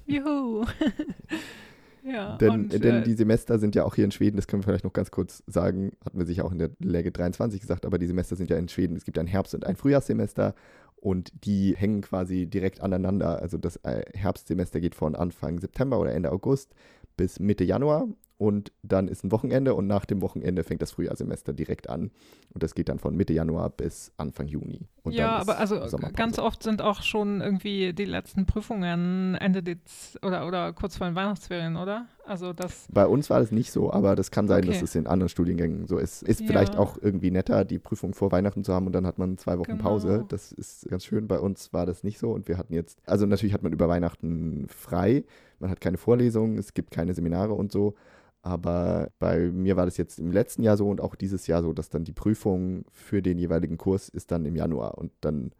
Juhu. 0.06 0.64
Ja, 2.09 2.36
denn, 2.38 2.50
und, 2.50 2.72
denn 2.72 2.96
äh, 2.96 3.02
die 3.02 3.14
Semester 3.14 3.59
sind 3.59 3.74
ja 3.74 3.84
auch 3.84 3.94
hier 3.94 4.04
in 4.04 4.11
Schweden, 4.11 4.36
das 4.36 4.46
können 4.46 4.62
wir 4.62 4.64
vielleicht 4.64 4.84
noch 4.84 4.92
ganz 4.92 5.11
kurz 5.11 5.42
sagen, 5.46 5.92
hatten 6.04 6.18
wir 6.18 6.26
sich 6.26 6.40
auch 6.40 6.52
in 6.52 6.59
der 6.59 6.70
Läge 6.78 7.12
23 7.12 7.61
gesagt, 7.61 7.84
aber 7.84 7.98
die 7.98 8.06
Semester 8.06 8.34
sind 8.34 8.50
ja 8.50 8.56
in 8.56 8.68
Schweden, 8.68 8.96
es 8.96 9.04
gibt 9.04 9.18
ein 9.18 9.26
Herbst- 9.26 9.54
und 9.54 9.66
ein 9.66 9.76
Frühjahrssemester 9.76 10.54
und 10.96 11.32
die 11.44 11.76
hängen 11.76 12.00
quasi 12.00 12.46
direkt 12.46 12.80
aneinander. 12.80 13.40
Also 13.40 13.59
das 13.59 13.76
äh, 13.76 14.02
Herbstsemester 14.14 14.80
geht 14.80 14.94
von 14.94 15.14
Anfang 15.14 15.59
September 15.61 15.98
oder 16.00 16.12
Ende 16.12 16.32
August 16.32 16.74
bis 17.16 17.38
Mitte 17.40 17.64
Januar 17.64 18.09
und 18.39 18.72
dann 18.82 19.09
ist 19.09 19.24
ein 19.24 19.32
Wochenende 19.32 19.74
und 19.74 19.89
nach 19.89 20.05
dem 20.05 20.22
Wochenende 20.22 20.62
fängt 20.62 20.80
das 20.80 20.93
Frühjahrsemester 20.93 21.53
direkt 21.53 21.91
an 21.91 22.12
und 22.55 22.62
das 22.62 22.74
geht 22.74 22.89
dann 22.89 23.01
von 23.01 23.16
Mitte 23.16 23.32
Januar 23.32 23.68
bis 23.68 24.12
Anfang 24.16 24.47
Juni. 24.47 24.86
Und 25.03 25.12
ja, 25.12 25.36
aber 25.36 25.59
also 25.59 25.80
ganz 26.14 26.39
oft 26.39 26.62
sind 26.62 26.80
auch 26.80 27.03
schon 27.03 27.41
irgendwie 27.41 27.93
die 27.93 28.05
letzten 28.05 28.47
Prüfungen 28.47 29.34
Ende 29.34 29.62
Dez 29.62 30.16
oder, 30.22 30.47
oder 30.47 30.72
kurz 30.72 30.97
vor 30.97 31.09
den 31.09 31.16
Weihnachtsferien, 31.16 31.76
oder? 31.76 32.07
Also 32.24 32.53
das 32.53 32.86
Bei 32.93 33.07
uns 33.07 33.28
war 33.28 33.41
das 33.41 33.51
nicht 33.51 33.72
so, 33.72 33.93
aber 33.93 34.14
das 34.14 34.30
kann 34.30 34.47
sein, 34.47 34.62
okay. 34.62 34.68
dass 34.68 34.82
es 34.82 34.95
in 34.95 35.09
anderen 35.09 35.28
Studiengängen 35.28 35.86
so 35.86 35.99
ist. 35.99 36.22
Ist 36.22 36.41
ja. 36.41 36.47
vielleicht 36.47 36.76
auch 36.76 36.97
irgendwie 37.01 37.32
netter, 37.32 37.64
die 37.64 37.78
Prüfung 37.78 38.14
vor 38.14 38.30
Weihnachten 38.30 38.62
zu 38.62 38.72
haben 38.72 38.86
und 38.86 38.93
dann 38.93 39.07
hat 39.07 39.18
man 39.18 39.36
zwei 39.39 39.59
Wochen 39.59 39.72
genau. 39.72 39.82
Pause. 39.82 40.24
Das 40.28 40.53
ist 40.53 40.89
ganz 40.89 41.05
schön. 41.05 41.26
Bei 41.26 41.41
uns 41.41 41.72
war 41.72 41.86
das 41.86 42.05
nicht 42.05 42.18
so 42.20 42.30
und 42.30 42.47
wir 42.47 42.57
hatten 42.57 42.72
jetzt, 42.72 43.01
also 43.07 43.26
natürlich 43.26 43.55
hat 43.55 43.64
man 43.64 43.72
über 43.72 43.89
Weihnachten 43.89 44.66
frei, 44.68 45.24
man 45.59 45.70
hat 45.70 45.80
keine 45.80 45.97
Vorlesungen, 45.97 46.59
es 46.59 46.74
gibt 46.74 46.93
keine 46.93 47.14
Seminare 47.14 47.55
und 47.55 47.72
so. 47.72 47.95
Aber 48.43 49.11
bei 49.18 49.51
mir 49.51 49.76
war 49.76 49.84
das 49.84 49.97
jetzt 49.97 50.18
im 50.18 50.32
letzten 50.32 50.62
Jahr 50.62 50.76
so 50.76 50.89
und 50.89 51.01
auch 51.01 51.14
dieses 51.14 51.47
Jahr 51.47 51.62
so, 51.62 51.72
dass 51.72 51.91
dann 51.91 52.05
die 52.05 52.12
Prüfung 52.12 52.84
für 52.93 53.20
den 53.20 53.39
jeweiligen 53.39 53.78
Kurs 53.78 54.09
ist 54.09 54.30
dann 54.30 54.45
im 54.45 54.57
Januar 54.57 54.97
und 54.97 55.12
dann 55.20 55.53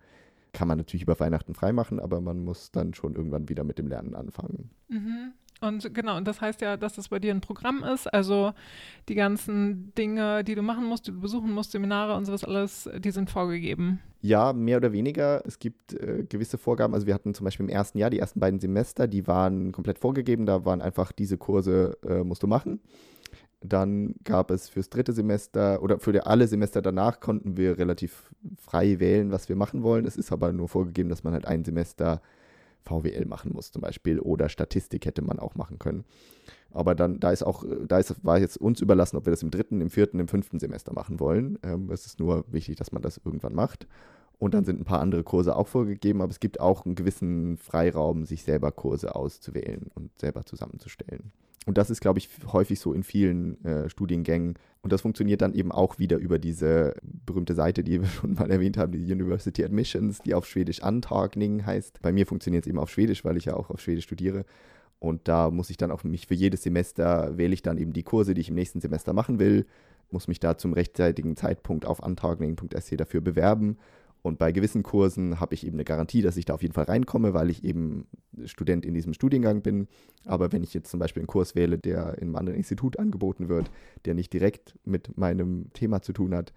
kann 0.53 0.68
man 0.68 0.79
natürlich 0.79 1.03
über 1.03 1.18
Weihnachten 1.20 1.55
freimachen, 1.55 2.01
aber 2.01 2.20
man 2.20 2.43
muss 2.43 2.70
dann 2.70 2.95
schon 2.95 3.14
irgendwann 3.14 3.49
wieder 3.49 3.64
mit 3.64 3.79
dem 3.79 3.89
Lernen 3.89 4.14
anfangen. 4.14 4.70
Mhm. 4.89 5.33
Und 5.61 5.93
genau, 5.93 6.16
und 6.16 6.26
das 6.26 6.41
heißt 6.41 6.61
ja, 6.61 6.76
dass 6.76 6.95
das 6.95 7.09
bei 7.09 7.18
dir 7.18 7.35
ein 7.35 7.41
Programm 7.41 7.83
ist. 7.83 8.07
Also 8.07 8.53
die 9.09 9.14
ganzen 9.14 9.93
Dinge, 9.95 10.45
die 10.45 10.55
du 10.55 10.62
machen 10.62 10.85
musst, 10.85 11.07
die 11.07 11.11
du 11.11 11.20
besuchen 11.20 11.53
musst, 11.53 11.72
Seminare 11.72 12.14
und 12.14 12.24
sowas 12.24 12.45
alles, 12.45 12.89
die 12.99 13.11
sind 13.11 13.29
vorgegeben. 13.29 14.01
Ja, 14.20 14.52
mehr 14.52 14.78
oder 14.78 14.92
weniger. 14.92 15.42
Es 15.46 15.58
gibt 15.58 15.94
äh, 15.94 16.24
gewisse 16.28 16.58
Vorgaben. 16.58 16.94
Also 16.94 17.06
wir 17.06 17.14
hatten 17.14 17.34
zum 17.34 17.44
Beispiel 17.44 17.64
im 17.66 17.70
ersten 17.70 17.98
Jahr, 17.98 18.10
die 18.10 18.18
ersten 18.18 18.40
beiden 18.40 18.58
Semester, 18.58 19.06
die 19.06 19.26
waren 19.26 19.70
komplett 19.70 19.98
vorgegeben. 19.98 20.44
Da 20.44 20.64
waren 20.64 20.82
einfach 20.82 21.12
diese 21.12 21.38
Kurse, 21.38 21.96
äh, 22.04 22.24
musst 22.24 22.42
du 22.42 22.48
machen. 22.48 22.80
Dann 23.60 24.14
gab 24.24 24.50
es 24.50 24.68
fürs 24.68 24.88
dritte 24.88 25.12
Semester 25.12 25.82
oder 25.82 25.98
für 25.98 26.26
alle 26.26 26.46
Semester 26.46 26.80
danach 26.80 27.20
konnten 27.20 27.56
wir 27.56 27.78
relativ 27.78 28.30
frei 28.56 29.00
wählen, 29.00 29.32
was 29.32 29.48
wir 29.48 29.56
machen 29.56 29.82
wollen. 29.82 30.04
Es 30.04 30.16
ist 30.16 30.32
aber 30.32 30.52
nur 30.52 30.68
vorgegeben, 30.68 31.08
dass 31.08 31.24
man 31.24 31.32
halt 31.32 31.46
ein 31.46 31.64
Semester 31.64 32.20
VWL 32.84 33.26
machen 33.26 33.52
muss 33.52 33.72
zum 33.72 33.82
Beispiel 33.82 34.20
oder 34.20 34.48
Statistik 34.48 35.06
hätte 35.06 35.22
man 35.22 35.38
auch 35.38 35.56
machen 35.56 35.78
können. 35.78 36.04
Aber 36.72 36.94
dann, 36.94 37.18
da 37.18 37.30
ist 37.30 37.42
auch, 37.42 37.64
da 37.86 37.98
ist, 37.98 38.24
war 38.24 38.38
jetzt 38.38 38.58
uns 38.58 38.80
überlassen, 38.80 39.16
ob 39.16 39.26
wir 39.26 39.30
das 39.30 39.42
im 39.42 39.50
dritten, 39.50 39.80
im 39.80 39.90
vierten, 39.90 40.20
im 40.20 40.28
fünften 40.28 40.58
Semester 40.58 40.92
machen 40.92 41.18
wollen. 41.18 41.58
Ähm, 41.62 41.90
es 41.90 42.06
ist 42.06 42.20
nur 42.20 42.44
wichtig, 42.48 42.76
dass 42.76 42.92
man 42.92 43.02
das 43.02 43.20
irgendwann 43.24 43.54
macht. 43.54 43.86
Und 44.38 44.54
dann 44.54 44.64
sind 44.64 44.80
ein 44.80 44.84
paar 44.84 45.00
andere 45.00 45.24
Kurse 45.24 45.56
auch 45.56 45.66
vorgegeben, 45.66 46.20
aber 46.20 46.30
es 46.30 46.40
gibt 46.40 46.60
auch 46.60 46.84
einen 46.84 46.94
gewissen 46.94 47.56
Freiraum, 47.56 48.24
sich 48.24 48.44
selber 48.44 48.70
Kurse 48.70 49.16
auszuwählen 49.16 49.90
und 49.94 50.16
selber 50.18 50.44
zusammenzustellen. 50.44 51.32
Und 51.66 51.76
das 51.76 51.90
ist, 51.90 52.00
glaube 52.00 52.18
ich, 52.18 52.30
häufig 52.52 52.80
so 52.80 52.94
in 52.94 53.02
vielen 53.02 53.62
äh, 53.64 53.90
Studiengängen. 53.90 54.54
Und 54.80 54.92
das 54.92 55.02
funktioniert 55.02 55.42
dann 55.42 55.52
eben 55.52 55.70
auch 55.70 55.98
wieder 55.98 56.16
über 56.16 56.38
diese 56.38 56.94
berühmte 57.02 57.54
Seite, 57.54 57.84
die 57.84 58.00
wir 58.00 58.08
schon 58.08 58.34
mal 58.34 58.50
erwähnt 58.50 58.78
haben, 58.78 58.92
die 58.92 59.12
University 59.12 59.64
Admissions, 59.64 60.20
die 60.20 60.34
auf 60.34 60.46
Schwedisch 60.46 60.82
Antagning 60.82 61.66
heißt. 61.66 62.00
Bei 62.00 62.12
mir 62.12 62.26
funktioniert 62.26 62.64
es 62.64 62.68
eben 62.70 62.78
auf 62.78 62.90
Schwedisch, 62.90 63.24
weil 63.24 63.36
ich 63.36 63.46
ja 63.46 63.54
auch 63.54 63.70
auf 63.70 63.80
Schwedisch 63.80 64.04
studiere. 64.04 64.44
Und 64.99 65.28
da 65.28 65.51
muss 65.51 65.70
ich 65.70 65.76
dann 65.76 65.90
auch 65.90 66.03
mich 66.05 66.26
für 66.26 66.34
jedes 66.34 66.62
Semester 66.62 67.36
wähle 67.38 67.55
ich 67.55 67.62
dann 67.62 67.78
eben 67.78 67.92
die 67.92 68.03
Kurse, 68.03 68.34
die 68.34 68.40
ich 68.40 68.49
im 68.49 68.57
nächsten 68.57 68.80
Semester 68.80 69.12
machen 69.12 69.38
will, 69.38 69.66
muss 70.11 70.26
mich 70.26 70.40
da 70.40 70.57
zum 70.57 70.72
rechtzeitigen 70.72 71.36
Zeitpunkt 71.36 71.84
auf 71.86 72.03
antagning.se 72.03 72.96
dafür 72.96 73.20
bewerben 73.20 73.76
und 74.22 74.38
bei 74.38 74.53
gewissen 74.53 74.82
Kursen 74.82 75.40
habe 75.40 75.55
ich 75.55 75.66
eben 75.66 75.76
eine 75.76 75.84
Garantie, 75.84 76.22
dass 76.22 76.36
ich 76.36 76.44
da 76.44 76.55
auf 76.55 76.62
jeden 76.62 76.74
Fall 76.74 76.84
reinkomme, 76.84 77.34
weil 77.34 77.51
ich 77.51 77.64
eben 77.64 78.07
Student 78.44 78.84
in 78.84 78.94
diesem 78.94 79.14
Studiengang 79.14 79.62
bin. 79.62 79.88
Aber 80.24 80.53
wenn 80.53 80.62
ich 80.62 80.74
jetzt 80.74 80.90
zum 80.90 81.01
Beispiel 81.01 81.22
einen 81.22 81.28
Kurs 81.28 81.55
wähle, 81.55 81.78
der 81.78 82.18
in 82.18 82.28
einem 82.28 82.36
anderen 82.36 82.59
Institut 82.59 82.99
angeboten 82.99 83.49
wird, 83.49 83.70
der 84.05 84.14
nicht 84.14 84.32
direkt 84.32 84.76
mit 84.84 85.16
meinem 85.16 85.72
Thema 85.72 86.03
zu 86.03 86.12
tun 86.12 86.34
hat, 86.34 86.53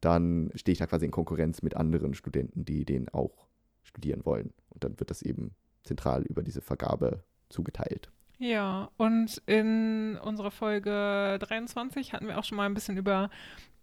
dann 0.00 0.50
stehe 0.54 0.74
ich 0.74 0.78
da 0.78 0.86
quasi 0.86 1.06
in 1.06 1.10
Konkurrenz 1.10 1.62
mit 1.62 1.74
anderen 1.74 2.14
Studenten, 2.14 2.64
die 2.64 2.84
den 2.84 3.08
auch 3.08 3.46
studieren 3.82 4.24
wollen. 4.24 4.52
Und 4.68 4.84
dann 4.84 5.00
wird 5.00 5.10
das 5.10 5.22
eben 5.22 5.52
zentral 5.84 6.22
über 6.22 6.42
diese 6.42 6.60
Vergabe 6.60 7.24
zugeteilt. 7.48 8.10
Ja, 8.38 8.90
und 8.98 9.42
in 9.46 10.18
unserer 10.22 10.50
Folge 10.50 11.38
23 11.40 12.12
hatten 12.12 12.26
wir 12.26 12.38
auch 12.38 12.44
schon 12.44 12.56
mal 12.56 12.66
ein 12.66 12.74
bisschen 12.74 12.98
über 12.98 13.30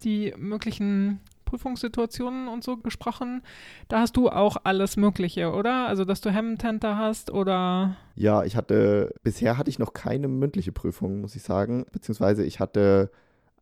die 0.04 0.32
möglichen 0.36 1.20
Prüfungssituationen 1.44 2.48
und 2.48 2.64
so 2.64 2.76
gesprochen. 2.76 3.42
Da 3.88 4.00
hast 4.00 4.16
du 4.16 4.28
auch 4.28 4.56
alles 4.64 4.96
Mögliche, 4.96 5.52
oder? 5.52 5.86
Also, 5.86 6.04
dass 6.04 6.20
du 6.20 6.30
Hemdtenter 6.30 6.96
hast 6.96 7.30
oder. 7.32 7.96
Ja, 8.14 8.44
ich 8.44 8.56
hatte, 8.56 9.14
bisher 9.22 9.58
hatte 9.58 9.70
ich 9.70 9.78
noch 9.78 9.92
keine 9.92 10.28
mündliche 10.28 10.72
Prüfung, 10.72 11.20
muss 11.20 11.36
ich 11.36 11.42
sagen. 11.42 11.86
Beziehungsweise 11.92 12.44
ich 12.44 12.60
hatte, 12.60 13.10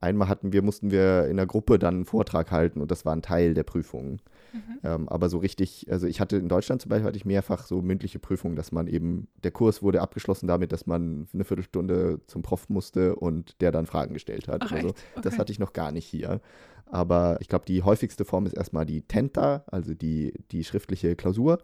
einmal 0.01 0.29
hatten 0.29 0.53
wir, 0.53 0.63
mussten 0.63 0.91
wir 0.91 1.27
in 1.27 1.37
der 1.37 1.47
Gruppe 1.47 1.79
dann 1.79 1.95
einen 1.95 2.05
Vortrag 2.05 2.51
halten 2.51 2.81
und 2.81 2.91
das 2.91 3.05
war 3.05 3.15
ein 3.15 3.23
Teil 3.23 3.55
der 3.55 3.65
Prüfung. 3.65 4.21
Mhm. 4.53 4.79
Ähm, 4.85 5.09
aber 5.09 5.29
so 5.29 5.39
richtig, 5.39 5.87
also 5.91 6.07
ich 6.07 6.21
hatte 6.21 6.37
in 6.37 6.49
Deutschland 6.49 6.83
zum 6.83 6.91
Beispiel 6.91 7.07
hatte 7.07 7.17
ich 7.17 7.25
mehrfach 7.25 7.67
so 7.67 7.83
mündliche 7.83 8.19
Prüfungen, 8.19 8.57
dass 8.57 8.73
man 8.73 8.87
eben, 8.87 9.29
der 9.43 9.51
Kurs 9.51 9.83
wurde 9.83 10.01
abgeschlossen 10.01 10.47
damit, 10.47 10.73
dass 10.73 10.87
man 10.87 11.27
eine 11.33 11.45
Viertelstunde 11.45 12.21
zum 12.27 12.43
Prof 12.43 12.69
musste 12.69 13.17
und 13.17 13.61
der 13.61 13.73
dann 13.73 13.87
Fragen 13.87 14.15
gestellt 14.15 14.49
hat. 14.49 14.63
Ach, 14.65 14.73
also 14.73 14.89
okay. 14.89 15.21
das 15.23 15.39
hatte 15.39 15.53
ich 15.53 15.59
noch 15.59 15.73
gar 15.73 15.93
nicht 15.93 16.07
hier. 16.07 16.41
Aber 16.87 17.39
ich 17.41 17.49
glaube, 17.49 17.65
die 17.65 17.83
häufigste 17.83 18.25
Form 18.25 18.45
ist 18.45 18.53
erstmal 18.53 18.85
die 18.85 19.03
Tenta, 19.03 19.65
also 19.67 19.95
die, 19.95 20.35
die 20.51 20.63
schriftliche 20.63 21.17
Klausur, 21.17 21.59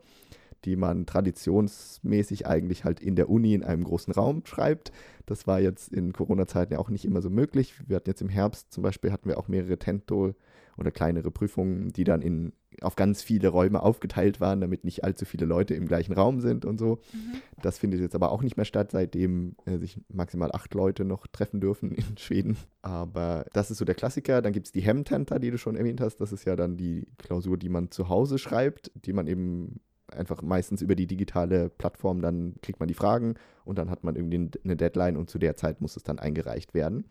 die 0.64 0.76
man 0.76 1.06
traditionsmäßig 1.06 2.46
eigentlich 2.46 2.84
halt 2.84 3.00
in 3.00 3.16
der 3.16 3.30
Uni 3.30 3.54
in 3.54 3.64
einem 3.64 3.84
großen 3.84 4.12
Raum 4.12 4.42
schreibt. 4.44 4.92
Das 5.26 5.46
war 5.46 5.60
jetzt 5.60 5.92
in 5.92 6.12
Corona-Zeiten 6.12 6.72
ja 6.72 6.78
auch 6.78 6.90
nicht 6.90 7.04
immer 7.04 7.20
so 7.20 7.30
möglich. 7.30 7.74
Wir 7.86 7.96
hatten 7.96 8.10
jetzt 8.10 8.22
im 8.22 8.28
Herbst 8.28 8.72
zum 8.72 8.82
Beispiel 8.82 9.12
hatten 9.12 9.28
wir 9.28 9.38
auch 9.38 9.48
mehrere 9.48 9.78
Tento 9.78 10.34
oder 10.78 10.90
kleinere 10.90 11.30
Prüfungen, 11.30 11.92
die 11.92 12.04
dann 12.04 12.22
in, 12.22 12.52
auf 12.82 12.94
ganz 12.94 13.20
viele 13.22 13.48
Räume 13.48 13.82
aufgeteilt 13.82 14.40
waren, 14.40 14.60
damit 14.60 14.84
nicht 14.84 15.02
allzu 15.02 15.24
viele 15.24 15.44
Leute 15.44 15.74
im 15.74 15.88
gleichen 15.88 16.12
Raum 16.12 16.40
sind 16.40 16.64
und 16.64 16.78
so. 16.78 17.00
Mhm. 17.12 17.40
Das 17.60 17.78
findet 17.78 18.00
jetzt 18.00 18.14
aber 18.14 18.30
auch 18.30 18.42
nicht 18.42 18.56
mehr 18.56 18.64
statt, 18.64 18.92
seitdem 18.92 19.56
äh, 19.64 19.78
sich 19.78 20.00
maximal 20.08 20.52
acht 20.52 20.72
Leute 20.74 21.04
noch 21.04 21.26
treffen 21.26 21.60
dürfen 21.60 21.90
in 21.90 22.04
Schweden. 22.18 22.56
Aber 22.80 23.44
das 23.52 23.70
ist 23.70 23.78
so 23.78 23.84
der 23.84 23.96
Klassiker. 23.96 24.40
Dann 24.40 24.52
gibt 24.52 24.66
es 24.66 24.72
die 24.72 24.80
Hemtenta, 24.80 25.40
die 25.40 25.50
du 25.50 25.58
schon 25.58 25.76
erwähnt 25.76 26.00
hast. 26.00 26.20
Das 26.20 26.32
ist 26.32 26.44
ja 26.44 26.54
dann 26.54 26.76
die 26.76 27.08
Klausur, 27.18 27.58
die 27.58 27.68
man 27.68 27.90
zu 27.90 28.08
Hause 28.08 28.38
schreibt, 28.38 28.92
die 28.94 29.12
man 29.12 29.26
eben 29.26 29.80
einfach 30.12 30.42
meistens 30.42 30.82
über 30.82 30.94
die 30.94 31.06
digitale 31.06 31.68
Plattform, 31.68 32.20
dann 32.22 32.54
kriegt 32.62 32.80
man 32.80 32.88
die 32.88 32.94
Fragen 32.94 33.34
und 33.64 33.78
dann 33.78 33.90
hat 33.90 34.04
man 34.04 34.16
irgendwie 34.16 34.50
eine 34.64 34.76
Deadline 34.76 35.16
und 35.16 35.30
zu 35.30 35.38
der 35.38 35.56
Zeit 35.56 35.80
muss 35.80 35.96
es 35.96 36.02
dann 36.02 36.18
eingereicht 36.18 36.74
werden. 36.74 37.04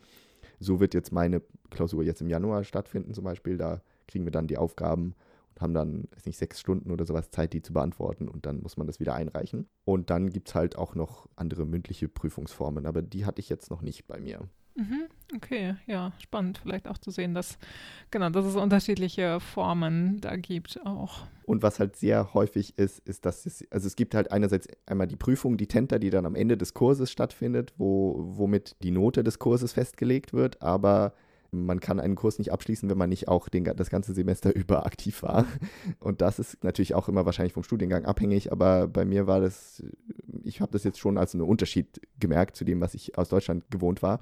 So 0.59 0.79
wird 0.79 0.93
jetzt 0.93 1.11
meine 1.11 1.41
Klausur 1.69 2.03
jetzt 2.03 2.21
im 2.21 2.29
Januar 2.29 2.63
stattfinden 2.63 3.13
zum 3.13 3.23
Beispiel. 3.23 3.57
Da 3.57 3.81
kriegen 4.07 4.25
wir 4.25 4.31
dann 4.31 4.47
die 4.47 4.57
Aufgaben 4.57 5.13
und 5.53 5.61
haben 5.61 5.73
dann, 5.73 6.07
weiß 6.15 6.25
nicht, 6.25 6.37
sechs 6.37 6.59
Stunden 6.59 6.91
oder 6.91 7.05
sowas 7.05 7.29
Zeit, 7.29 7.53
die 7.53 7.61
zu 7.61 7.73
beantworten 7.73 8.27
und 8.27 8.45
dann 8.45 8.61
muss 8.61 8.77
man 8.77 8.87
das 8.87 8.99
wieder 8.99 9.13
einreichen. 9.13 9.67
Und 9.85 10.09
dann 10.09 10.29
gibt 10.29 10.49
es 10.49 10.55
halt 10.55 10.77
auch 10.77 10.95
noch 10.95 11.27
andere 11.35 11.65
mündliche 11.65 12.07
Prüfungsformen, 12.07 12.85
aber 12.85 13.01
die 13.01 13.25
hatte 13.25 13.39
ich 13.39 13.49
jetzt 13.49 13.69
noch 13.69 13.81
nicht 13.81 14.07
bei 14.07 14.19
mir. 14.19 14.47
Mhm. 14.77 15.07
Okay, 15.35 15.75
ja, 15.87 16.13
spannend 16.19 16.59
vielleicht 16.59 16.87
auch 16.87 16.99
zu 16.99 17.09
sehen, 17.09 17.33
dass 17.33 17.57
genau, 18.11 18.29
dass 18.29 18.45
es 18.45 18.55
unterschiedliche 18.55 19.39
Formen 19.39 20.21
da 20.21 20.35
gibt 20.35 20.79
auch. 20.85 21.25
Und 21.45 21.63
was 21.63 21.79
halt 21.79 21.95
sehr 21.95 22.35
häufig 22.35 22.77
ist, 22.77 22.99
ist, 22.99 23.25
dass 23.25 23.47
es, 23.47 23.65
also 23.71 23.87
es 23.87 23.95
gibt 23.95 24.13
halt 24.13 24.31
einerseits 24.31 24.67
einmal 24.85 25.07
die 25.07 25.15
Prüfung, 25.15 25.57
die 25.57 25.67
Tenta, 25.67 25.97
die 25.97 26.11
dann 26.11 26.27
am 26.27 26.35
Ende 26.35 26.57
des 26.57 26.75
Kurses 26.75 27.11
stattfindet, 27.11 27.73
wo, 27.77 28.17
womit 28.37 28.75
die 28.83 28.91
Note 28.91 29.23
des 29.23 29.39
Kurses 29.39 29.73
festgelegt 29.73 30.31
wird, 30.31 30.61
aber 30.61 31.13
man 31.49 31.79
kann 31.79 31.99
einen 31.99 32.15
Kurs 32.15 32.37
nicht 32.37 32.51
abschließen, 32.51 32.89
wenn 32.89 32.97
man 32.97 33.09
nicht 33.09 33.27
auch 33.27 33.49
den, 33.49 33.63
das 33.63 33.89
ganze 33.89 34.13
Semester 34.13 34.53
über 34.55 34.85
aktiv 34.85 35.23
war. 35.23 35.45
Und 35.99 36.21
das 36.21 36.37
ist 36.37 36.63
natürlich 36.63 36.93
auch 36.93 37.09
immer 37.09 37.25
wahrscheinlich 37.25 37.53
vom 37.53 37.63
Studiengang 37.63 38.05
abhängig, 38.05 38.51
aber 38.51 38.87
bei 38.87 39.05
mir 39.05 39.25
war 39.25 39.41
das, 39.41 39.83
ich 40.43 40.61
habe 40.61 40.71
das 40.71 40.83
jetzt 40.83 40.99
schon 40.99 41.17
als 41.17 41.33
einen 41.33 41.43
Unterschied 41.43 41.99
gemerkt 42.19 42.55
zu 42.55 42.63
dem, 42.63 42.79
was 42.79 42.93
ich 42.93 43.17
aus 43.17 43.29
Deutschland 43.29 43.69
gewohnt 43.71 44.03
war 44.03 44.19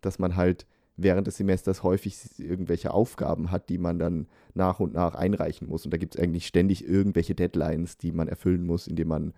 dass 0.00 0.18
man 0.18 0.36
halt 0.36 0.66
während 0.96 1.26
des 1.26 1.36
Semesters 1.36 1.82
häufig 1.82 2.18
irgendwelche 2.38 2.92
Aufgaben 2.92 3.50
hat, 3.50 3.68
die 3.68 3.78
man 3.78 3.98
dann 3.98 4.26
nach 4.54 4.80
und 4.80 4.92
nach 4.92 5.14
einreichen 5.14 5.68
muss. 5.68 5.84
Und 5.84 5.92
da 5.92 5.98
gibt 5.98 6.14
es 6.14 6.20
eigentlich 6.20 6.46
ständig 6.46 6.86
irgendwelche 6.86 7.34
Deadlines, 7.34 7.96
die 7.96 8.12
man 8.12 8.28
erfüllen 8.28 8.66
muss, 8.66 8.86
indem 8.86 9.08
man 9.08 9.32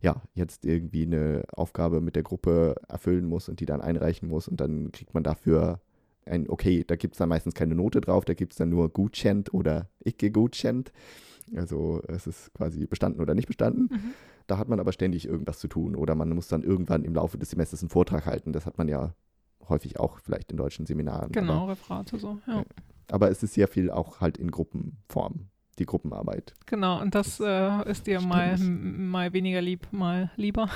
ja 0.00 0.20
jetzt 0.34 0.64
irgendwie 0.64 1.04
eine 1.04 1.44
Aufgabe 1.52 2.00
mit 2.00 2.16
der 2.16 2.22
Gruppe 2.22 2.74
erfüllen 2.88 3.26
muss 3.26 3.48
und 3.48 3.60
die 3.60 3.66
dann 3.66 3.80
einreichen 3.80 4.28
muss. 4.28 4.48
Und 4.48 4.60
dann 4.60 4.90
kriegt 4.90 5.14
man 5.14 5.22
dafür 5.22 5.80
ein, 6.24 6.48
okay, 6.48 6.84
da 6.86 6.96
gibt 6.96 7.14
es 7.14 7.18
dann 7.18 7.28
meistens 7.28 7.54
keine 7.54 7.74
Note 7.74 8.00
drauf, 8.00 8.24
da 8.24 8.34
gibt 8.34 8.52
es 8.52 8.58
dann 8.58 8.70
nur 8.70 8.88
Gutschent 8.88 9.52
oder 9.52 9.88
Icke 10.04 10.30
Gutschent. 10.30 10.92
Also 11.56 12.02
es 12.08 12.26
ist 12.26 12.54
quasi 12.54 12.86
bestanden 12.86 13.20
oder 13.20 13.34
nicht 13.34 13.48
bestanden. 13.48 13.88
Mhm. 13.90 14.14
Da 14.46 14.58
hat 14.58 14.68
man 14.68 14.80
aber 14.80 14.92
ständig 14.92 15.26
irgendwas 15.26 15.58
zu 15.58 15.68
tun 15.68 15.94
oder 15.94 16.14
man 16.14 16.30
muss 16.30 16.48
dann 16.48 16.62
irgendwann 16.62 17.04
im 17.04 17.14
Laufe 17.14 17.38
des 17.38 17.50
Semesters 17.50 17.82
einen 17.82 17.90
Vortrag 17.90 18.26
halten. 18.26 18.52
Das 18.52 18.66
hat 18.66 18.78
man 18.78 18.88
ja 18.88 19.14
häufig 19.68 19.98
auch 19.98 20.18
vielleicht 20.20 20.50
in 20.50 20.56
deutschen 20.56 20.86
Seminaren. 20.86 21.32
Genau, 21.32 21.62
aber, 21.64 21.72
Referate 21.72 22.18
so, 22.18 22.38
ja. 22.46 22.64
Aber 23.10 23.30
es 23.30 23.42
ist 23.42 23.54
sehr 23.54 23.68
viel 23.68 23.90
auch 23.90 24.20
halt 24.20 24.38
in 24.38 24.50
Gruppenform, 24.50 25.48
die 25.78 25.86
Gruppenarbeit. 25.86 26.54
Genau, 26.66 27.00
und 27.00 27.14
das, 27.14 27.38
das 27.38 27.86
äh, 27.86 27.90
ist 27.90 28.06
dir 28.06 28.20
mal, 28.20 28.56
mal 28.58 29.32
weniger 29.32 29.60
lieb, 29.60 29.88
mal 29.92 30.30
lieber. 30.36 30.68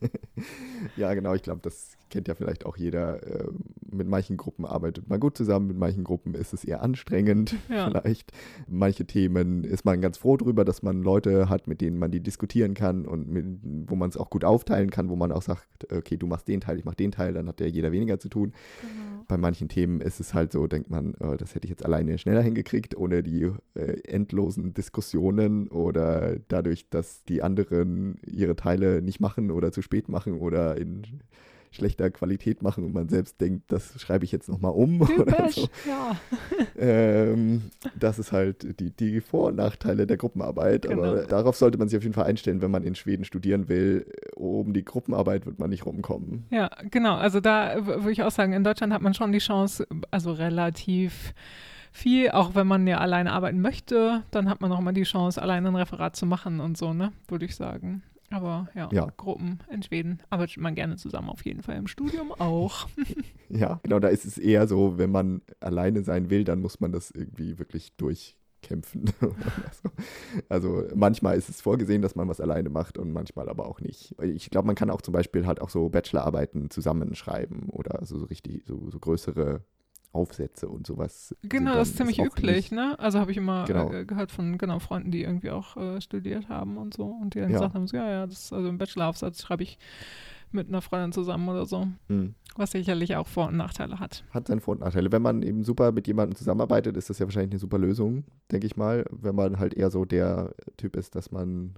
ja, 0.96 1.14
genau, 1.14 1.34
ich 1.34 1.42
glaube, 1.42 1.60
das 1.62 1.96
kennt 2.10 2.28
ja 2.28 2.34
vielleicht 2.34 2.66
auch 2.66 2.76
jeder. 2.76 3.22
Äh, 3.22 3.48
mit 3.90 4.06
manchen 4.06 4.36
Gruppen 4.36 4.66
arbeitet 4.66 5.08
man 5.08 5.18
gut 5.18 5.36
zusammen, 5.36 5.68
mit 5.68 5.76
manchen 5.76 6.04
Gruppen 6.04 6.34
ist 6.34 6.52
es 6.52 6.64
eher 6.64 6.82
anstrengend 6.82 7.56
ja. 7.68 7.88
vielleicht. 7.88 8.32
Manche 8.68 9.06
Themen 9.06 9.64
ist 9.64 9.84
man 9.84 10.00
ganz 10.00 10.18
froh 10.18 10.36
drüber, 10.36 10.64
dass 10.64 10.82
man 10.82 11.02
Leute 11.02 11.48
hat, 11.48 11.66
mit 11.66 11.80
denen 11.80 11.98
man 11.98 12.10
die 12.10 12.20
diskutieren 12.20 12.74
kann 12.74 13.06
und 13.06 13.28
mit, 13.28 13.46
wo 13.88 13.96
man 13.96 14.10
es 14.10 14.16
auch 14.16 14.30
gut 14.30 14.44
aufteilen 14.44 14.90
kann, 14.90 15.08
wo 15.08 15.16
man 15.16 15.32
auch 15.32 15.42
sagt, 15.42 15.90
okay, 15.92 16.16
du 16.16 16.26
machst 16.26 16.48
den 16.48 16.60
Teil, 16.60 16.78
ich 16.78 16.84
mach 16.84 16.94
den 16.94 17.12
Teil, 17.12 17.32
dann 17.32 17.48
hat 17.48 17.60
ja 17.60 17.66
jeder 17.66 17.92
weniger 17.92 18.18
zu 18.18 18.28
tun. 18.28 18.52
Genau. 18.80 19.24
Bei 19.28 19.36
manchen 19.36 19.68
Themen 19.68 20.00
ist 20.00 20.18
es 20.18 20.34
halt 20.34 20.52
so, 20.52 20.66
denkt 20.66 20.90
man, 20.90 21.14
oh, 21.20 21.36
das 21.36 21.54
hätte 21.54 21.66
ich 21.66 21.70
jetzt 21.70 21.84
alleine 21.84 22.18
schneller 22.18 22.42
hingekriegt, 22.42 22.96
ohne 22.96 23.22
die 23.22 23.50
äh, 23.74 24.00
endlosen 24.04 24.74
Diskussionen 24.74 25.68
oder 25.68 26.36
dadurch, 26.48 26.88
dass 26.90 27.24
die 27.24 27.42
anderen 27.42 28.18
ihre 28.26 28.56
Teile 28.56 29.02
nicht 29.02 29.20
machen 29.20 29.50
oder 29.50 29.70
zu 29.70 29.82
spät 29.82 30.08
machen 30.08 30.29
oder 30.38 30.76
in 30.76 31.22
schlechter 31.72 32.10
Qualität 32.10 32.62
machen 32.62 32.84
und 32.84 32.92
man 32.92 33.08
selbst 33.08 33.40
denkt, 33.40 33.70
das 33.70 34.00
schreibe 34.00 34.24
ich 34.24 34.32
jetzt 34.32 34.48
nochmal 34.48 34.72
um. 34.72 35.00
Oder 35.18 35.48
so. 35.50 35.68
ja. 35.86 36.16
Ähm, 36.76 37.62
das 37.98 38.18
ist 38.18 38.32
halt 38.32 38.80
die, 38.80 38.90
die 38.90 39.20
Vor- 39.20 39.48
und 39.48 39.56
Nachteile 39.56 40.06
der 40.06 40.16
Gruppenarbeit. 40.16 40.82
Genau. 40.82 41.04
Aber 41.04 41.22
darauf 41.22 41.56
sollte 41.56 41.78
man 41.78 41.88
sich 41.88 41.96
auf 41.96 42.02
jeden 42.02 42.14
Fall 42.14 42.26
einstellen, 42.26 42.60
wenn 42.60 42.70
man 42.70 42.82
in 42.82 42.96
Schweden 42.96 43.24
studieren 43.24 43.68
will. 43.68 44.06
Um 44.34 44.72
die 44.72 44.84
Gruppenarbeit 44.84 45.46
wird 45.46 45.58
man 45.58 45.70
nicht 45.70 45.86
rumkommen. 45.86 46.44
Ja, 46.50 46.70
genau. 46.90 47.14
Also 47.14 47.40
da 47.40 47.86
würde 47.86 48.12
ich 48.12 48.22
auch 48.24 48.32
sagen, 48.32 48.52
in 48.52 48.64
Deutschland 48.64 48.92
hat 48.92 49.02
man 49.02 49.14
schon 49.14 49.30
die 49.30 49.38
Chance, 49.38 49.86
also 50.10 50.32
relativ 50.32 51.34
viel, 51.92 52.30
auch 52.30 52.54
wenn 52.54 52.66
man 52.66 52.86
ja 52.86 52.98
alleine 52.98 53.32
arbeiten 53.32 53.60
möchte, 53.60 54.22
dann 54.30 54.48
hat 54.48 54.60
man 54.60 54.72
auch 54.72 54.80
mal 54.80 54.92
die 54.92 55.02
Chance, 55.02 55.40
alleine 55.40 55.68
ein 55.68 55.76
Referat 55.76 56.16
zu 56.16 56.24
machen 56.26 56.60
und 56.60 56.76
so, 56.76 56.94
ne, 56.94 57.12
würde 57.28 57.44
ich 57.44 57.56
sagen. 57.56 58.02
Aber 58.30 58.68
ja, 58.74 58.88
Ja. 58.92 59.08
Gruppen 59.16 59.58
in 59.70 59.82
Schweden 59.82 60.20
arbeitet 60.30 60.58
man 60.58 60.74
gerne 60.74 60.96
zusammen, 60.96 61.28
auf 61.28 61.44
jeden 61.44 61.62
Fall 61.62 61.76
im 61.76 61.86
Studium 61.86 62.32
auch. 62.32 62.88
Ja, 63.52 63.80
genau, 63.82 63.98
da 63.98 64.06
ist 64.06 64.24
es 64.24 64.38
eher 64.38 64.68
so, 64.68 64.96
wenn 64.96 65.10
man 65.10 65.42
alleine 65.58 66.04
sein 66.04 66.30
will, 66.30 66.44
dann 66.44 66.60
muss 66.60 66.78
man 66.78 66.92
das 66.92 67.10
irgendwie 67.10 67.58
wirklich 67.58 67.96
durchkämpfen. 67.96 69.10
also, 69.20 69.90
also 70.48 70.88
manchmal 70.94 71.36
ist 71.36 71.48
es 71.48 71.60
vorgesehen, 71.60 72.00
dass 72.00 72.14
man 72.14 72.28
was 72.28 72.40
alleine 72.40 72.70
macht 72.70 72.96
und 72.96 73.12
manchmal 73.12 73.48
aber 73.48 73.66
auch 73.66 73.80
nicht. 73.80 74.14
Ich 74.22 74.50
glaube, 74.50 74.66
man 74.68 74.76
kann 74.76 74.88
auch 74.88 75.02
zum 75.02 75.10
Beispiel 75.10 75.48
halt 75.48 75.60
auch 75.60 75.68
so 75.68 75.88
Bachelorarbeiten 75.88 76.70
zusammenschreiben 76.70 77.70
oder 77.70 78.06
so, 78.06 78.20
so 78.20 78.26
richtig, 78.26 78.64
so, 78.66 78.88
so 78.88 79.00
größere 79.00 79.64
Aufsätze 80.12 80.68
und 80.68 80.86
sowas. 80.86 81.34
Genau, 81.42 81.74
das 81.74 81.90
ist 81.90 81.96
ziemlich 81.96 82.18
ist 82.18 82.26
üblich, 82.26 82.56
nicht, 82.56 82.72
ne? 82.72 82.98
Also 82.98 83.20
habe 83.20 83.30
ich 83.30 83.36
immer 83.36 83.64
äh, 83.64 83.66
genau. 83.66 83.92
äh, 83.92 84.04
gehört 84.04 84.32
von 84.32 84.58
genau 84.58 84.78
Freunden, 84.80 85.10
die 85.10 85.22
irgendwie 85.22 85.50
auch 85.50 85.76
äh, 85.76 86.00
studiert 86.00 86.48
haben 86.48 86.78
und 86.78 86.94
so 86.94 87.04
und 87.04 87.34
die 87.34 87.40
dann 87.40 87.50
ja. 87.50 87.58
gesagt 87.58 87.74
haben, 87.74 87.86
so, 87.86 87.96
ja, 87.96 88.08
ja, 88.10 88.26
das 88.26 88.44
ist 88.44 88.52
also 88.52 88.68
ein 88.68 88.78
Bacheloraufsatz 88.78 89.42
schreibe 89.42 89.62
ich 89.62 89.78
mit 90.52 90.68
einer 90.68 90.82
Freundin 90.82 91.12
zusammen 91.12 91.48
oder 91.48 91.66
so. 91.66 91.86
Mhm. 92.08 92.34
Was 92.56 92.72
sicherlich 92.72 93.14
auch 93.16 93.26
Vor- 93.26 93.48
und 93.48 93.56
Nachteile 93.56 94.00
hat. 94.00 94.24
Hat 94.30 94.48
seine 94.48 94.60
Vor- 94.60 94.72
und 94.72 94.80
Nachteile. 94.80 95.12
Wenn 95.12 95.22
man 95.22 95.42
eben 95.42 95.64
super 95.64 95.92
mit 95.92 96.06
jemandem 96.06 96.36
zusammenarbeitet, 96.36 96.96
ist 96.96 97.08
das 97.08 97.18
ja 97.18 97.26
wahrscheinlich 97.26 97.52
eine 97.52 97.60
super 97.60 97.78
Lösung, 97.78 98.24
denke 98.50 98.66
ich 98.66 98.76
mal. 98.76 99.04
Wenn 99.10 99.34
man 99.34 99.58
halt 99.58 99.74
eher 99.74 99.90
so 99.90 100.04
der 100.04 100.54
Typ 100.76 100.96
ist, 100.96 101.14
dass 101.14 101.30
man 101.30 101.76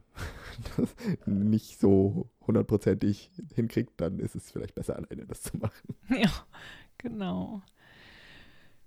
das 0.76 0.94
nicht 1.26 1.78
so 1.78 2.30
hundertprozentig 2.46 3.30
hinkriegt, 3.54 4.00
dann 4.00 4.18
ist 4.18 4.34
es 4.34 4.50
vielleicht 4.50 4.74
besser, 4.74 4.96
alleine 4.96 5.26
das 5.26 5.42
zu 5.42 5.56
machen. 5.58 5.94
Ja, 6.08 6.30
genau. 6.98 7.62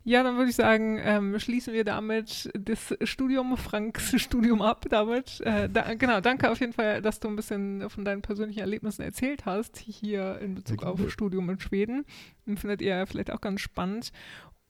Ja, 0.08 0.22
dann 0.22 0.38
würde 0.38 0.52
ich 0.52 0.56
sagen, 0.56 1.00
ähm, 1.04 1.40
schließen 1.40 1.74
wir 1.74 1.84
damit 1.84 2.52
das 2.54 2.96
Studium, 3.02 3.58
Franks 3.58 4.14
Studium 4.22 4.62
ab 4.62 4.86
damit. 4.88 5.42
Äh, 5.42 5.68
da, 5.68 5.96
genau, 5.96 6.22
danke 6.22 6.52
auf 6.52 6.60
jeden 6.60 6.74
Fall, 6.74 7.02
dass 7.02 7.20
du 7.20 7.28
ein 7.28 7.36
bisschen 7.36 7.90
von 7.90 8.06
deinen 8.06 8.22
persönlichen 8.22 8.60
Erlebnissen 8.60 9.02
erzählt 9.02 9.48
hast, 9.48 9.78
hier 9.78 10.38
in 10.40 10.54
Bezug 10.54 10.84
auf. 10.84 11.10
Studium 11.10 11.50
in 11.50 11.60
Schweden. 11.60 12.06
Findet 12.56 12.84
ihr 12.84 13.08
vielleicht 13.08 13.32
auch 13.32 13.42
ganz 13.42 13.62
spannend. 13.62 14.12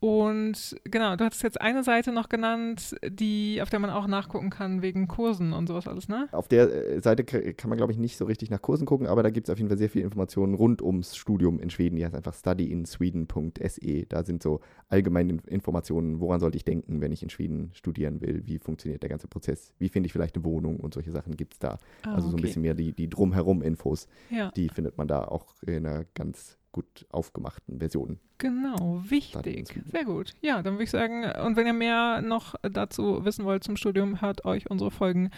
Und 0.05 0.75
genau, 0.83 1.15
du 1.15 1.25
hattest 1.25 1.41
jetzt 1.41 1.59
eine 1.59 1.83
Seite 1.83 2.11
noch 2.11 2.29
genannt, 2.29 2.95
die, 3.03 3.59
auf 3.59 3.71
der 3.71 3.79
man 3.79 3.89
auch 3.89 4.05
nachgucken 4.05 4.51
kann 4.51 4.83
wegen 4.83 5.07
Kursen 5.07 5.51
und 5.51 5.65
sowas 5.65 5.87
alles, 5.87 6.07
ne? 6.07 6.29
Auf 6.31 6.47
der 6.47 6.71
äh, 6.71 7.01
Seite 7.01 7.23
kann 7.23 7.69
man, 7.69 7.77
glaube 7.77 7.91
ich, 7.91 7.97
nicht 7.97 8.15
so 8.15 8.25
richtig 8.25 8.51
nach 8.51 8.61
Kursen 8.61 8.85
gucken, 8.85 9.07
aber 9.07 9.23
da 9.23 9.31
gibt 9.31 9.47
es 9.47 9.51
auf 9.51 9.57
jeden 9.57 9.67
Fall 9.67 9.79
sehr 9.79 9.89
viele 9.89 10.05
Informationen 10.05 10.53
rund 10.53 10.83
ums 10.83 11.15
Studium 11.15 11.59
in 11.59 11.71
Schweden. 11.71 11.95
Die 11.95 12.05
heißt 12.05 12.13
einfach 12.13 12.35
studyinsweden.se. 12.35 14.05
Da 14.07 14.23
sind 14.23 14.43
so 14.43 14.59
allgemeine 14.89 15.39
Informationen, 15.47 16.19
woran 16.19 16.39
sollte 16.39 16.57
ich 16.57 16.65
denken, 16.65 17.01
wenn 17.01 17.11
ich 17.11 17.23
in 17.23 17.31
Schweden 17.31 17.71
studieren 17.73 18.21
will, 18.21 18.43
wie 18.45 18.59
funktioniert 18.59 19.01
der 19.01 19.09
ganze 19.09 19.27
Prozess, 19.27 19.73
wie 19.79 19.89
finde 19.89 20.05
ich 20.05 20.13
vielleicht 20.13 20.35
eine 20.35 20.45
Wohnung 20.45 20.79
und 20.81 20.93
solche 20.93 21.09
Sachen 21.09 21.35
gibt 21.35 21.53
es 21.53 21.59
da. 21.59 21.79
Ah, 22.03 22.13
also 22.13 22.29
so 22.29 22.37
ein 22.37 22.43
bisschen 22.43 22.61
mehr 22.61 22.75
die, 22.75 22.93
die 22.93 23.09
Drumherum-Infos, 23.09 24.07
Ja, 24.29 24.51
die 24.51 24.69
findet 24.69 24.99
man 24.99 25.07
da 25.07 25.23
auch 25.23 25.47
in 25.63 25.87
einer 25.87 26.05
ganz 26.13 26.59
gut 26.75 27.05
aufgemachten 27.09 27.79
Version. 27.79 28.19
genau, 28.37 29.01
wichtig. 29.07 29.81
Sehr 29.89 30.03
gut. 30.03 30.33
Ja, 30.41 30.61
dann 30.61 30.73
würde 30.73 30.83
ich 30.83 30.91
sagen, 30.91 31.23
und 31.45 31.55
wenn 31.55 31.65
ihr 31.65 31.73
mehr 31.73 32.21
noch 32.21 32.55
dazu 32.63 33.23
wissen 33.23 33.45
wollt 33.45 33.63
zum 33.63 33.77
Studium, 33.77 34.19
hört 34.19 34.43
euch 34.43 34.69
unsere 34.69 34.91
Folgen 34.91 35.29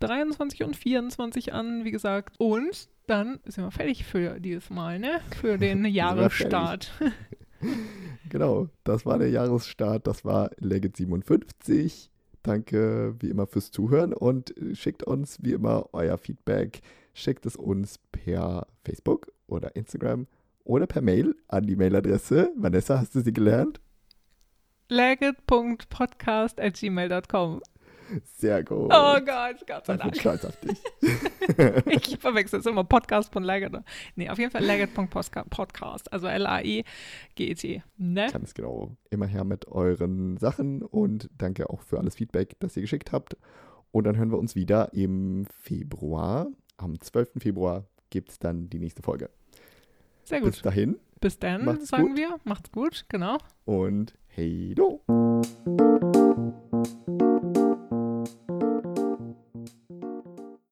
23 0.00 0.64
und 0.64 0.74
24 0.74 1.52
an, 1.52 1.84
wie 1.84 1.90
gesagt. 1.90 2.34
Und 2.38 2.88
dann 3.06 3.40
sind 3.44 3.64
wir 3.64 3.70
fertig 3.70 4.06
für 4.06 4.40
dieses 4.40 4.70
Mal, 4.70 4.98
ne? 4.98 5.20
Für 5.38 5.58
den 5.66 5.84
Jahresstart. 5.84 6.90
Genau, 8.28 8.68
das 8.84 9.06
war 9.06 9.18
der 9.18 9.30
Jahresstart, 9.30 10.06
das 10.06 10.26
war 10.26 10.50
Legit 10.58 10.94
57. 10.94 12.10
Danke 12.42 13.14
wie 13.18 13.30
immer 13.30 13.46
fürs 13.46 13.70
Zuhören 13.70 14.12
und 14.12 14.54
schickt 14.74 15.04
uns 15.04 15.38
wie 15.42 15.52
immer 15.52 15.88
euer 15.92 16.18
Feedback. 16.18 16.82
Schickt 17.14 17.46
es 17.46 17.56
uns 17.56 17.98
per 18.12 18.66
Facebook 18.84 19.32
oder 19.46 19.74
Instagram 19.74 20.26
oder 20.66 20.86
per 20.86 21.00
Mail 21.02 21.34
an 21.48 21.66
die 21.66 21.76
Mailadresse. 21.76 22.50
Vanessa, 22.56 22.98
hast 23.00 23.14
du 23.14 23.20
sie 23.20 23.32
gelernt? 23.32 23.80
Legit.podcast.gmail.com. 24.88 27.60
Sehr 28.36 28.62
gut. 28.62 28.92
Oh 28.94 29.16
Gott, 29.20 29.66
Gott 29.66 29.84
sei 29.86 29.94
ich 29.94 30.00
bin 30.00 30.10
Dank. 30.10 30.16
stolz 30.16 30.44
auf 30.44 30.60
dich. 30.60 30.78
Ich 31.86 32.18
verwechsel 32.18 32.58
es 32.60 32.66
immer 32.66 32.82
Podcast 32.84 33.32
von 33.32 33.42
Legit. 33.44 33.72
Nee, 34.16 34.28
auf 34.30 34.38
jeden 34.38 34.50
Fall 34.50 34.64
Legit.podcast. 34.64 36.12
Also 36.12 36.26
L-A-E-G-E-T. 36.26 37.82
Ne? 37.96 38.28
Ganz 38.32 38.52
genau. 38.54 38.96
Immer 39.10 39.26
her 39.26 39.44
mit 39.44 39.68
euren 39.68 40.36
Sachen 40.38 40.82
und 40.82 41.30
danke 41.38 41.70
auch 41.70 41.82
für 41.82 41.98
alles 41.98 42.16
Feedback, 42.16 42.56
das 42.60 42.76
ihr 42.76 42.82
geschickt 42.82 43.12
habt. 43.12 43.36
Und 43.92 44.04
dann 44.04 44.16
hören 44.16 44.30
wir 44.30 44.38
uns 44.38 44.54
wieder 44.56 44.92
im 44.92 45.46
Februar. 45.60 46.48
Am 46.76 47.00
12. 47.00 47.30
Februar 47.38 47.86
gibt 48.10 48.30
es 48.30 48.38
dann 48.38 48.68
die 48.68 48.78
nächste 48.78 49.02
Folge. 49.02 49.30
Sehr 50.26 50.40
gut. 50.40 50.50
Bis 50.52 50.62
dahin. 50.62 50.96
Bis 51.20 51.38
dann, 51.38 51.64
Macht's 51.64 51.88
sagen 51.88 52.08
gut. 52.08 52.16
wir. 52.16 52.36
Macht's 52.44 52.72
gut, 52.72 53.06
genau. 53.08 53.38
Und 53.64 54.14
hey 54.26 54.74
do. 54.74 55.00